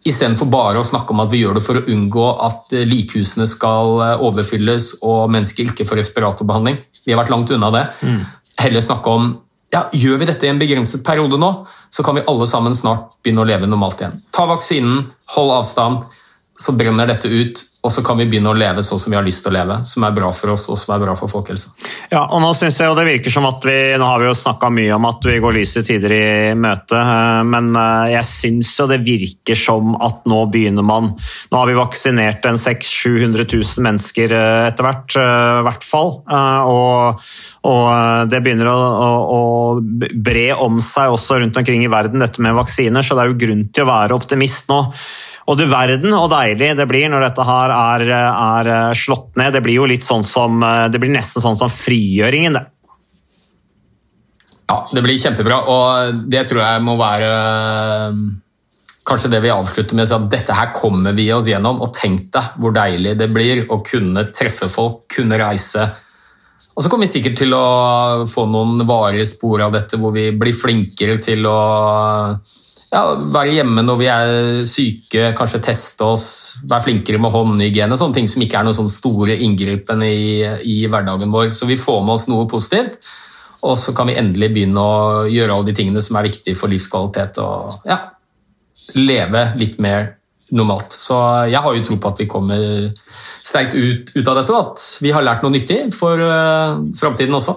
Istedenfor 0.01 0.49
bare 0.49 0.81
å 0.81 0.87
snakke 0.87 1.13
om 1.13 1.21
at 1.21 1.29
vi 1.29 1.43
gjør 1.43 1.59
det 1.59 1.61
for 1.61 1.77
å 1.77 1.83
unngå 1.93 2.23
at 2.47 2.73
eh, 2.73 2.87
likhusene 2.89 3.45
skal 3.45 3.99
eh, 4.01 4.23
overfylles 4.25 4.95
og 5.05 5.29
mennesker 5.35 5.69
ikke 5.69 5.85
får 5.85 6.01
respiratorbehandling. 6.01 6.79
Vi 7.05 7.13
har 7.13 7.21
vært 7.21 7.33
langt 7.35 7.53
unna 7.53 7.69
det. 7.75 7.83
Heller 8.65 8.85
snakke 8.85 9.13
om 9.13 9.29
ja, 9.71 9.85
gjør 9.93 10.23
vi 10.23 10.29
dette 10.31 10.49
i 10.49 10.51
en 10.51 10.59
begrenset 10.59 11.05
periode 11.07 11.37
nå, 11.39 11.51
så 11.93 12.03
kan 12.03 12.17
vi 12.17 12.25
alle 12.33 12.49
sammen 12.49 12.75
snart 12.75 13.13
begynne 13.23 13.45
å 13.45 13.47
leve 13.47 13.69
normalt 13.71 14.01
igjen. 14.03 14.17
Ta 14.35 14.49
vaksinen, 14.51 15.05
hold 15.37 15.53
avstand, 15.61 16.09
så 16.61 16.75
brenner 16.77 17.09
dette 17.09 17.29
ut, 17.29 17.63
og 17.81 17.93
så 17.95 18.03
kan 18.05 18.19
vi 18.21 18.27
begynne 18.29 18.51
å 18.53 18.57
leve 18.57 18.83
sånn 18.85 19.01
som 19.01 19.13
vi 19.13 19.17
har 19.17 19.25
lyst 19.25 19.41
til 19.41 19.55
å 19.55 19.57
leve, 19.57 19.79
som 19.89 20.05
er 20.05 20.13
bra 20.13 20.29
for 20.37 20.53
oss 20.53 20.67
og 20.69 20.77
som 20.77 20.93
er 20.93 21.01
bra 21.01 21.15
for 21.17 21.33
folkehelsa. 21.33 21.71
Ja, 22.13 22.27
og 22.27 22.43
nå 22.43 22.51
synes 22.59 22.77
jeg 22.77 22.91
jo 22.91 22.97
det 22.99 23.07
virker 23.07 23.33
som 23.33 23.47
at 23.49 23.65
vi, 23.65 23.77
nå 23.97 24.05
har 24.05 24.21
vi 24.21 24.27
jo 24.29 24.35
snakket 24.37 24.75
mye 24.77 24.99
om 24.99 25.07
at 25.09 25.25
vi 25.25 25.39
går 25.41 25.57
lyse 25.57 25.81
tider 25.87 26.13
i 26.13 26.27
møte, 26.61 27.01
eh, 27.01 27.41
men 27.49 27.71
eh, 27.73 28.11
jeg 28.13 28.29
synes 28.29 28.75
jo 28.77 28.87
det 28.91 28.99
virker 29.07 29.57
som 29.57 29.95
at 29.97 30.29
nå 30.29 30.43
begynner 30.53 30.85
man, 30.85 31.15
nå 31.17 31.63
har 31.63 31.71
vi 31.71 31.79
vaksinert 31.79 32.51
en 32.51 32.61
600 32.61 32.91
000-700 32.91 33.49
000 33.49 33.87
mennesker 33.87 34.37
eh, 34.37 34.67
etter 34.69 34.85
hvert, 34.85 35.17
i 35.17 35.65
hvert 35.65 35.87
fall, 35.87 36.13
og, 36.69 37.25
og 37.71 38.29
det 38.29 38.43
begynner 38.45 38.69
å, 38.69 38.77
å, 38.77 39.09
å 39.39 40.13
bre 40.29 40.51
om 40.61 40.77
seg 40.85 41.17
også 41.17 41.41
rundt 41.41 41.57
omkring 41.57 41.89
i 41.89 41.91
verden, 41.93 42.21
dette 42.21 42.45
med 42.45 42.59
vaksiner, 42.61 43.05
så 43.05 43.17
det 43.17 43.25
er 43.25 43.33
jo 43.33 43.41
grunn 43.47 43.67
til 43.73 43.89
å 43.89 43.93
være 43.95 44.21
optimist 44.21 44.69
nå. 44.69 44.85
Og 45.51 45.59
du 45.59 45.65
verden 45.67 46.15
og 46.15 46.29
deilig 46.31 46.77
det 46.79 46.87
blir 46.87 47.09
når 47.11 47.25
dette 47.27 47.45
her 47.47 47.73
er, 47.75 48.05
er 48.15 48.99
slått 48.99 49.35
ned. 49.41 49.57
Det 49.57 49.65
blir 49.65 49.81
jo 49.81 49.89
litt 49.91 50.07
sånn 50.07 50.23
som, 50.23 50.63
det 50.63 51.01
blir 51.03 51.11
nesten 51.11 51.43
sånn 51.43 51.59
som 51.59 51.73
frigjøringen. 51.73 52.55
det. 52.59 52.69
Ja, 54.71 54.77
det 54.95 55.03
blir 55.03 55.19
kjempebra, 55.19 55.57
og 55.67 56.21
det 56.31 56.45
tror 56.47 56.61
jeg 56.63 56.83
må 56.87 56.95
være 57.01 57.31
eh, 57.33 58.21
kanskje 59.09 59.33
det 59.33 59.41
vi 59.43 59.51
avslutter 59.51 59.99
med, 59.99 60.13
at 60.15 60.29
dette 60.31 60.55
her 60.55 60.71
kommer 60.77 61.17
vi 61.17 61.27
oss 61.35 61.49
gjennom, 61.51 61.81
og 61.83 61.91
tenk 61.97 62.29
deg 62.37 62.61
hvor 62.63 62.77
deilig 62.77 63.17
det 63.19 63.27
blir 63.35 63.65
å 63.67 63.81
kunne 63.83 64.29
treffe 64.31 64.71
folk, 64.71 65.09
kunne 65.11 65.41
reise. 65.41 65.89
Og 66.71 66.85
så 66.85 66.93
kommer 66.93 67.09
vi 67.09 67.17
sikkert 67.17 67.41
til 67.41 67.57
å 67.57 67.65
få 68.31 68.47
noen 68.47 68.85
varige 68.87 69.27
spor 69.33 69.67
av 69.67 69.75
dette, 69.75 69.99
hvor 69.99 70.15
vi 70.15 70.29
blir 70.39 70.55
flinkere 70.55 71.19
til 71.25 71.51
å 71.51 71.59
ja, 72.91 73.03
være 73.31 73.55
hjemme 73.55 73.85
når 73.87 73.99
vi 74.01 74.09
er 74.11 74.35
syke, 74.67 75.31
kanskje 75.39 75.63
teste 75.63 76.07
oss, 76.07 76.27
være 76.67 76.89
flinkere 76.89 77.21
med 77.23 77.31
håndhygiene, 77.35 77.99
sånne 77.99 78.19
ting 78.19 78.31
som 78.31 78.43
ikke 78.43 78.59
er 78.59 78.67
noen 78.67 78.79
sånne 78.81 78.95
store 78.95 79.37
inngripen 79.47 80.03
i, 80.07 80.43
i 80.67 80.77
hverdagen 80.91 81.31
vår. 81.31 81.53
Så 81.55 81.71
vi 81.71 81.79
får 81.79 82.03
med 82.03 82.17
oss 82.17 82.29
noe 82.31 82.49
positivt. 82.51 82.99
Og 83.61 83.77
så 83.77 83.93
kan 83.93 84.09
vi 84.09 84.17
endelig 84.17 84.49
begynne 84.55 84.83
å 84.83 85.27
gjøre 85.29 85.53
alle 85.55 85.69
de 85.69 85.77
tingene 85.77 86.03
som 86.03 86.17
er 86.17 86.31
viktige 86.31 86.57
for 86.57 86.73
livskvalitet. 86.73 87.39
Og 87.45 87.87
ja, 87.87 88.01
leve 88.97 89.45
litt 89.61 89.77
mer 89.85 90.15
normalt. 90.57 90.97
Så 90.97 91.19
jeg 91.51 91.63
har 91.63 91.77
jo 91.77 91.85
tro 91.87 91.99
på 92.01 92.11
at 92.11 92.23
vi 92.23 92.29
kommer 92.31 92.65
sterkt 93.47 93.77
ut, 93.77 94.11
ut 94.17 94.31
av 94.33 94.41
dette, 94.41 94.55
og 94.55 94.73
at 94.73 94.87
vi 95.05 95.13
har 95.15 95.25
lært 95.25 95.45
noe 95.45 95.55
nyttig 95.55 95.83
for 95.95 96.19
uh, 96.19 96.81
framtiden 96.97 97.37
også. 97.39 97.55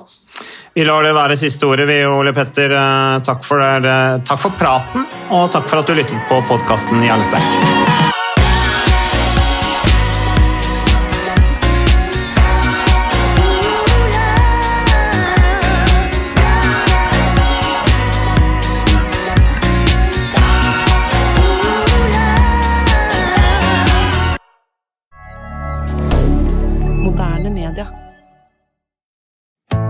Vi 0.76 0.84
lar 0.86 1.04
det 1.06 1.12
være 1.14 1.36
siste 1.38 1.68
ordet, 1.70 1.86
vi, 1.86 2.00
Ole 2.10 2.34
Petter. 2.34 2.74
Eh, 2.74 3.20
takk 3.28 3.46
for, 3.46 3.62
det. 3.62 4.26
takk 4.26 4.42
for 4.42 4.58
praten, 4.58 5.06
og 5.30 5.52
takk 5.54 5.70
for 5.70 5.84
at 5.84 5.92
du 5.92 5.94
lyttet 6.00 6.26
på 6.32 6.42
podkasten 6.50 7.06
Hjernesterk. 7.06 8.23